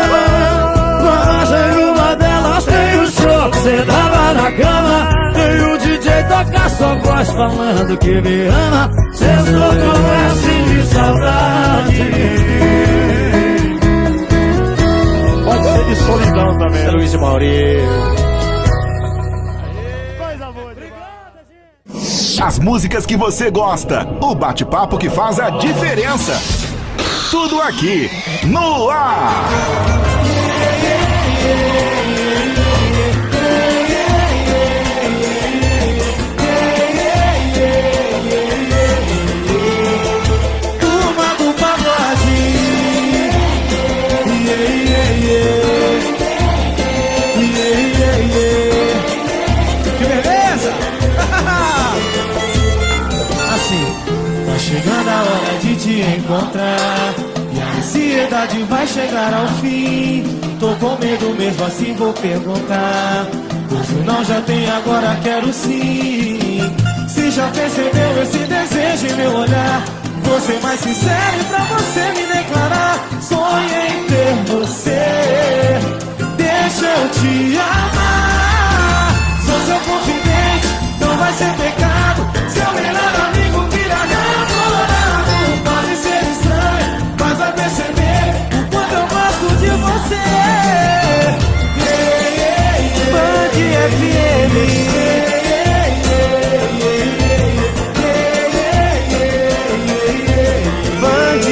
Tem 3.44 3.50
o 3.50 3.50
show 3.50 3.50
que 3.50 3.58
cê 3.58 3.82
tava 3.82 4.34
na 4.34 4.52
cama 4.52 5.08
E 5.36 5.62
o 5.62 5.78
DJ 5.78 6.22
toca 6.24 6.68
sua 6.70 6.94
voz 6.96 7.30
falando 7.30 7.96
que 7.98 8.20
me 8.20 8.46
ama 8.46 8.90
Cê 9.12 9.24
só 9.24 9.68
conhece 9.70 10.62
de 10.68 10.86
saudade 10.86 12.04
Pode 15.44 15.64
ser 15.64 15.84
de 15.84 15.96
solidão 15.96 16.58
também. 16.58 16.90
Luiz 16.90 17.12
e 17.12 17.18
Maurício 17.18 18.24
As 22.42 22.58
músicas 22.58 23.06
que 23.06 23.16
você 23.16 23.50
gosta. 23.50 24.06
O 24.20 24.34
bate-papo 24.34 24.98
que 24.98 25.08
faz 25.08 25.38
a 25.40 25.48
diferença. 25.50 26.38
Tudo 27.30 27.58
aqui 27.62 28.10
no 28.44 28.90
ar. 28.90 30.13
Encontrar 56.24 57.14
E 57.54 57.60
a 57.60 57.78
ansiedade 57.78 58.62
vai 58.64 58.86
chegar 58.86 59.32
ao 59.34 59.48
fim. 59.60 60.24
Tô 60.58 60.74
com 60.76 60.96
medo 60.98 61.34
mesmo 61.38 61.64
assim 61.64 61.94
vou 61.94 62.12
perguntar. 62.14 63.26
Pois 63.68 63.90
o 63.90 64.04
não 64.04 64.24
já 64.24 64.40
tem, 64.42 64.68
agora 64.70 65.18
quero 65.22 65.52
sim. 65.52 66.60
Se 67.08 67.30
já 67.30 67.46
percebeu 67.48 68.22
esse 68.22 68.38
desejo 68.38 69.06
em 69.06 69.16
meu 69.16 69.36
olhar 69.36 69.84
Vou 70.24 70.40
ser 70.40 70.60
mais 70.62 70.80
sincero 70.80 71.40
e 71.40 71.44
pra 71.44 71.64
você 71.64 72.00
me 72.12 72.26
declarar. 72.26 73.08
Sonho 73.20 73.68
em 73.68 74.04
ter 74.06 74.52
você. 74.52 75.78
Deixa 76.36 76.86
eu 76.86 77.08
te 77.10 77.58
amar. 77.58 79.14
Sou 79.44 79.60
seu 79.66 79.80
confidente, 79.80 80.68
não 80.98 81.16
vai 81.18 81.32
ser 81.34 81.52
pecado. 81.56 82.26
Seu 82.48 82.72
melhor 82.72 83.14
amigo 83.26 83.60
vira 83.70 83.83
você. 90.04 90.24
Band 93.12 93.56
FM 93.90 94.54
Band. 101.00 101.46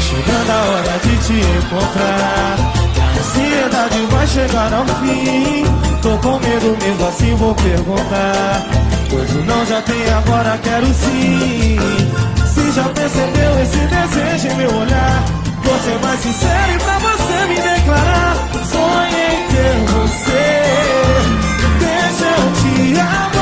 Chegando 0.00 0.50
a 0.50 0.62
hora 0.70 0.98
de 1.02 1.16
te 1.18 1.32
encontrar. 1.32 2.56
A 2.98 3.18
ansiedade 3.18 4.06
vai 4.10 4.26
chegar 4.26 4.72
ao 4.72 4.86
fim. 4.86 5.64
Tô 6.02 6.18
com 6.18 6.38
medo 6.38 6.76
mesmo 6.82 7.08
assim 7.08 7.34
vou 7.36 7.54
perguntar. 7.54 8.66
Pois 9.10 9.30
o 9.34 9.44
não 9.44 9.66
já 9.66 9.82
tem, 9.82 10.08
agora 10.10 10.58
quero 10.62 10.86
sim. 10.86 11.78
Se 12.46 12.72
já 12.72 12.84
percebeu 12.84 13.60
esse 13.60 13.78
desejo 13.78 14.48
em 14.48 14.56
meu 14.56 14.74
olhar 14.76 15.49
Vou 15.62 15.78
ser 15.80 15.98
mais 16.00 16.20
sincero 16.20 16.72
e 16.72 16.78
pra 16.78 16.98
você 16.98 17.46
me 17.46 17.54
declarar. 17.56 18.36
Sonho 18.64 19.18
em 19.18 19.46
ter 19.48 19.76
você. 19.92 20.62
Deixa 21.78 22.26
eu 22.26 22.52
te 22.54 23.00
amar 23.00 23.39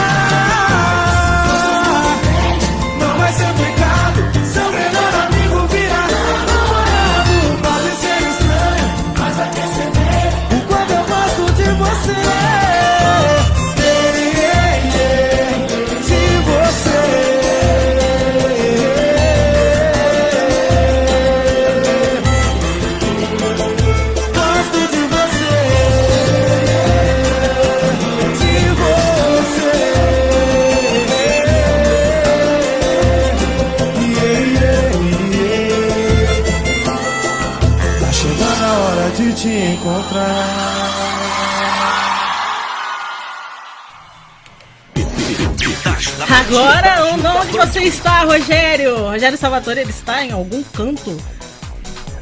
está, 47.88 48.22
Rogério? 48.22 49.08
Rogério 49.08 49.38
Salvatore, 49.38 49.80
ele 49.80 49.90
está 49.90 50.24
em 50.24 50.32
algum 50.32 50.62
canto? 50.62 51.16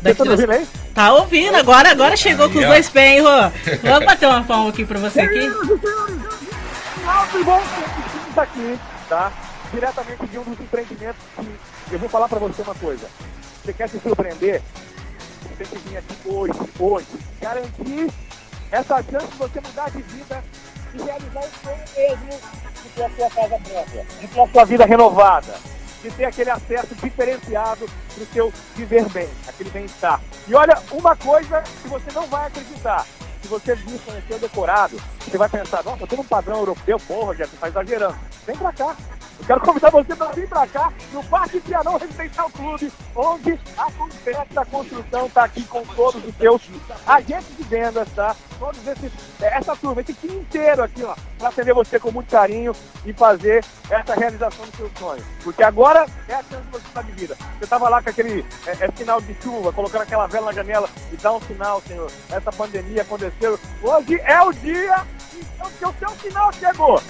Você 0.03 0.15
tá 0.15 0.25
ouvindo 0.25 0.51
aí? 0.53 0.67
Tá 0.95 1.13
ouvindo, 1.13 1.57
agora, 1.57 1.91
agora 1.91 2.17
chegou 2.17 2.49
com 2.49 2.59
os 2.59 2.67
dois 2.67 2.89
pés, 2.89 3.19
hein, 3.19 3.21
Rô? 3.21 3.51
Vamos 3.83 4.07
bater 4.07 4.27
uma 4.27 4.43
palma 4.45 4.71
aqui 4.71 4.85
pra 4.85 4.99
você 4.99 5.21
aqui. 5.21 5.51
Estamos 7.39 8.39
aqui, 8.39 8.79
tá? 9.09 9.33
Diretamente 9.73 10.27
de 10.27 10.39
um 10.39 10.43
dos 10.45 10.61
empreendimentos 10.61 11.23
que 11.89 11.95
eu 11.95 11.99
vou 11.99 12.09
falar 12.09 12.29
pra 12.29 12.39
você 12.39 12.63
uma 12.63 12.75
coisa. 12.75 13.07
Você 13.65 13.73
quer 13.73 13.89
se 13.89 13.99
surpreender? 14.01 14.63
Você 15.43 15.65
tem 15.65 15.67
que 15.67 15.89
vir 15.89 15.97
aqui 15.99 16.15
hoje, 16.25 16.55
hoje. 16.79 17.07
Garantir 17.41 18.11
essa 18.71 19.03
chance 19.03 19.27
de 19.27 19.37
você 19.37 19.61
mudar 19.61 19.91
de 19.91 20.03
vida 20.03 20.43
e 20.97 21.03
realizar 21.03 21.41
o 21.41 21.51
sonho 21.63 21.85
mesmo 21.97 22.41
de 22.83 22.89
ter 22.91 23.05
a 23.05 23.11
sua 23.11 23.31
casa 23.31 23.59
própria, 23.59 24.07
de 24.21 24.27
ter 24.29 24.41
a 24.41 24.49
sua 24.49 24.65
vida 24.65 24.85
renovada, 24.85 25.55
de 26.03 26.11
ter 26.11 26.25
aquele 26.25 26.51
acesso 26.51 26.95
diferenciado 26.95 27.87
pro 28.15 28.27
seu 28.33 28.53
viver 28.75 29.09
bem, 29.11 29.29
aquele 29.47 29.71
bem-estar. 29.71 30.21
E 30.47 30.55
olha, 30.55 30.79
uma 30.91 31.17
coisa 31.17 31.63
que 31.83 31.89
você 31.89 32.11
não 32.13 32.27
vai 32.27 32.47
acreditar. 32.47 33.07
Se 33.43 33.49
você 33.49 33.75
vir 33.77 34.01
conhecer 34.01 34.35
o 34.35 34.39
decorado, 34.39 34.97
você 35.21 35.39
vai 35.39 35.49
pensar, 35.49 35.85
nossa, 35.85 36.05
eu 36.11 36.17
num 36.17 36.25
padrão 36.25 36.59
europeu, 36.59 36.99
porra, 36.99 37.27
Rogério, 37.27 37.51
você 37.51 37.57
tá 37.59 37.69
exagerando. 37.69 38.17
Vem 38.47 38.57
pra 38.57 38.73
cá. 38.73 38.97
Eu 39.39 39.45
quero 39.47 39.61
convidar 39.61 39.91
você 39.91 40.17
para 40.17 40.33
vir 40.33 40.49
pra 40.49 40.67
cá 40.67 40.93
no 41.13 41.23
Parque 41.25 41.61
Pianão 41.61 41.99
Residencial 41.99 42.51
Clube, 42.51 42.93
onde 43.15 43.61
a 43.77 43.93
Confex 43.93 44.39
da 44.53 44.65
Construção 44.65 45.27
está 45.27 45.45
aqui 45.45 45.63
com 45.65 45.85
todos 45.85 46.25
os 46.25 46.35
seus 46.37 46.63
agentes 47.07 47.57
de 47.57 47.63
vendas, 47.65 48.09
tá? 48.15 48.35
Todos 48.59 48.87
esses, 48.87 49.13
essa 49.41 49.77
turma, 49.77 50.01
esse 50.01 50.15
time 50.15 50.37
inteiro 50.37 50.83
aqui, 50.83 51.05
ó, 51.05 51.15
para 51.39 51.49
atender 51.49 51.75
você 51.75 52.01
com 52.01 52.11
muito 52.11 52.31
carinho 52.31 52.73
e 53.05 53.13
fazer 53.13 53.65
essa 53.91 54.15
realização 54.15 54.65
do 54.65 54.77
seu 54.77 54.91
sonho. 54.99 55.23
Porque 55.45 55.63
agora 55.63 56.07
é 56.29 56.35
a 56.35 56.43
chance 56.43 56.63
de 56.63 56.71
você 56.71 56.87
estar 56.87 57.03
de 57.03 57.13
vida. 57.13 57.37
Você 57.59 57.67
tava 57.67 57.89
lá 57.89 58.03
com 58.03 58.11
aquele 58.11 58.45
é, 58.67 58.71
é, 58.71 58.91
sinal 58.97 59.21
de 59.21 59.37
chuva, 59.43 59.73
colocando 59.73 60.03
aquela 60.03 60.27
vela 60.27 60.47
na 60.47 60.53
janela 60.53 60.89
e 61.13 61.17
dá 61.17 61.33
um 61.33 61.41
sinal, 61.43 61.83
senhor. 61.87 62.11
Essa 62.31 62.51
pandemia 62.51 63.03
aconteceu. 63.03 63.59
Hoje 63.83 64.19
é 64.25 64.41
o 64.43 64.53
dia 64.53 65.05
então, 65.35 65.71
que 65.71 65.85
o 65.85 65.95
seu 65.99 66.09
sinal 66.21 66.53
chegou. 66.53 67.03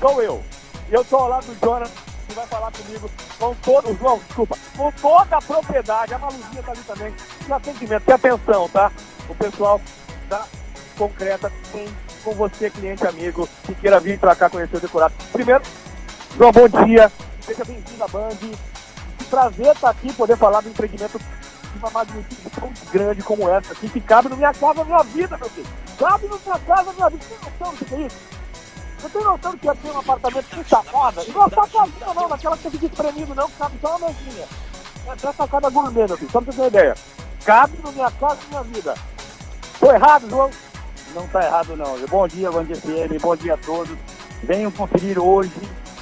Sou 0.00 0.22
eu. 0.22 0.57
E 0.90 0.94
eu 0.94 1.04
tô 1.04 1.16
ao 1.16 1.28
lado 1.28 1.46
do 1.46 1.66
Jonas, 1.66 1.90
que 2.26 2.34
vai 2.34 2.46
falar 2.46 2.72
comigo 2.72 3.10
com 3.38 3.54
todo, 3.56 3.98
João, 3.98 4.18
desculpa, 4.18 4.56
com 4.76 4.90
toda 4.92 5.36
a 5.36 5.42
propriedade. 5.42 6.14
A 6.14 6.18
Maluzinha 6.18 6.62
tá 6.62 6.72
ali 6.72 6.80
também. 6.82 7.14
Que 7.44 7.52
atendimento, 7.52 8.04
que 8.04 8.12
atenção, 8.12 8.68
tá? 8.70 8.90
O 9.28 9.34
pessoal 9.34 9.80
da 10.28 10.44
Concreta 10.96 11.52
tem 11.72 11.86
com 12.24 12.34
você, 12.34 12.70
cliente 12.70 13.06
amigo, 13.06 13.46
que 13.64 13.74
queira 13.74 14.00
vir 14.00 14.18
pra 14.18 14.34
cá 14.34 14.48
conhecer 14.48 14.76
o 14.76 14.80
decorado. 14.80 15.14
Primeiro, 15.30 15.62
João, 16.36 16.52
bom 16.52 16.68
dia. 16.84 17.12
Seja 17.42 17.64
bem-vindo 17.64 18.04
à 18.04 18.08
Band. 18.08 18.36
Que 19.18 19.24
prazer 19.28 19.66
estar 19.66 19.90
aqui, 19.90 20.12
poder 20.14 20.36
falar 20.38 20.62
do 20.62 20.70
empreendimento 20.70 21.18
de 21.18 21.78
uma 21.78 21.90
magnitude 21.90 22.50
tão 22.58 22.72
grande 22.90 23.22
como 23.22 23.48
essa 23.48 23.72
aqui, 23.72 23.90
que 23.90 24.00
cabe 24.00 24.30
na 24.30 24.36
minha 24.36 24.54
casa, 24.54 24.74
na 24.74 24.84
minha 24.84 25.02
vida, 25.02 25.36
meu 25.36 25.50
filho. 25.50 25.66
Cabe 25.98 26.28
na 26.28 26.38
sua 26.38 26.58
casa, 26.60 26.84
na 26.84 26.92
minha 26.92 27.10
vida. 27.10 27.24
Você 27.24 27.76
do 27.76 27.84
que 27.84 27.94
é 27.94 28.06
isso? 28.06 28.37
Você 28.98 29.08
tem 29.10 29.22
noção 29.22 29.56
que 29.56 29.66
eu 29.68 29.76
tenho 29.76 29.94
um 29.94 29.98
apartamento 29.98 30.56
com 30.56 30.64
sacada? 30.64 31.24
E 31.24 31.30
não 31.30 31.46
é 31.46 31.50
sacadinha 31.50 32.14
não, 32.14 32.28
daquela 32.28 32.56
que 32.56 32.70
fica 32.70 32.86
espremido 32.86 33.34
não, 33.34 33.48
que 33.48 33.56
cabe 33.56 33.78
só 33.80 33.96
uma 33.96 34.08
mesinha. 34.08 34.46
É 35.06 35.10
até 35.10 35.32
sacada 35.32 35.70
gourmet, 35.70 36.06
meu 36.06 36.16
filho, 36.16 36.30
só 36.30 36.40
pra 36.40 36.52
você 36.52 36.56
ter 36.56 36.62
uma 36.62 36.68
ideia. 36.68 36.94
Cabe 37.44 37.78
na 37.84 37.92
minha 37.92 38.10
casa 38.10 38.38
e 38.42 38.54
na 38.54 38.64
minha 38.64 38.74
vida. 38.74 38.94
Tô 39.78 39.92
errado, 39.92 40.28
João? 40.28 40.50
Não 41.14 41.26
tá 41.28 41.44
errado 41.44 41.76
não. 41.76 41.98
Bom 42.08 42.26
dia, 42.26 42.50
Band 42.50 42.66
FM, 42.66 43.22
bom 43.22 43.36
dia 43.36 43.54
a 43.54 43.58
todos. 43.58 43.96
Venham 44.42 44.70
conferir 44.70 45.18
hoje 45.18 45.52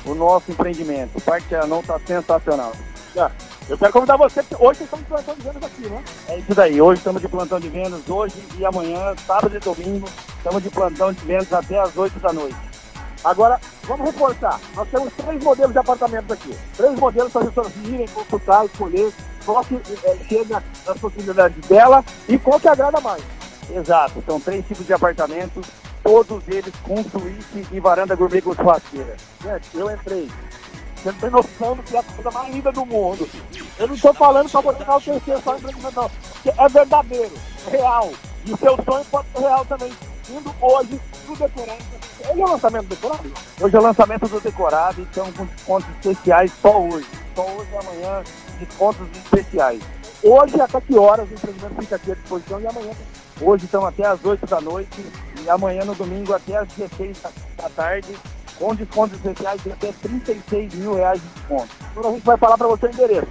o 0.04 0.14
nosso 0.14 0.50
empreendimento. 0.50 1.18
O 1.18 1.20
Parque 1.20 1.54
Anão 1.54 1.82
tá 1.82 2.00
sensacional. 2.06 2.72
Ah, 3.18 3.30
Eu 3.68 3.78
quero 3.78 3.92
convidar 3.92 4.16
você, 4.16 4.42
porque 4.42 4.62
hoje 4.64 4.84
estão 4.84 4.98
de 4.98 5.04
plantão 5.06 5.34
de 5.34 5.42
vendas 5.42 5.62
aqui, 5.64 5.88
né? 5.88 6.04
É 6.28 6.38
isso 6.38 6.54
daí. 6.54 6.80
Hoje 6.80 6.98
estamos 6.98 7.20
de 7.22 7.28
plantão 7.28 7.58
de 7.58 7.68
vendas, 7.68 8.08
hoje 8.08 8.34
e 8.58 8.64
amanhã, 8.64 9.14
sábado 9.26 9.56
e 9.56 9.58
domingo, 9.58 10.08
estamos 10.36 10.62
de 10.62 10.70
plantão 10.70 11.12
de 11.12 11.24
vendas 11.24 11.52
até 11.52 11.78
as 11.78 11.96
8 11.96 12.18
da 12.20 12.32
noite. 12.32 12.56
Agora, 13.26 13.60
vamos 13.82 14.06
reforçar. 14.06 14.60
Nós 14.76 14.88
temos 14.88 15.12
três 15.14 15.42
modelos 15.42 15.72
de 15.72 15.78
apartamentos 15.78 16.30
aqui. 16.30 16.56
Três 16.76 16.96
modelos 16.96 17.32
para 17.32 17.42
as 17.42 17.48
pessoas 17.48 17.72
virem, 17.72 18.06
consultar, 18.06 18.64
escolher, 18.64 19.12
qual 19.44 19.64
que 19.64 19.74
eh, 19.74 20.16
chega 20.28 20.62
nas 20.86 20.98
possibilidades 20.98 21.66
dela 21.66 22.04
e 22.28 22.38
qual 22.38 22.60
que 22.60 22.68
agrada 22.68 23.00
mais. 23.00 23.20
Exato, 23.68 24.22
são 24.24 24.38
três 24.38 24.64
tipos 24.64 24.86
de 24.86 24.92
apartamentos, 24.92 25.66
todos 26.04 26.40
eles 26.46 26.72
com 26.84 27.02
suíte 27.02 27.66
e 27.72 27.80
varanda 27.80 28.14
gourmet 28.14 28.40
com 28.40 28.54
churrasqueira. 28.54 29.16
Gente, 29.42 29.76
eu 29.76 29.90
entrei. 29.90 30.30
Você 30.94 31.10
não 31.10 31.18
tem 31.18 31.30
noção 31.30 31.74
do 31.74 31.82
que 31.82 31.96
é 31.96 31.98
a 31.98 32.02
coisa 32.04 32.30
mais 32.30 32.54
linda 32.54 32.70
do 32.70 32.86
mundo. 32.86 33.28
Eu 33.76 33.88
não 33.88 33.94
estou 33.96 34.14
falando 34.14 34.48
para 34.48 34.60
você 34.60 34.84
não 34.84 35.00
terceiro 35.00 35.42
só 35.42 35.56
empreendimento, 35.56 35.96
não. 35.96 36.10
Porque 36.10 36.60
é 36.60 36.68
verdadeiro, 36.68 37.32
é 37.66 37.70
real. 37.70 38.12
E 38.44 38.52
o 38.52 38.56
seu 38.56 38.76
sonho 38.84 39.04
pode 39.06 39.26
ser 39.34 39.40
real 39.40 39.64
também. 39.64 39.92
Hoje 40.60 41.00
pro 41.24 41.36
decorado. 41.36 41.84
Ele 42.28 42.40
é 42.40 42.44
o 42.44 42.48
lançamento 42.48 42.86
do 42.86 42.94
decorado? 42.94 43.32
Hoje 43.60 43.76
é 43.76 43.78
o 43.78 43.82
lançamento 43.82 44.28
do 44.28 44.40
decorado, 44.40 45.00
então 45.02 45.32
com 45.32 45.44
descontos 45.46 45.88
especiais 45.90 46.52
só 46.60 46.80
hoje. 46.80 47.06
Só 47.34 47.42
hoje 47.42 47.68
e 47.72 47.76
amanhã, 47.76 48.24
descontos 48.58 49.06
especiais. 49.16 49.82
Hoje 50.22 50.60
até 50.60 50.80
que 50.80 50.98
horas 50.98 51.30
o 51.30 51.34
empreendimento 51.34 51.80
fica 51.80 51.96
aqui 51.96 52.12
à 52.12 52.14
disposição 52.14 52.60
e 52.60 52.66
amanhã 52.66 52.92
Hoje 53.40 53.66
estão 53.66 53.84
até 53.84 54.06
as 54.06 54.24
8 54.24 54.46
da 54.46 54.60
noite 54.62 55.04
e 55.42 55.50
amanhã 55.50 55.84
no 55.84 55.94
domingo 55.94 56.32
até 56.32 56.56
as 56.56 56.68
16 56.68 57.18
da, 57.58 57.68
tarde, 57.68 58.16
com 58.58 58.74
descontos 58.74 59.18
especiais 59.18 59.62
de 59.62 59.72
até 59.72 59.92
36 59.92 60.74
mil 60.74 60.94
reais 60.94 61.20
de 61.20 61.28
desconto. 61.28 61.68
Agora 61.90 62.08
a 62.08 62.12
gente 62.12 62.24
vai 62.24 62.36
falar 62.38 62.56
para 62.56 62.66
você 62.66 62.86
o 62.86 62.90
endereço. 62.90 63.28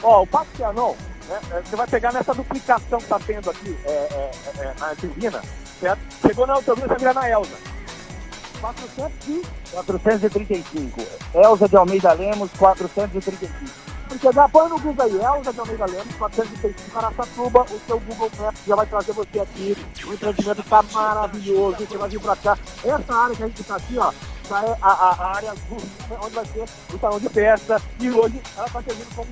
Ó, 0.00 0.22
o 0.22 0.26
Parque 0.28 0.56
Cianon, 0.56 0.94
né, 1.28 1.40
é, 1.50 1.60
você 1.60 1.74
vai 1.74 1.86
pegar 1.88 2.12
nessa 2.12 2.32
duplicação 2.32 2.98
que 2.98 3.04
está 3.04 3.18
tendo 3.18 3.50
aqui 3.50 3.76
é, 3.84 3.90
é, 3.90 4.30
é, 4.58 4.74
na 4.78 4.94
Divina, 4.94 5.42
certo? 5.82 6.00
Chegou 6.26 6.46
na 6.46 6.54
autovia, 6.54 6.86
você 6.86 6.94
vira 6.96 7.12
na 7.14 7.28
Elza. 7.28 7.56
400 8.60 9.28
e... 9.28 9.42
435. 9.72 11.00
Elza 11.34 11.68
de 11.68 11.76
Almeida 11.76 12.12
Lemos, 12.12 12.50
435. 12.58 13.52
Porque 14.08 14.30
já 14.32 14.46
põe 14.48 14.68
no 14.68 14.78
Google 14.78 15.06
aí, 15.06 15.14
Elza 15.38 15.52
de 15.52 15.60
Almeida 15.60 15.86
Lemos, 15.86 16.14
435 16.16 16.98
Araçatuba, 16.98 17.62
o 17.62 17.80
seu 17.86 17.98
Google 18.00 18.30
Maps 18.38 18.60
já 18.66 18.76
vai 18.76 18.86
trazer 18.86 19.12
você 19.12 19.40
aqui. 19.40 19.76
O 20.06 20.12
empreendimento 20.12 20.60
está 20.60 20.82
maravilhoso, 20.92 21.76
você 21.86 21.96
vai 21.98 22.08
vir 22.08 22.20
para 22.20 22.36
cá. 22.36 22.58
Essa 22.84 23.14
área 23.14 23.34
que 23.36 23.42
a 23.42 23.46
gente 23.46 23.60
está 23.62 23.76
aqui, 23.76 23.98
ó, 23.98 24.12
já 24.48 24.62
é 24.64 24.76
a, 24.82 24.88
a- 24.92 25.16
a 25.18 25.36
área 25.36 25.52
do- 25.54 26.24
onde 26.24 26.34
vai 26.34 26.44
ser 26.46 26.64
o 26.94 26.98
salão 27.00 27.18
de 27.18 27.28
festa. 27.30 27.82
E 27.98 28.10
hoje 28.10 28.40
ela 28.56 28.66
está 28.66 28.82
servindo 28.82 29.14
como 29.16 29.28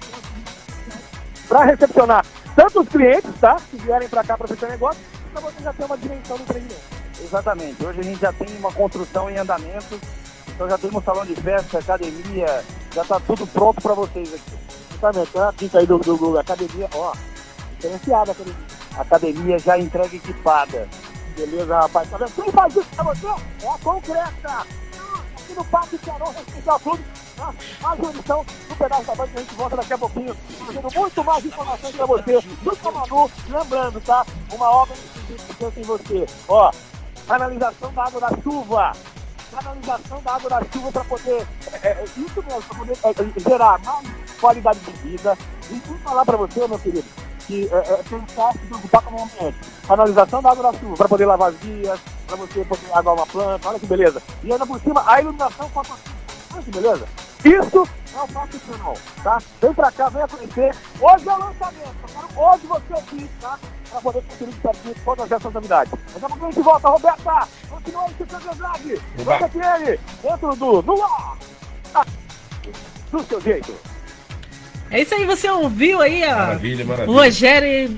para 1.49 1.65
recepcionar 1.65 2.25
tanto 2.57 2.81
os 2.81 2.89
clientes, 2.89 3.31
tá? 3.41 3.57
Que 3.71 3.77
vierem 3.77 4.09
para 4.09 4.25
cá 4.25 4.39
para 4.39 4.49
fechar 4.49 4.69
negócio, 4.71 5.01
para 5.31 5.41
você 5.41 5.63
já 5.63 5.73
ter 5.73 5.85
uma 5.85 5.97
dimensão 5.97 6.37
do 6.37 6.43
empreendimento. 6.43 7.01
Exatamente. 7.21 7.85
Hoje 7.85 8.01
a 8.01 8.03
gente 8.03 8.21
já 8.21 8.33
tem 8.33 8.57
uma 8.57 8.73
construção 8.73 9.31
em 9.31 9.37
andamento, 9.37 10.01
então 10.49 10.69
já 10.69 10.79
temos 10.79 11.05
salão 11.05 11.25
de 11.25 11.35
festa, 11.35 11.79
academia, 11.79 12.65
já 12.95 13.03
está 13.03 13.21
tudo 13.21 13.47
pronto 13.47 13.81
para 13.81 13.95
vocês 13.95 14.35
aqui. 14.35 14.59
Exatamente, 14.95 15.33
tá? 15.33 15.53
Fica 15.57 15.79
aí 15.79 15.87
do, 15.87 15.99
do 15.99 16.17
Google 16.17 16.39
Academia, 16.39 16.89
ó, 16.95 17.13
diferenciada 17.77 18.31
a 18.31 18.33
academia. 18.33 18.71
Academia 18.97 19.59
já 19.59 19.79
entrega 19.79 20.17
equipada. 20.17 20.89
Beleza, 21.37 21.81
rapaz. 21.81 22.11
Tá 22.11 22.19
vendo? 22.19 22.33
Quem 22.33 22.53
faz 22.53 22.77
isso 22.77 22.89
pra 22.95 23.05
você 23.05 23.27
é 23.27 23.69
a 23.69 23.79
concreta. 23.79 24.67
Aqui 25.51 25.55
no 25.59 25.65
Parque 25.65 25.99
Carol, 25.99 26.29
a 26.29 26.79
tudo. 26.79 27.05
Tá? 27.37 27.55
Mais 27.83 27.99
uma 27.99 28.11
edição 28.11 28.45
do 28.69 28.77
Pedaço 28.77 29.05
da 29.05 29.15
Banda 29.17 29.31
que 29.33 29.39
a 29.39 29.41
gente 29.41 29.55
volta 29.55 29.77
daqui 29.77 29.93
a 29.93 29.99
pouquinho, 29.99 30.37
trazendo 30.59 30.95
muito 30.95 31.25
mais 31.25 31.45
informações 31.45 31.97
pra 31.97 32.07
você. 32.07 32.41
Do 32.41 32.77
Comanu, 32.77 33.31
lembrando, 33.49 34.01
tá? 34.03 34.27
Uma 34.53 34.71
obra 34.71 34.95
que 34.95 35.81
em 35.81 35.83
você. 35.83 36.27
Ó, 36.49 36.71
canalização 37.27 37.93
da 37.93 38.05
água 38.05 38.21
da 38.21 38.43
chuva. 38.43 38.93
Canalização 39.51 40.23
da 40.23 40.35
água 40.35 40.51
da 40.51 40.63
chuva 40.73 40.93
para 40.93 41.05
poder, 41.05 41.47
é, 41.83 41.89
é, 41.89 42.05
isso 42.05 42.43
mesmo, 42.43 42.63
para 42.63 42.79
poder 42.79 42.99
é, 43.03 43.41
gerar 43.41 43.81
mais 43.81 44.30
qualidade 44.41 44.81
de 44.81 44.93
vida. 45.09 45.37
E 45.71 45.75
vou 45.87 45.99
falar 45.99 46.25
para 46.25 46.37
você, 46.37 46.67
meu 46.67 46.79
querido, 46.79 47.05
que 47.47 47.69
é, 47.73 47.77
é, 47.77 48.03
pensar 48.09 48.53
se 48.53 48.59
preocupar 48.59 49.03
com 49.03 49.15
o 49.15 49.23
ambiente. 49.23 49.59
Canalização 49.87 50.43
da 50.43 50.51
água 50.51 50.73
da 50.73 50.79
chuva, 50.79 50.97
para 50.97 51.09
poder 51.09 51.27
lavar 51.27 51.51
as 51.51 51.57
vias, 51.57 52.01
para 52.27 52.37
você 52.37 52.65
poder 52.65 52.87
aguar 52.93 53.15
uma 53.17 53.27
planta, 53.27 53.69
olha 53.69 53.79
que 53.79 53.87
beleza. 53.87 54.23
E 54.43 54.53
ainda 54.53 54.67
por 54.67 54.81
cima, 54.81 55.05
a 55.07 55.21
iluminação 55.21 55.69
com 55.71 55.81
a 55.81 55.85
Olha 56.53 56.63
que 56.63 56.71
beleza. 56.71 57.07
Isso 57.45 57.89
é 58.15 58.23
o 58.23 58.29
Parque 58.29 58.59
Canal, 58.59 58.95
tá? 59.23 59.39
Vem 59.63 59.73
pra 59.73 59.93
cá, 59.93 60.09
venha 60.09 60.29
conhecer. 60.29 60.77
Hoje 61.01 61.29
é 61.29 61.33
o 61.33 61.39
lançamento. 61.39 61.95
Eu 62.03 62.09
quero 62.09 62.41
hoje 62.41 62.67
você 62.67 62.95
aqui, 62.95 63.31
tá? 63.41 63.59
Pra 63.91 64.01
poder 64.01 64.23
conferir 64.23 64.55
de 64.55 64.61
pertinho 64.61 64.95
todas 65.05 65.33
essas 65.33 65.53
novidades. 65.53 65.93
Daqui 65.93 66.25
a 66.25 66.29
pouco 66.29 66.45
a 66.45 66.51
gente 66.51 66.63
volta. 66.63 66.89
Roberta, 66.89 67.49
continua 67.71 68.03
aí, 68.05 68.15
Ciclo 68.19 68.53
Andrade. 68.53 69.03
Você 69.17 69.45
aqui 69.45 69.59
ele, 69.59 70.01
dentro 70.23 70.57
do 70.57 70.83
No 70.83 71.03
Ar. 71.03 71.37
Ah, 71.95 72.05
Do 73.11 73.23
seu 73.25 73.41
jeito. 73.41 73.75
É 74.91 75.01
isso 75.01 75.15
aí, 75.15 75.25
você 75.25 75.49
ouviu 75.49 76.01
aí, 76.01 76.25
ó. 76.25 76.37
Maravilha, 76.37 76.85
maravilha. 76.85 77.11
O 77.11 77.15
Rogério 77.15 77.97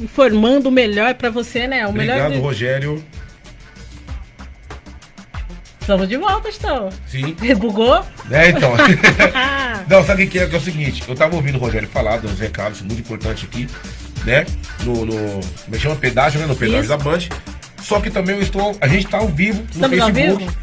informando 0.00 0.68
o 0.68 0.72
melhor 0.72 1.14
pra 1.14 1.30
você, 1.30 1.66
né? 1.66 1.86
O 1.86 1.92
melhor. 1.92 2.18
Obrigado, 2.18 2.40
Rogério. 2.40 3.04
Estamos 5.80 6.08
de 6.08 6.16
volta, 6.16 6.48
estão. 6.48 6.90
Sim. 7.06 7.34
Bugou? 7.56 8.04
É, 8.30 8.50
então. 8.50 8.72
Não, 9.88 10.04
sabe 10.04 10.24
o 10.24 10.28
que 10.28 10.38
é? 10.38 10.46
Que 10.46 10.54
é 10.54 10.58
o 10.58 10.60
seguinte, 10.60 11.02
eu 11.08 11.14
tava 11.14 11.34
ouvindo 11.34 11.56
o 11.56 11.58
Rogério 11.58 11.88
falar 11.88 12.18
dos 12.18 12.38
recados, 12.38 12.82
muito 12.82 13.00
importante 13.00 13.46
aqui, 13.46 13.66
né? 14.24 14.44
No, 14.84 15.06
no 15.06 15.14
como 15.64 15.74
é 15.74 15.78
chama? 15.78 15.96
Pedágio, 15.96 16.38
né? 16.40 16.46
No 16.46 16.54
pedágio 16.54 16.80
Isso. 16.80 16.88
da 16.90 16.98
Band. 16.98 17.20
Só 17.82 18.00
que 18.00 18.10
também 18.10 18.36
eu 18.36 18.42
estou, 18.42 18.76
a 18.80 18.86
gente 18.86 19.06
tá 19.06 19.16
ao 19.16 19.28
vivo 19.28 19.62
no 19.62 19.70
Estamos 19.70 19.98
ao 19.98 20.12
Facebook. 20.12 20.44
vivo? 20.44 20.56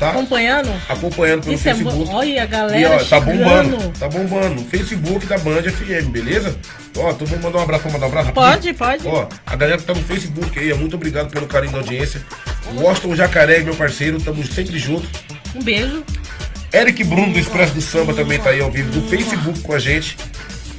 Tá? 0.00 0.10
Acompanhando? 0.12 0.70
Acompanhando 0.88 1.42
pelo 1.42 1.54
Isso 1.54 1.68
é 1.68 1.74
Facebook. 1.74 2.04
bom. 2.06 2.14
Olha 2.14 2.40
a 2.40 2.44
E, 2.44 2.48
galera 2.48 2.94
ó, 2.96 2.98
tá 2.98 3.04
chegando. 3.20 3.36
bombando, 3.36 3.92
tá 3.98 4.08
bombando. 4.08 4.64
Facebook 4.64 5.26
da 5.26 5.36
Band 5.36 5.62
FM, 5.62 6.08
beleza? 6.10 6.56
Ó, 6.96 7.12
todo 7.12 7.28
mundo 7.28 7.42
mandar 7.42 7.58
um 7.58 7.62
abraço, 7.62 7.90
mandar 7.90 8.06
um 8.06 8.08
abraço 8.08 8.32
Pode, 8.32 8.72
pode. 8.72 9.06
Ó, 9.06 9.28
a 9.44 9.56
galera 9.56 9.76
que 9.76 9.84
tá 9.84 9.92
no 9.92 10.02
Facebook 10.02 10.58
aí, 10.58 10.72
muito 10.72 10.96
obrigado 10.96 11.28
pelo 11.30 11.46
carinho 11.46 11.72
da 11.72 11.78
audiência. 11.80 12.22
Washington 12.76 13.14
Jacaré, 13.14 13.58
meu 13.60 13.74
parceiro, 13.76 14.16
estamos 14.16 14.48
sempre 14.48 14.78
juntos. 14.78 15.06
Um 15.54 15.62
beijo. 15.62 16.02
Eric 16.72 17.04
Bruno 17.04 17.34
do 17.34 17.38
Expresso 17.38 17.74
do 17.74 17.82
Samba 17.82 18.14
também 18.14 18.38
tá 18.38 18.50
aí 18.50 18.60
ao 18.62 18.70
vivo 18.70 18.90
do 18.90 19.06
Facebook 19.06 19.60
com 19.60 19.74
a 19.74 19.78
gente. 19.78 20.16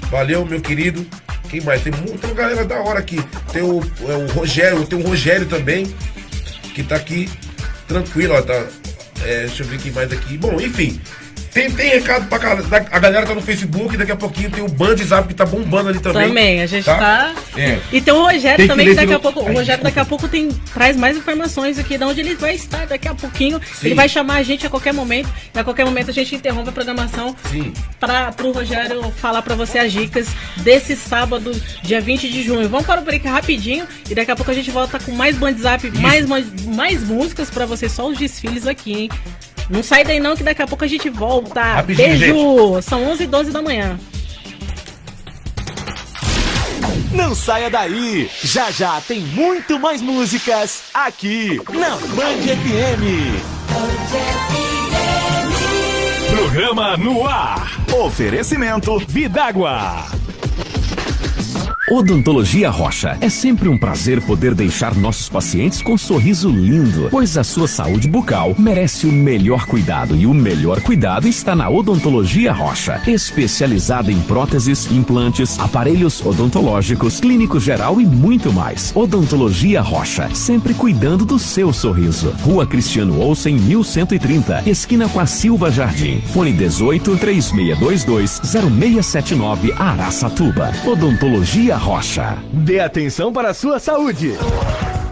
Valeu, 0.09 0.43
meu 0.47 0.59
querido. 0.59 1.05
Quem 1.47 1.61
mais? 1.61 1.83
Tem 1.83 1.93
muita 1.93 2.27
galera 2.33 2.65
da 2.65 2.79
hora 2.79 2.97
aqui. 2.97 3.21
Tem 3.53 3.61
o, 3.61 3.81
é, 4.09 4.13
o 4.15 4.25
Rogério, 4.33 4.83
tem 4.87 4.97
o 4.97 5.05
Rogério 5.07 5.45
também, 5.45 5.85
que 6.73 6.81
tá 6.81 6.95
aqui 6.95 7.29
tranquilo, 7.87 8.33
ó. 8.33 8.41
Tá, 8.41 8.65
é, 9.23 9.45
deixa 9.45 9.63
eu 9.63 9.67
ver 9.67 9.79
quem 9.79 9.91
mais 9.91 10.11
aqui. 10.11 10.37
Bom, 10.37 10.59
enfim. 10.59 10.99
Tem, 11.53 11.69
tem 11.69 11.89
recado 11.89 12.27
pra 12.27 12.37
galera. 12.37 12.87
A 12.91 12.99
galera 12.99 13.25
tá 13.25 13.35
no 13.35 13.41
Facebook, 13.41 13.97
daqui 13.97 14.11
a 14.11 14.15
pouquinho 14.15 14.49
tem 14.49 14.63
o 14.63 14.69
Band 14.69 14.95
Zap 14.97 15.27
que 15.27 15.33
tá 15.33 15.45
bombando 15.45 15.89
ali 15.89 15.99
também. 15.99 16.27
Também, 16.29 16.61
a 16.61 16.65
gente 16.65 16.85
tá. 16.85 17.33
É. 17.57 17.77
E 17.91 17.99
tem 17.99 18.13
o 18.13 18.21
Rogério 18.23 18.57
Tem 18.57 18.67
também, 18.67 18.87
que 18.87 18.93
daqui 18.95 19.13
a 19.13 19.19
pelo- 19.19 19.33
pouco. 19.33 19.49
O 19.49 19.53
Rogério 19.53 19.83
daqui 19.83 19.99
a 19.99 20.05
pouco 20.05 20.27
tem, 20.29 20.47
traz 20.73 20.95
mais 20.95 21.17
informações 21.17 21.77
aqui 21.77 21.97
de 21.97 22.03
onde 22.05 22.21
ele 22.21 22.35
vai 22.35 22.55
estar 22.55 22.87
daqui 22.87 23.07
a 23.07 23.13
pouquinho. 23.13 23.59
Sim. 23.59 23.87
Ele 23.87 23.95
vai 23.95 24.07
chamar 24.07 24.35
a 24.35 24.43
gente 24.43 24.65
a 24.65 24.69
qualquer 24.69 24.93
momento. 24.93 25.29
E 25.53 25.59
a 25.59 25.63
qualquer 25.63 25.85
momento 25.85 26.09
a 26.09 26.13
gente 26.13 26.33
interrompe 26.35 26.69
a 26.69 26.71
programação 26.71 27.35
Sim. 27.51 27.73
para 27.99 28.33
o 28.43 28.51
Rogério 28.51 29.11
falar 29.17 29.41
para 29.41 29.53
você 29.55 29.77
as 29.79 29.91
dicas 29.91 30.27
desse 30.57 30.95
sábado, 30.95 31.51
dia 31.83 31.99
20 31.99 32.29
de 32.29 32.43
junho. 32.43 32.69
Vamos 32.69 32.85
para 32.85 33.01
o 33.01 33.03
break 33.03 33.27
rapidinho 33.27 33.85
e 34.09 34.15
daqui 34.15 34.31
a 34.31 34.35
pouco 34.37 34.51
a 34.51 34.53
gente 34.53 34.71
volta 34.71 34.97
com 34.99 35.11
mais 35.11 35.35
Band 35.35 35.53
Zap, 35.57 35.89
mais, 35.99 36.25
mais, 36.25 36.45
mais 36.65 37.03
músicas 37.03 37.49
para 37.49 37.65
você, 37.65 37.89
só 37.89 38.07
os 38.07 38.17
desfiles 38.17 38.65
aqui, 38.67 38.93
hein? 38.93 39.09
Não 39.71 39.81
sai 39.81 40.03
daí 40.03 40.19
não 40.19 40.35
que 40.35 40.43
daqui 40.43 40.61
a 40.61 40.67
pouco 40.67 40.83
a 40.83 40.87
gente 40.87 41.09
volta. 41.09 41.61
Rapidinho, 41.63 42.19
Beijo! 42.19 42.81
São 42.81 43.07
11 43.09 43.23
e 43.23 43.27
12 43.27 43.51
da 43.51 43.61
manhã. 43.61 43.97
Não 47.13 47.33
saia 47.33 47.69
daí! 47.69 48.29
Já 48.43 48.69
já 48.69 48.99
tem 49.01 49.21
muito 49.21 49.79
mais 49.79 50.01
músicas 50.01 50.83
aqui 50.93 51.61
na 51.73 51.91
Band 51.91 52.41
FM. 52.43 53.61
Programa 56.35 56.97
no 56.97 57.25
ar. 57.25 57.71
Oferecimento 57.93 58.97
Vidágua. 59.07 60.05
Odontologia 61.91 62.69
Rocha. 62.69 63.17
É 63.19 63.27
sempre 63.27 63.67
um 63.67 63.77
prazer 63.77 64.21
poder 64.21 64.55
deixar 64.55 64.95
nossos 64.95 65.27
pacientes 65.27 65.81
com 65.81 65.91
um 65.91 65.97
sorriso 65.97 66.49
lindo, 66.49 67.09
pois 67.11 67.37
a 67.37 67.43
sua 67.43 67.67
saúde 67.67 68.07
bucal 68.07 68.55
merece 68.57 69.05
o 69.05 69.11
melhor 69.11 69.65
cuidado 69.65 70.15
e 70.15 70.25
o 70.25 70.33
melhor 70.33 70.79
cuidado 70.79 71.27
está 71.27 71.53
na 71.53 71.69
Odontologia 71.69 72.53
Rocha, 72.53 73.01
especializada 73.05 74.09
em 74.09 74.21
próteses, 74.21 74.89
implantes, 74.89 75.59
aparelhos 75.59 76.25
odontológicos, 76.25 77.19
clínico 77.19 77.59
geral 77.59 77.99
e 77.99 78.05
muito 78.05 78.53
mais. 78.53 78.93
Odontologia 78.95 79.81
Rocha, 79.81 80.33
sempre 80.33 80.73
cuidando 80.73 81.25
do 81.25 81.37
seu 81.37 81.73
sorriso. 81.73 82.33
Rua 82.41 82.65
Cristiano 82.65 83.19
Olsen, 83.19 83.57
1130, 83.57 84.63
esquina 84.65 85.09
com 85.09 85.19
a 85.19 85.25
Silva 85.25 85.69
Jardim. 85.69 86.21
Fone 86.21 86.53
18 86.53 87.17
3622 87.17 88.39
0679 88.71 89.73
Araçatuba. 89.77 90.71
Odontologia 90.85 91.80
Rocha. 91.81 92.37
Dê 92.53 92.79
atenção 92.79 93.33
para 93.33 93.49
a 93.49 93.53
sua 93.55 93.79
saúde. 93.79 94.37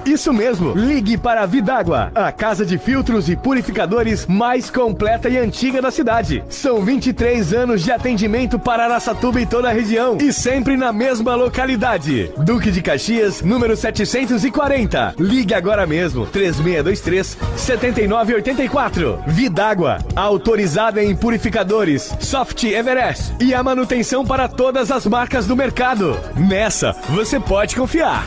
Isso 0.06 0.34
mesmo, 0.34 0.74
ligue 0.74 1.18
para 1.18 1.42
a 1.42 1.46
Vidágua, 1.46 2.12
a 2.16 2.32
casa 2.32 2.66
de 2.66 2.78
filtros 2.78 3.30
e 3.30 3.36
purificadores 3.36 4.26
mais 4.26 4.70
completa 4.70 5.30
e 5.30 5.38
antiga 5.38 5.82
da 5.82 5.92
cidade. 5.92 6.44
São 6.50 6.82
23 6.82 7.54
anos 7.54 7.84
de 7.84 7.92
atendimento 7.92 8.58
para 8.58 8.86
Araçatuba 8.86 9.42
e 9.42 9.46
toda 9.46 9.70
a 9.70 9.74
região 9.74 10.18
e 10.20 10.32
sempre 10.32 10.78
na 10.78 10.92
mesma 10.92 11.36
localidade. 11.36 12.32
Duque 12.38 12.72
de 12.72 12.82
Caxias, 12.82 13.42
número 13.42 13.76
740. 13.76 15.16
Ligue 15.20 15.54
agora 15.54 15.86
mesmo, 15.86 16.26
3623 16.26 17.38
7984. 17.56 19.24
Vidágua, 19.28 20.00
autorizada 20.16 21.04
em 21.04 21.16
purificadores, 21.16 22.14
Soft 22.20 22.64
Everest 22.64 23.34
e 23.40 23.54
a 23.54 23.62
manutenção 23.62 24.26
para 24.26 24.48
todas 24.48 24.92
as 24.92 25.06
marcas 25.06 25.46
do 25.46 25.56
mercado. 25.56 26.18
Nessa, 26.36 26.96
você 27.10 27.40
pode 27.40 27.76
confiar. 27.76 28.26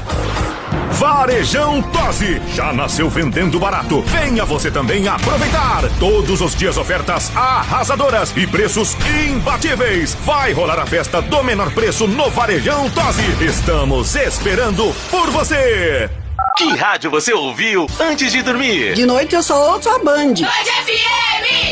Varejão 0.93 1.83
Tosse. 1.83 2.41
Já 2.55 2.73
nasceu 2.73 3.09
vendendo 3.09 3.59
barato. 3.59 4.03
Venha 4.03 4.45
você 4.45 4.71
também 4.71 5.09
aproveitar. 5.09 5.83
Todos 5.99 6.41
os 6.41 6.55
dias 6.55 6.77
ofertas 6.77 7.31
arrasadoras 7.37 8.33
e 8.37 8.47
preços 8.47 8.97
imbatíveis. 9.29 10.17
Vai 10.25 10.53
rolar 10.53 10.79
a 10.79 10.87
festa 10.87 11.21
do 11.21 11.43
menor 11.43 11.73
preço 11.73 12.07
no 12.07 12.31
Varejão 12.31 12.89
Tosse. 12.91 13.45
Estamos 13.45 14.15
esperando 14.17 14.95
por 15.11 15.31
você. 15.31 16.22
Que 16.57 16.77
rádio 16.77 17.11
você 17.11 17.33
ouviu 17.33 17.87
antes 18.01 18.31
de 18.31 18.43
dormir? 18.43 18.95
De 18.95 19.07
noite 19.07 19.35
eu 19.35 19.43
só 19.43 19.75
ouço 19.75 19.89
a 19.89 19.99
Band. 19.99 20.35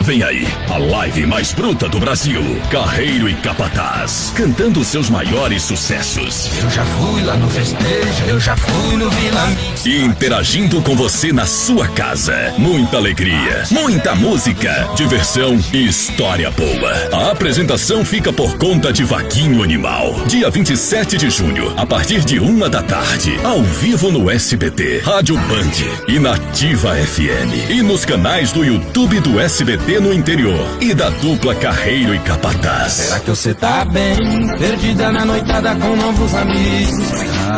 Vem 0.02 0.24
aí, 0.24 0.48
a 0.69 0.78
live 0.78 1.26
mais 1.26 1.52
bruta 1.52 1.90
do 1.90 1.99
Brasil. 1.99 2.41
Carreiro 2.72 3.28
e 3.28 3.34
Capataz, 3.36 4.32
cantando 4.36 4.84
seus 4.84 5.10
maiores 5.10 5.64
sucessos. 5.64 6.49
Eu 6.61 6.69
já 6.69 6.86
fui 6.86 7.22
lá 7.24 7.36
no 7.36 7.49
festejo, 7.49 8.24
eu 8.28 8.40
já 8.40 8.56
fui 8.56 8.95
no 8.95 9.10
Vila. 9.10 9.49
E 9.86 10.02
interagindo 10.02 10.82
com 10.82 10.95
você 10.95 11.34
na 11.34 11.45
sua 11.45 11.88
casa. 11.90 12.53
Muita 12.57 12.98
alegria, 12.98 13.64
muita 13.72 14.15
música, 14.15 14.90
diversão 14.95 15.60
e 15.74 15.88
história 15.88 16.52
boa. 16.52 16.94
A 17.11 17.32
apresentação 17.32 18.06
fica 18.06 18.32
por 18.32 18.57
conta 18.57 18.94
de 18.94 19.03
Vaquinho 19.03 19.64
Animal. 19.64 20.14
Dia 20.28 20.49
27 20.49 21.18
de 21.18 21.30
junho, 21.30 21.74
a 21.76 21.86
partir 21.86 22.24
de 22.24 22.40
uma 22.40 22.69
da 22.69 22.82
tarde, 22.82 23.38
ao 23.44 23.61
vivo 23.61 24.11
no 24.11 24.30
SBT, 24.30 25.02
Rádio 25.03 25.36
Band 25.36 26.07
e 26.07 26.19
Nativa 26.19 26.95
FM. 26.95 27.69
E 27.69 27.82
nos 27.82 28.06
canais 28.06 28.52
do 28.52 28.64
YouTube 28.64 29.19
do 29.19 29.40
SBT 29.40 29.86
no 29.95 30.14
interior 30.14 30.77
e 30.81 30.93
da 30.93 31.09
dupla 31.09 31.55
Carreiro 31.55 32.14
e 32.14 32.19
Capataz. 32.19 32.91
Será 32.91 33.19
que 33.22 33.30
você 33.30 33.53
tá 33.53 33.85
bem? 33.85 34.45
Perdida 34.59 35.11
na 35.14 35.23
noitada 35.23 35.73
com 35.76 35.95
novos 35.95 36.34
amigos. 36.35 37.14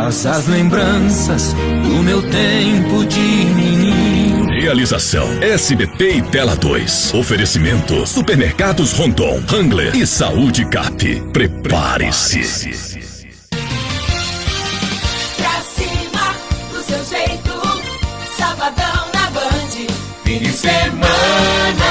Essas 0.08 0.48
lembranças 0.48 1.54
do 1.54 2.04
meu 2.04 2.22
tempo 2.22 3.04
de 3.06 3.20
menino. 3.20 4.46
Realização 4.52 5.28
SBT 5.42 6.18
e 6.18 6.22
Tela 6.22 6.56
2. 6.56 7.16
Oferecimento 7.16 8.06
Supermercados 8.06 8.94
Rondon, 8.94 9.42
Hangler 9.52 9.96
e 9.96 10.06
Saúde 10.06 10.66
Cap. 10.66 11.22
Prepare-se. 11.34 12.40
Pra 15.36 15.62
cima, 15.62 16.36
do 16.72 16.84
seu 16.84 17.06
jeito. 17.06 17.52
Sabadão 18.38 19.08
na 19.14 19.30
Band. 19.32 19.88
Fim 20.24 20.40
de 20.40 20.54
semana 20.54 21.89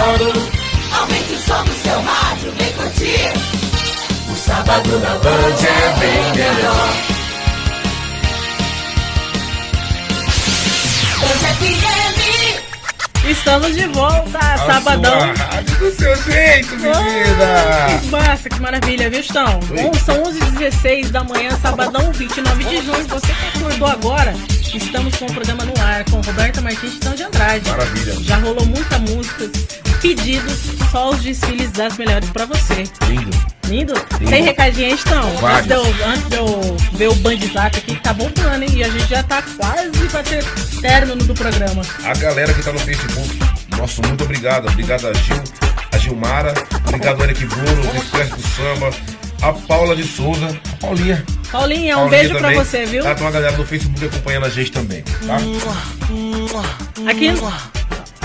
adoro. 0.00 0.32
Aumente 0.98 1.32
o 1.34 1.38
som 1.38 1.64
do 1.64 1.72
seu 1.82 2.00
rádio, 2.02 2.52
vem 2.58 2.72
curtir. 2.72 3.32
O 4.32 4.36
sábado 4.36 4.98
na 4.98 5.10
Band 5.18 5.66
é 5.66 6.00
bem 6.00 6.44
melhor. 6.44 6.88
Band 11.20 11.54
FM. 11.54 13.30
Estamos 13.30 13.74
de 13.74 13.86
volta, 13.88 14.38
sabadão. 14.66 15.32
Do 15.78 15.94
seu 15.94 16.16
jeito, 16.24 16.74
Ah, 17.42 17.98
que 18.00 18.06
massa, 18.08 18.48
que 18.48 18.60
maravilha, 18.60 19.08
viu, 19.10 19.20
Estão? 19.20 19.60
Bom, 19.60 19.92
são 20.04 20.22
11h16 20.24 21.10
da 21.10 21.22
manhã, 21.22 21.50
sabadão 21.62 22.10
29 22.12 22.64
de 22.64 22.76
junho. 22.84 23.06
Você 23.06 23.26
que 23.32 23.58
acordou 23.58 23.88
agora, 23.88 24.34
estamos 24.76 25.14
com 25.16 25.26
o 25.26 25.32
programa 25.32 25.64
no 25.64 25.72
ar 25.82 26.04
com 26.04 26.20
Roberta 26.20 26.60
Martins 26.60 26.94
e 26.94 26.98
Tão 26.98 27.14
de 27.14 27.22
Andrade. 27.22 27.68
Maravilha. 27.68 28.14
Já 28.20 28.36
rolou 28.38 28.64
muita 28.66 28.98
música, 28.98 29.50
pedidos, 30.00 30.58
só 30.90 31.10
os 31.10 31.20
desfiles 31.20 31.70
das 31.72 31.96
melhores 31.96 32.28
pra 32.30 32.46
você. 32.46 32.84
Lindo. 33.08 33.30
Lindo? 33.68 33.94
Lindo. 34.18 34.30
Tem 34.30 34.42
recadinho 34.42 34.88
aí, 34.88 34.94
Estão? 34.94 35.28
Antes 35.46 35.66
de, 35.66 35.72
eu, 35.74 35.84
antes 36.06 36.28
de 36.28 36.36
eu 36.36 36.76
ver 36.92 37.08
o 37.08 37.14
Bandizac 37.16 37.78
aqui, 37.78 37.94
que 37.94 38.02
tá 38.02 38.12
bombando, 38.12 38.64
hein? 38.64 38.70
E 38.72 38.84
a 38.84 38.88
gente 38.88 39.08
já 39.08 39.22
tá 39.22 39.42
quase 39.56 39.90
pra 40.10 40.22
ter 40.22 40.44
término 40.80 41.24
do 41.24 41.34
programa. 41.34 41.82
A 42.04 42.14
galera 42.14 42.52
que 42.52 42.62
tá 42.62 42.72
no 42.72 42.78
Facebook, 42.80 43.38
nosso 43.76 44.02
muito 44.02 44.24
obrigado. 44.24 44.68
Obrigado 44.68 45.06
a 45.08 45.12
Gil, 45.14 45.42
a 45.92 45.98
Gilmara, 45.98 46.54
obrigado 46.86 47.20
a 47.20 47.24
Eric 47.24 47.46
Bruno, 47.46 47.82
do 47.82 47.96
Expresso 47.96 48.36
do 48.36 48.42
Samba, 48.48 48.90
a 49.42 49.52
Paula 49.52 49.96
de 49.96 50.04
Souza, 50.04 50.46
a 50.46 50.76
Paulinha. 50.76 51.24
Paulinha, 51.50 51.96
um 51.96 52.00
Paulinha 52.00 52.18
beijo 52.20 52.30
pra 52.34 52.40
também. 52.42 52.58
você, 52.58 52.84
viu? 52.86 53.02
Tá, 53.02 53.14
tem 53.14 53.24
uma 53.24 53.30
galera 53.30 53.56
no 53.56 53.64
Facebook 53.66 54.04
acompanhando 54.04 54.46
a 54.46 54.50
gente 54.50 54.70
também, 54.72 55.02
tá? 55.02 55.36
Aqui. 57.10 57.30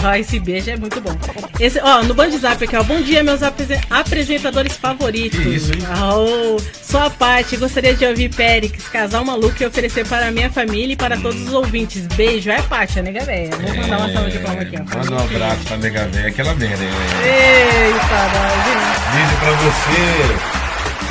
Ó, 0.04 0.14
esse 0.14 0.40
beijo 0.40 0.70
é 0.70 0.76
muito 0.78 1.02
bom. 1.02 1.18
Esse, 1.60 1.80
ó, 1.82 2.04
no 2.04 2.14
Band 2.14 2.30
Zap 2.38 2.64
aqui, 2.64 2.76
ó. 2.76 2.84
Bom 2.84 3.02
dia, 3.02 3.24
meus 3.24 3.42
apresen- 3.42 3.82
apresentadores 3.90 4.74
favoritos. 4.78 5.40
Que 5.40 5.50
isso, 5.50 5.72
hein? 5.74 5.80
Oh, 6.14 6.60
sou 6.84 7.00
a 7.02 7.10
Paty, 7.10 7.58
gostaria 7.58 7.96
de 7.96 8.06
ouvir 8.06 8.30
Périx, 8.30 8.88
casal 8.90 9.26
maluco 9.26 9.56
e 9.60 9.66
oferecer 9.66 10.06
para 10.06 10.28
a 10.28 10.32
minha 10.32 10.52
família 10.52 10.94
e 10.94 10.96
para 10.96 11.18
todos 11.18 11.42
os 11.48 11.54
ouvintes. 11.54 12.06
Beijo, 12.08 12.52
é 12.52 12.62
Paty, 12.62 13.00
a 13.00 13.02
nega 13.02 13.26
véia. 13.26 13.50
Vou 13.56 13.76
mandar 13.76 13.98
uma 13.98 14.14
salva 14.14 14.30
de 14.30 14.38
palmas 14.40 14.62
aqui, 14.68 14.76
ó. 14.76 14.96
Manda 14.98 15.12
um 15.16 15.18
abraço 15.26 15.62
pra 15.66 15.78
nega 15.78 16.08
velha, 16.08 16.28
aquela 16.28 16.54
merda. 16.54 16.84
hein? 16.84 16.90
Eita, 17.24 18.22
nós, 18.36 19.16
Beijo 19.16 19.38
pra 19.40 19.52
você. 19.54 20.65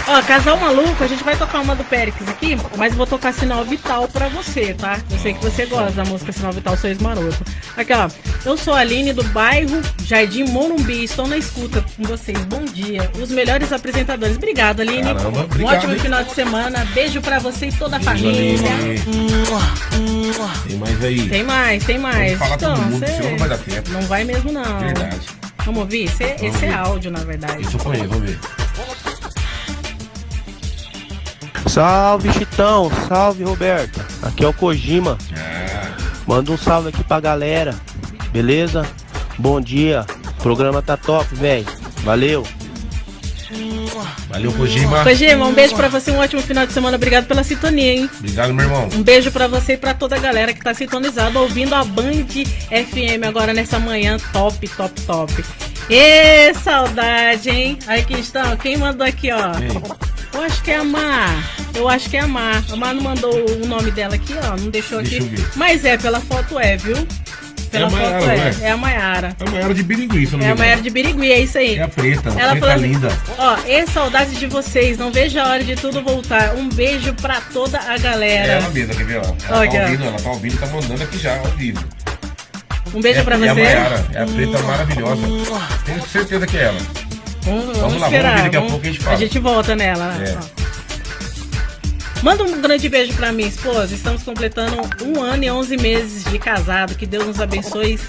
Ó, 0.06 0.20
casal 0.22 0.58
maluco, 0.58 1.02
a 1.02 1.06
gente 1.06 1.24
vai 1.24 1.34
tocar 1.34 1.60
uma 1.60 1.74
do 1.74 1.82
Périx 1.84 2.16
aqui, 2.28 2.58
mas 2.76 2.94
vou 2.94 3.06
tocar 3.06 3.32
Sinal 3.32 3.64
Vital 3.64 4.06
pra 4.06 4.28
você, 4.28 4.74
tá? 4.74 4.98
Eu 5.10 5.18
sei 5.18 5.32
que 5.32 5.42
você 5.42 5.64
gosta 5.64 5.92
da 5.92 6.04
música 6.04 6.30
Sinal 6.30 6.52
Vital, 6.52 6.76
Sois 6.76 6.98
Maroto. 6.98 7.38
Aqui, 7.74 7.92
ó. 7.94 8.08
Eu 8.44 8.54
sou 8.58 8.74
a 8.74 8.80
Aline 8.80 9.14
do 9.14 9.24
bairro 9.24 9.80
Jardim 10.04 10.44
Morumbi, 10.44 11.04
estou 11.04 11.26
na 11.26 11.38
escuta 11.38 11.82
com 11.96 12.02
vocês. 12.02 12.36
Bom 12.44 12.62
dia. 12.66 13.10
Os 13.18 13.30
melhores 13.30 13.72
apresentadores. 13.72 14.36
Obrigada, 14.36 14.82
Aline. 14.82 15.02
Caramba, 15.04 15.40
um 15.40 15.44
obrigado, 15.44 15.74
ótimo 15.76 15.92
hein? 15.94 15.98
final 15.98 16.22
de 16.22 16.34
semana. 16.34 16.86
Beijo 16.92 17.22
pra 17.22 17.38
você 17.38 17.68
e 17.68 17.72
toda 17.72 17.96
a 17.96 18.00
família. 18.00 18.58
Tem 20.68 20.76
mais 20.76 21.02
aí. 21.04 21.28
Tem 21.30 21.42
mais, 21.44 21.84
tem 21.84 21.98
mais. 21.98 22.38
Falar 22.38 22.58
todo 22.58 22.76
mundo, 22.82 22.98
cê- 23.06 23.12
senão 23.14 23.30
não 23.30 23.38
vai 23.38 23.48
dar 23.48 23.58
tempo. 23.58 23.90
Não 23.90 24.02
vai 24.02 24.24
mesmo, 24.24 24.52
não. 24.52 24.78
Verdade. 24.80 25.20
Vamos 25.64 25.80
ouvir? 25.80 26.04
Esse, 26.04 26.24
é- 26.24 26.36
Vamos 26.38 26.54
esse 26.56 26.64
é 26.66 26.68
ver. 26.68 26.74
áudio, 26.74 27.10
na 27.10 27.20
verdade. 27.20 27.62
Isso 27.62 27.76
eu 27.78 27.80
conheço, 27.80 28.08
vamos 28.08 28.28
ver. 28.28 28.38
Salve 31.74 32.32
Chitão, 32.32 32.88
salve 33.08 33.42
Roberta. 33.42 34.06
Aqui 34.22 34.44
é 34.44 34.46
o 34.46 34.52
Kojima. 34.52 35.18
Manda 36.24 36.52
um 36.52 36.56
salve 36.56 36.90
aqui 36.90 37.02
pra 37.02 37.18
galera, 37.18 37.74
beleza? 38.30 38.86
Bom 39.36 39.60
dia, 39.60 40.06
o 40.24 40.34
programa 40.40 40.80
tá 40.80 40.96
top, 40.96 41.34
velho. 41.34 41.66
Valeu. 42.04 42.46
Valeu, 44.28 44.52
Kojima. 44.52 45.02
Kojima, 45.02 45.46
um 45.46 45.52
beijo 45.52 45.74
pra 45.74 45.88
você, 45.88 46.12
um 46.12 46.18
ótimo 46.18 46.42
final 46.42 46.64
de 46.64 46.72
semana. 46.72 46.96
Obrigado 46.96 47.26
pela 47.26 47.42
sintonia, 47.42 47.92
hein? 47.92 48.10
Obrigado, 48.20 48.54
meu 48.54 48.66
irmão. 48.66 48.88
Um 48.94 49.02
beijo 49.02 49.32
pra 49.32 49.48
você 49.48 49.72
e 49.72 49.76
pra 49.76 49.94
toda 49.94 50.14
a 50.14 50.20
galera 50.20 50.54
que 50.54 50.62
tá 50.62 50.72
sintonizada 50.72 51.40
ouvindo 51.40 51.74
a 51.74 51.82
Band 51.82 52.28
FM 52.70 53.26
agora 53.26 53.52
nessa 53.52 53.80
manhã 53.80 54.16
top, 54.32 54.68
top, 54.68 55.00
top. 55.00 55.44
Ê, 55.90 56.54
saudade, 56.54 57.50
hein? 57.50 57.80
Aí 57.88 58.04
que 58.04 58.14
estão, 58.14 58.56
quem 58.58 58.76
mandou 58.76 59.04
aqui, 59.04 59.32
ó? 59.32 60.13
Eu 60.34 60.42
acho 60.42 60.62
que 60.62 60.70
é 60.70 60.76
a 60.76 60.84
Mar. 60.84 61.54
Eu 61.74 61.88
acho 61.88 62.10
que 62.10 62.16
é 62.16 62.20
a 62.20 62.26
Mar. 62.26 62.62
A 62.70 62.76
Mar 62.76 62.94
não 62.94 63.02
mandou 63.02 63.32
o 63.32 63.66
nome 63.66 63.90
dela 63.90 64.14
aqui, 64.14 64.34
ó. 64.42 64.56
Não 64.56 64.70
deixou 64.70 65.00
Deixa 65.02 65.16
aqui. 65.16 65.24
eu 65.24 65.38
ver. 65.38 65.48
Mas 65.56 65.84
é, 65.84 65.96
pela 65.96 66.20
foto 66.20 66.58
é, 66.58 66.76
viu? 66.76 66.96
Pela 67.70 67.84
É 67.84 67.86
a 67.86 67.90
foto 67.90 68.02
Maiara, 68.02 68.24
é. 68.24 68.36
não 68.36 68.42
é? 68.44 68.68
É 68.68 68.70
a 68.70 68.76
Maiara. 68.76 69.36
É 69.40 69.48
a 69.48 69.50
Maiara 69.50 69.74
de 69.74 69.82
Birigui, 69.82 70.26
se 70.26 70.32
eu 70.34 70.38
não 70.38 70.46
É 70.46 70.50
a. 70.50 70.54
Maiara 70.56 70.80
de 70.82 70.90
Birigui, 70.90 71.32
é 71.32 71.40
isso 71.40 71.58
aí. 71.58 71.76
É 71.76 71.82
a 71.82 71.88
preta, 71.88 72.28
Ela 72.30 72.50
preta 72.52 72.60
falou 72.60 72.74
assim, 72.74 72.86
linda. 72.86 73.08
Ó, 73.38 73.56
e 73.66 73.86
saudade 73.86 74.34
de 74.36 74.46
vocês. 74.46 74.98
Não 74.98 75.10
vejo 75.12 75.38
a 75.40 75.48
hora 75.48 75.64
de 75.64 75.74
tudo 75.76 76.02
voltar. 76.02 76.54
Um 76.56 76.68
beijo 76.68 77.12
pra 77.14 77.40
toda 77.52 77.78
a 77.80 77.94
É 77.94 77.98
galera. 77.98 78.52
ela 78.54 78.68
mesma, 78.70 78.94
quer 78.94 79.04
ver? 79.06 79.16
Ela 79.16 79.36
Olha 79.50 79.68
aqui, 79.68 79.76
tá 79.76 79.82
ouvindo, 79.84 80.04
ela 80.04 80.16
tá 80.18 80.30
ouvindo, 80.30 80.58
tá 80.58 80.66
mandando 80.66 81.02
aqui 81.02 81.18
já, 81.18 81.36
ao 81.38 81.44
vivo. 81.56 81.84
Um 82.94 83.00
beijo 83.00 83.20
é, 83.20 83.22
pra 83.24 83.34
É 83.34 83.48
a 83.48 83.54
você. 83.54 83.60
Maiara, 83.62 84.06
é 84.12 84.22
a 84.22 84.26
preta 84.26 84.58
maravilhosa. 84.62 85.22
Tenho 85.84 86.06
certeza 86.06 86.46
que 86.46 86.56
é 86.56 86.62
ela. 86.64 86.78
Vamos, 87.44 87.64
Vamos 87.64 87.78
vamos 87.78 88.00
lá, 88.00 88.06
esperar. 88.06 88.28
vamos 88.30 88.42
daqui 88.44 88.56
a 88.56 88.60
vamos- 88.60 88.72
pouco 88.72 88.86
a 88.86 88.90
gente 88.90 89.00
fala. 89.02 89.16
A 89.16 89.18
gente 89.20 89.38
volta 89.38 89.76
nela. 89.76 90.14
É. 90.22 90.38
Ó. 90.38 90.64
Manda 92.22 92.42
um 92.44 92.60
grande 92.62 92.88
beijo 92.88 93.12
pra 93.14 93.32
minha 93.32 93.48
esposa. 93.48 93.94
Estamos 93.94 94.22
completando 94.22 94.76
um 95.04 95.20
ano 95.22 95.44
e 95.44 95.50
11 95.50 95.76
meses 95.76 96.24
de 96.24 96.38
casado. 96.38 96.94
Que 96.94 97.04
Deus 97.06 97.26
nos 97.26 97.40
abençoe. 97.40 98.00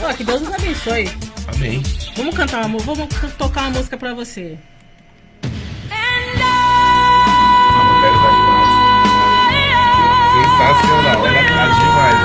Ó, 0.00 0.12
que 0.12 0.22
Deus 0.22 0.42
nos 0.42 0.54
abençoe. 0.54 1.10
Amém. 1.54 1.82
Vamos 2.16 2.36
cantar 2.36 2.58
uma 2.64 2.68
música. 2.68 2.94
Vamos 2.94 3.34
tocar 3.36 3.62
uma 3.62 3.70
música 3.70 3.96
pra 3.96 4.14
você. 4.14 4.56
Sensacional, 10.34 11.26
ela 11.26 11.44
traz 11.44 11.72
demais. 11.78 12.18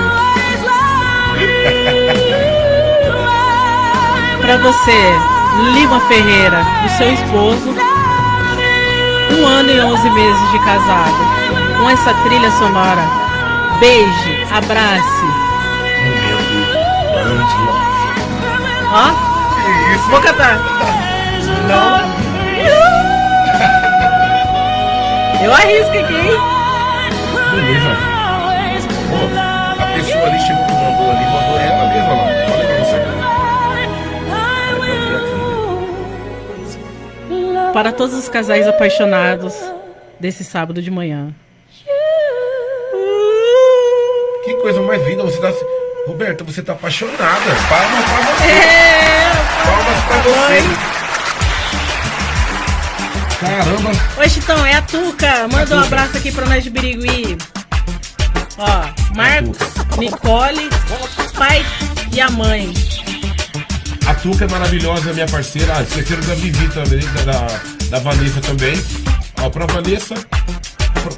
Pra 4.42 4.58
você, 4.58 5.00
Lima 5.74 6.00
Ferreira, 6.02 6.66
do 6.84 6.90
seu 6.98 7.14
esposo. 7.14 7.76
Um 9.32 9.46
ano 9.46 9.70
e 9.70 9.80
11 9.80 10.10
meses 10.12 10.52
de 10.52 10.60
casado. 10.60 11.18
Com 11.78 11.90
essa 11.90 12.14
trilha 12.26 12.50
sonora. 12.52 13.04
Beije, 13.80 14.48
abrace. 14.52 15.26
Ó. 18.92 20.10
Vou 20.10 20.22
cantar. 20.22 20.58
Não. 21.68 22.09
Para 37.80 37.94
todos 37.94 38.14
os 38.14 38.28
casais 38.28 38.68
apaixonados 38.68 39.54
desse 40.20 40.44
sábado 40.44 40.82
de 40.82 40.92
manhã. 40.92 41.34
Que 44.44 44.54
coisa 44.56 44.82
mais 44.82 45.02
linda, 45.08 45.24
você 45.24 45.40
tá. 45.40 45.50
Roberta, 46.06 46.44
você 46.44 46.62
tá 46.62 46.74
apaixonada. 46.74 47.16
Palmas 47.70 48.04
pra 48.04 48.20
você. 48.36 48.52
É, 48.52 49.32
Palmas 49.64 50.04
pra 50.04 50.18
você. 50.18 50.62
Caramba. 53.40 53.92
Oi, 54.18 54.30
Chitão, 54.30 54.66
é 54.66 54.74
a 54.74 54.82
Tuca. 54.82 55.48
Manda 55.48 55.78
um 55.78 55.82
Tuca. 55.82 55.86
abraço 55.86 56.18
aqui 56.18 56.34
pra 56.34 56.46
nós 56.48 56.62
de 56.62 56.70
Birigui. 56.70 57.38
Ó, 58.58 59.16
Marcos, 59.16 59.58
Nicole, 59.98 60.70
pai 61.34 61.66
e 62.12 62.20
a 62.20 62.30
mãe. 62.30 62.74
A 64.10 64.16
Tuca 64.16 64.46
é 64.46 64.48
maravilhosa, 64.48 65.14
minha 65.14 65.28
parceira. 65.28 65.78
Ah, 65.78 65.84
esqueceram 65.84 66.24
da 66.24 66.34
Vivi 66.34 66.68
também, 66.70 67.00
da, 67.00 67.32
da, 67.32 67.62
da 67.92 68.00
Vanessa 68.00 68.42
também. 68.42 68.74
Ó, 69.40 69.52
pra 69.52 69.68
Vanessa, 69.68 70.16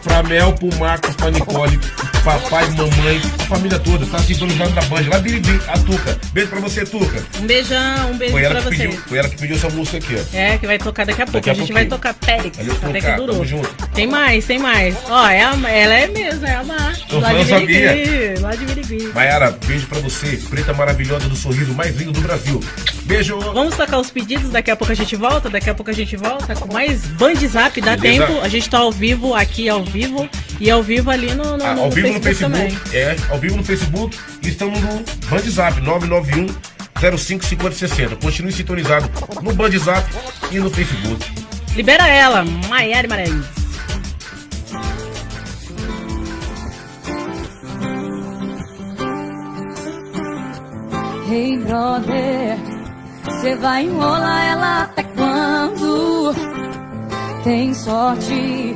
pra, 0.04 0.24
Mel, 0.24 0.54
pro 0.54 0.74
Marcos, 0.80 1.16
pra 1.16 1.32
Nicole, 1.32 1.80
papai, 2.24 2.68
mamãe, 2.72 3.22
a 3.40 3.44
família 3.46 3.80
toda. 3.80 4.06
Tá 4.06 4.20
sintonizando 4.20 4.72
da 4.72 4.82
Band. 4.84 5.02
Lá 5.10 5.20
Birigui, 5.20 5.60
a 5.68 5.78
Tuca. 5.80 6.18
Beijo 6.34 6.50
pra 6.50 6.60
você, 6.60 6.86
Tuca. 6.86 7.24
Um 7.42 7.46
beijão, 7.48 8.12
um 8.12 8.18
beijo 8.18 8.32
Foi 8.34 8.44
ela, 8.44 8.62
pra 8.62 8.70
que 8.70 8.78
vocês. 8.78 8.90
pediu, 8.90 9.04
foi 9.08 9.18
ela 9.18 9.30
que 9.30 9.38
pediu 9.38 9.56
essa 9.56 9.70
música 9.70 9.98
aqui, 9.98 10.16
ó. 10.16 10.38
É, 10.38 10.58
que 10.58 10.68
vai 10.68 10.78
tocar 10.78 11.06
daqui 11.06 11.22
a 11.22 11.26
pouco. 11.26 11.38
Daqui 11.40 11.50
a 11.50 11.54
a 11.54 11.56
gente 11.56 11.68
pouquinho. 11.68 11.90
vai 11.90 11.98
tocar 11.98 12.14
Périx. 12.14 12.58
Valeu, 12.58 12.74
Até 12.74 13.00
que 13.00 13.06
Tuca. 13.06 13.16
durou. 13.18 13.36
Tamo 13.36 13.46
junto. 13.48 13.88
Tem 13.94 14.08
mais, 14.08 14.46
tem 14.46 14.60
mais. 14.60 14.96
Ó, 15.10 15.28
é 15.28 15.44
a, 15.44 15.54
ela 15.70 15.94
é 15.94 16.08
mesmo, 16.08 16.46
é 16.46 16.56
a 16.56 16.64
Mar. 16.64 16.98
Lá 17.12 17.34
de. 17.34 17.66
Birigui. 17.66 18.40
Lá 18.42 18.56
de 18.56 18.66
Birigui. 18.66 19.12
Mayara, 19.14 19.58
beijo 19.66 19.88
pra 19.88 20.00
você, 20.00 20.40
preta 20.50 20.74
maravilhosa 20.74 21.28
do 21.28 21.36
sorriso 21.36 21.74
mais 21.74 21.96
lindo 21.96 22.12
do 22.12 22.22
Brasil. 22.22 22.60
Beijo. 23.04 23.40
Vamos 23.40 23.76
tocar 23.76 23.98
os 24.00 24.10
pedidos, 24.10 24.50
daqui 24.52 24.72
a 24.72 24.76
pouco 24.76 24.92
a 24.94 24.96
gente 24.96 25.16
volta, 25.16 25.50
daqui 25.50 25.70
a 25.70 25.74
pouco 25.74 25.90
a 25.92 25.94
gente 25.94 26.16
volta 26.16 26.56
com 26.56 26.72
mais 26.72 27.02
Band 27.08 27.36
Zap, 27.36 27.82
dá 27.82 27.98
Beleza. 27.98 28.28
tempo. 28.28 28.42
A 28.42 28.48
gente 28.48 28.70
tá 28.70 28.78
ao 28.80 28.92
vivo 28.92 29.34
aqui, 29.34 29.68
ao 29.72 29.84
vivo, 29.84 30.30
e 30.60 30.70
ao 30.70 30.84
vivo 30.84 31.10
ali 31.10 31.34
no, 31.34 31.58
no, 31.58 31.66
Ah, 31.66 31.74
no 31.76 31.84
ao 31.84 31.92
vivo 31.92 32.08
no 32.14 32.22
Facebook 32.22 32.52
Facebook. 32.52 32.76
também. 32.82 33.00
É, 33.02 33.16
ao 33.30 33.38
vivo 33.40 33.58
no 33.58 33.64
Facebook. 33.64 34.18
E 34.44 34.50
estamos 34.50 34.80
no 34.82 35.04
Bandzap 35.30 35.80
991 35.82 36.48
055060. 37.00 38.16
Continue 38.18 38.52
sintonizado 38.52 39.10
no 39.42 39.54
Bandzap 39.54 40.08
e 40.52 40.60
no 40.60 40.70
Facebook. 40.70 41.26
Libera 41.76 42.08
ela, 42.08 42.44
Maiara 42.70 43.08
Maranhão. 43.08 43.44
Hey 51.30 51.58
brother, 51.60 52.58
você 53.24 53.56
vai 53.56 53.86
enrolar 53.86 54.46
ela 54.46 54.82
até 54.84 55.04
quando? 55.04 56.34
Tem 57.44 57.74
sorte 57.74 58.76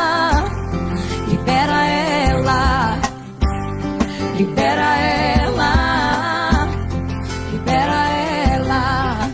Libera 4.41 4.97
ela. 4.97 6.67
Libera 7.51 8.09
ela. 8.09 9.29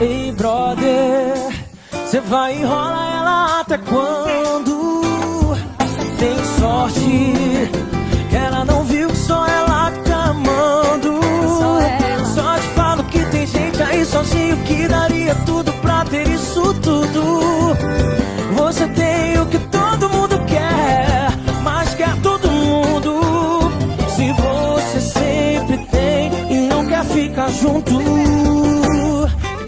Ei, 0.00 0.32
brother, 0.32 1.34
você 1.90 2.20
vai 2.20 2.54
enrolar 2.54 3.14
ela 3.14 3.60
até 3.60 3.76
quando? 3.76 5.02
Tem 6.18 6.44
sorte 6.58 7.87
junto. 27.68 28.00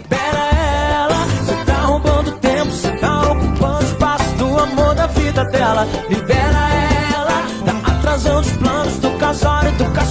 Ela, 0.09 1.25
você 1.25 1.55
tá 1.65 1.73
roubando 1.85 2.31
tempo, 2.33 2.71
você 2.71 2.91
tá 2.97 3.31
ocupando 3.31 3.83
espaço 3.83 4.35
do 4.35 4.59
amor 4.59 4.95
da 4.95 5.07
vida 5.07 5.45
dela. 5.45 5.87
Libera 6.09 6.69
ela, 7.13 7.43
tá 7.65 7.91
atrasando 7.91 8.39
os 8.39 8.51
planos 8.53 8.97
do 8.97 9.11
casório, 9.11 9.71
do 9.73 9.85
cachorro, 9.91 10.10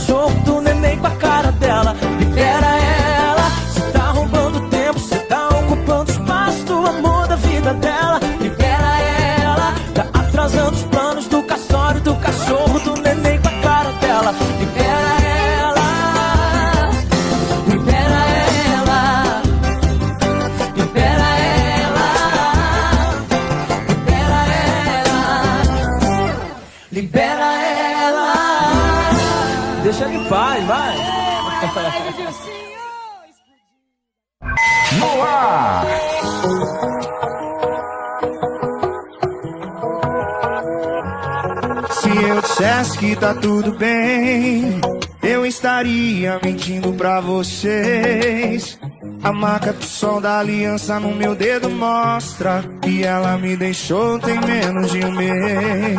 marca 49.51 49.73
do 49.73 49.85
sol 49.85 50.21
da 50.21 50.39
aliança 50.39 51.01
no 51.01 51.13
meu 51.13 51.35
dedo 51.35 51.69
mostra 51.71 52.63
que 52.81 53.03
ela 53.03 53.37
me 53.37 53.57
deixou 53.57 54.17
tem 54.21 54.41
menos 54.43 54.93
de 54.93 55.05
um 55.05 55.11
mês. 55.11 55.99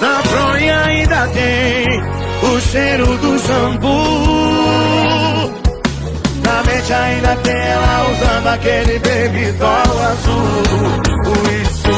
Na 0.00 0.22
fronha 0.22 0.80
ainda 0.84 1.28
tem 1.28 2.00
o 2.48 2.60
cheiro 2.60 3.18
do 3.18 3.38
shampoo. 3.40 3.90
Na 6.42 6.62
mente 6.62 6.92
ainda 6.94 7.36
tem 7.36 7.54
ela 7.54 8.10
usando 8.10 8.46
aquele 8.46 8.98
baby 9.00 9.52
doll 9.58 10.02
azul. 10.10 10.62
Por 11.24 11.52
isso, 11.62 11.92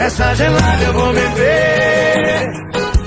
essa 0.00 0.34
gelada 0.34 0.82
eu 0.82 0.92
vou 0.92 1.12
beber. 1.12 2.50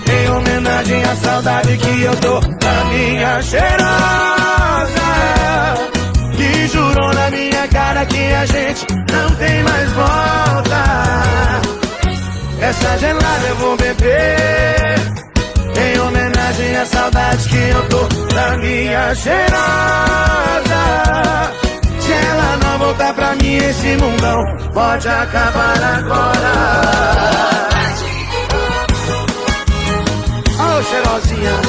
Em 0.07 0.29
homenagem 0.29 1.03
à 1.03 1.15
saudade 1.17 1.77
que 1.77 2.01
eu 2.01 2.15
tô 2.15 2.39
da 2.39 2.85
minha 2.85 3.41
cheirosa. 3.41 4.38
Jurou 6.79 7.13
na 7.13 7.29
minha 7.29 7.67
cara 7.67 8.05
que 8.05 8.33
a 8.33 8.45
gente 8.45 8.87
não 9.11 9.35
tem 9.35 9.63
mais 9.63 9.91
volta. 9.91 10.81
Essa 12.61 12.97
gelada 12.97 13.47
eu 13.49 13.55
vou 13.57 13.75
beber. 13.75 14.95
Em 15.75 15.99
homenagem 15.99 16.77
à 16.77 16.85
saudade 16.85 17.49
que 17.49 17.57
eu 17.57 17.89
tô 17.89 18.07
da 18.33 18.57
minha 18.59 19.13
cheirosa. 19.13 19.49
Se 21.99 22.13
ela 22.13 22.57
não 22.63 22.79
voltar 22.79 23.13
pra 23.13 23.35
mim, 23.35 23.57
esse 23.57 23.97
mundão 23.97 24.41
pode 24.73 25.07
acabar 25.09 25.83
agora. 25.83 26.53
Ô 30.77 30.83
cheirosinha. 30.83 31.68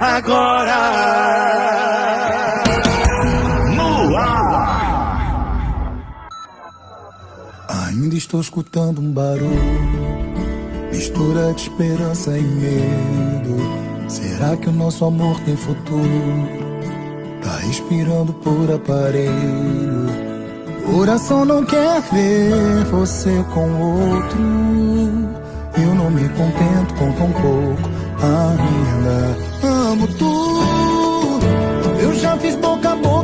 agora. 0.00 0.76
No 3.76 4.16
ar. 4.16 4.80
Ainda 7.68 8.16
estou 8.16 8.40
escutando 8.40 9.00
um 9.00 9.12
barulho, 9.12 9.50
mistura 10.92 11.52
de 11.52 11.62
esperança 11.62 12.36
e 12.36 12.42
medo. 12.42 13.56
Será 14.08 14.56
que 14.56 14.68
o 14.68 14.72
nosso 14.72 15.04
amor 15.04 15.38
tem 15.40 15.54
futuro? 15.56 16.48
Tá 17.42 17.56
respirando 17.58 18.32
por 18.34 18.72
aparelho. 18.72 20.30
Coração 20.86 21.44
não 21.44 21.64
quer 21.64 22.00
ver 22.12 22.84
você 22.90 23.44
com 23.54 23.70
outro. 23.80 24.40
Eu 25.80 25.94
não 25.94 26.10
me 26.10 26.28
contento 26.30 26.94
com 26.98 27.12
tão 27.12 27.32
pouco 27.32 27.99
ainda 28.22 29.36
amo 29.62 30.06
tu. 30.18 30.60
Eu 32.00 32.14
já 32.14 32.36
fiz 32.36 32.56
boca 32.56 32.90
a 32.90 32.96
boca. 32.96 33.19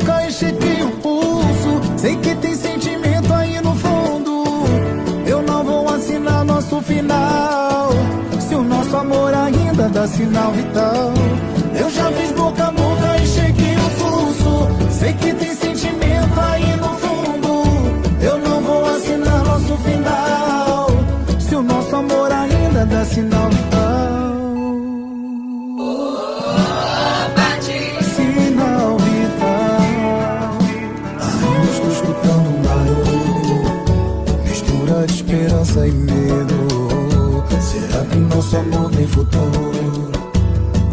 Nosso 38.47 38.59
amor 38.59 38.89
tem 38.91 39.05
futuro. 39.05 40.09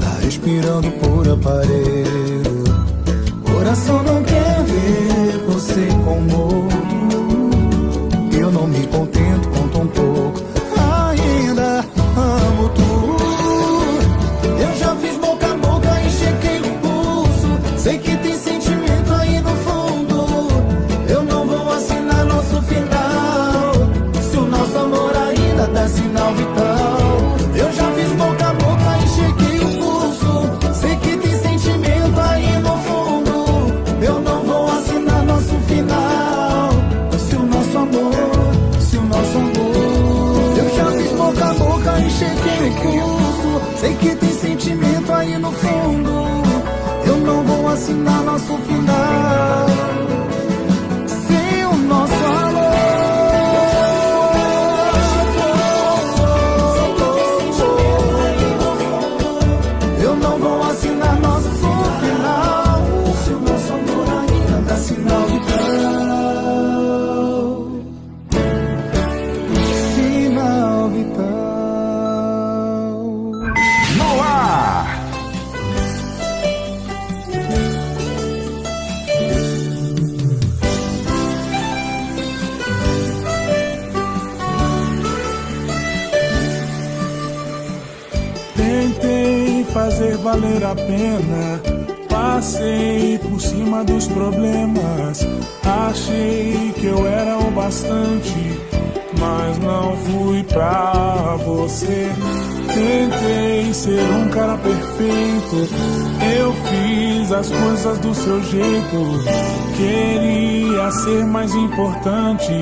Tá 0.01 0.19
respirando 0.25 0.91
por 0.91 1.29
aparelho. 1.29 2.65
Coração 3.45 4.03
não 4.03 4.25
quer 4.25 4.65
ver 4.65 5.39
você 5.47 5.87
como 6.05 6.69
Eu 8.37 8.51
não 8.51 8.67
me 8.67 8.85
contento 8.89 9.49
com 9.51 9.69
as 107.45 107.51
coisas 107.51 107.99
do 107.99 108.15
seu 108.15 108.43
jeito. 108.43 109.25
Queria 109.77 110.91
ser 110.91 111.25
mais 111.27 111.55
importante, 111.55 112.53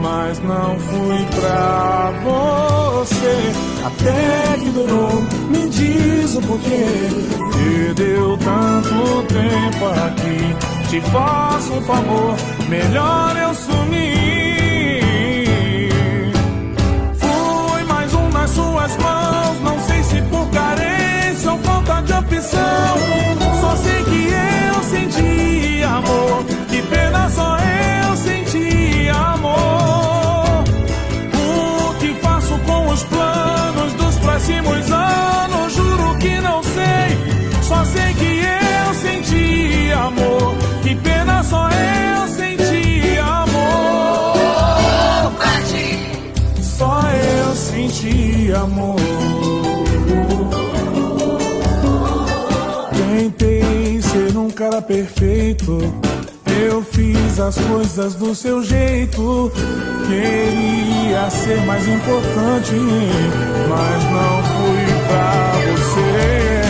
mas 0.00 0.38
não 0.40 0.78
fui 0.80 1.26
pra 1.40 2.12
você. 2.24 3.52
Até 3.84 4.58
que 4.58 4.70
durou, 4.70 5.22
me 5.50 5.68
diz 5.68 6.34
o 6.34 6.42
porquê. 6.42 6.86
Perdeu 7.52 8.36
tanto 8.38 9.22
tempo 9.28 9.86
aqui. 10.06 10.88
Te 10.90 11.00
faço 11.10 11.74
um 11.74 11.82
favor, 11.82 12.34
melhor 12.68 13.36
eu 13.36 13.54
sumir. 13.54 14.47
opção. 22.12 22.98
Só 23.60 23.76
sei 23.76 24.04
que 24.04 24.28
eu 24.32 24.82
senti 24.84 25.82
amor. 25.84 26.44
Que 26.68 26.82
pena 26.82 27.28
só 27.30 27.56
eu 27.58 28.16
senti 28.16 29.08
amor. 29.08 30.64
O 31.34 31.94
que 31.98 32.14
faço 32.20 32.58
com 32.66 32.88
os 32.88 33.02
planos 33.04 33.92
dos 33.94 34.18
próximos 34.18 34.90
anos? 34.90 35.72
Juro 35.72 36.16
que 36.18 36.40
não 36.40 36.62
sei. 36.62 37.62
Só 37.62 37.84
sei 37.84 38.14
que 38.14 38.40
eu 38.40 38.94
senti 38.94 39.92
amor. 39.92 40.54
Que 40.82 40.94
pena 40.96 41.42
só 41.42 41.68
eu 41.70 42.28
senti 42.28 43.18
amor. 43.18 44.38
Só 46.62 47.00
eu 47.02 47.54
senti 47.56 48.52
amor. 48.52 49.27
perfeito. 54.88 55.78
Eu 56.60 56.82
fiz 56.82 57.38
as 57.38 57.56
coisas 57.58 58.14
do 58.14 58.34
seu 58.34 58.64
jeito. 58.64 59.52
Queria 60.08 61.30
ser 61.30 61.60
mais 61.66 61.86
importante, 61.86 62.74
mas 63.68 64.04
não 64.10 64.42
fui 64.54 64.86
pra 65.06 65.52
você. 65.76 66.62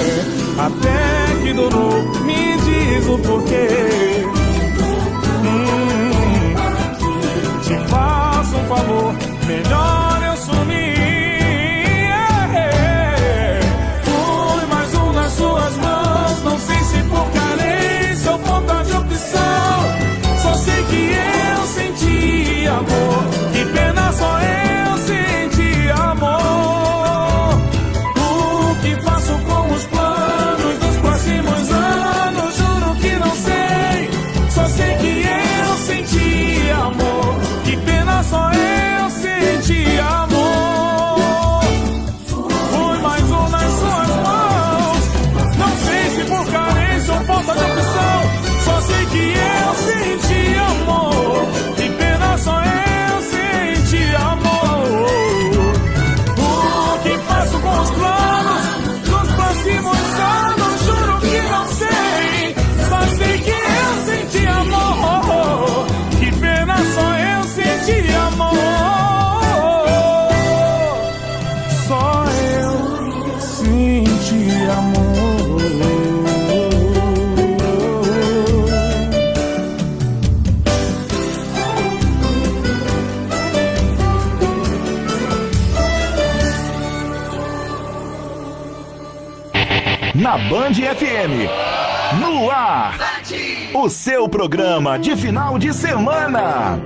Até 0.58 1.42
que 1.42 1.52
durou, 1.54 2.02
me 2.24 2.56
diz 2.58 3.06
o 3.06 3.18
porquê. 3.18 3.68
Hum, 5.44 6.54
te 7.62 7.78
faço 7.88 8.56
um 8.56 8.66
favor, 8.66 9.14
melhor. 9.46 10.07
Band 90.46 90.74
FM. 90.74 91.50
No 92.20 92.50
ar. 92.50 92.96
O 93.74 93.88
seu 93.88 94.28
programa 94.28 94.98
de 94.98 95.16
final 95.16 95.58
de 95.58 95.74
semana. 95.74 96.80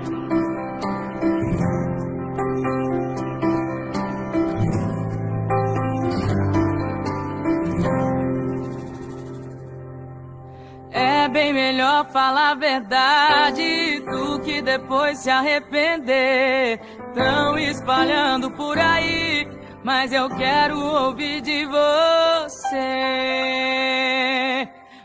É 10.91 11.29
bem 11.29 11.53
melhor 11.53 12.11
falar 12.11 12.53
a 12.53 12.55
verdade 12.55 14.01
do 14.01 14.41
que 14.41 14.62
depois 14.62 15.19
se 15.19 15.31
arrepender. 15.31 16.81
Tão 17.15 17.59
espalhando 17.59 18.51
por 18.51 18.79
aí, 18.79 19.47
mas 19.85 20.12
eu 20.12 20.29
quero 20.31 20.81
ouvir 20.81 21.43
de 21.43 21.66
você. 21.66 22.41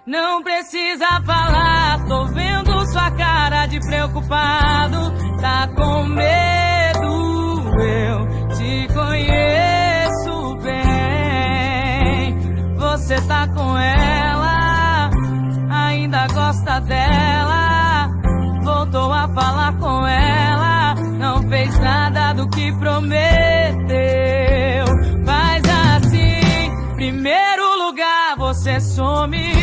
Não 0.05 0.41
precisa 0.41 1.21
falar, 1.25 2.05
tô 2.07 2.25
vendo 2.27 2.85
sua 2.91 3.11
cara 3.11 3.65
de 3.65 3.77
preocupado. 3.81 5.11
Tá 5.41 5.67
com 5.75 6.03
medo, 6.05 7.61
eu 7.81 8.25
te 8.55 8.87
conheço 8.93 10.55
bem. 10.63 12.37
Você 12.77 13.15
tá 13.27 13.47
com 13.49 13.77
ela, 13.77 15.09
ainda 15.69 16.25
gosta 16.27 16.79
dela. 16.79 18.07
Voltou 18.63 19.11
a 19.11 19.27
falar 19.27 19.77
com 19.77 20.07
ela, 20.07 20.95
não 21.19 21.41
fez 21.49 21.77
nada 21.79 22.31
do 22.33 22.49
que 22.49 22.71
prometeu. 22.79 23.17
Faz 25.25 25.63
assim, 25.97 26.95
primeiro 26.95 27.46
você 28.97 29.27
some. 29.27 29.56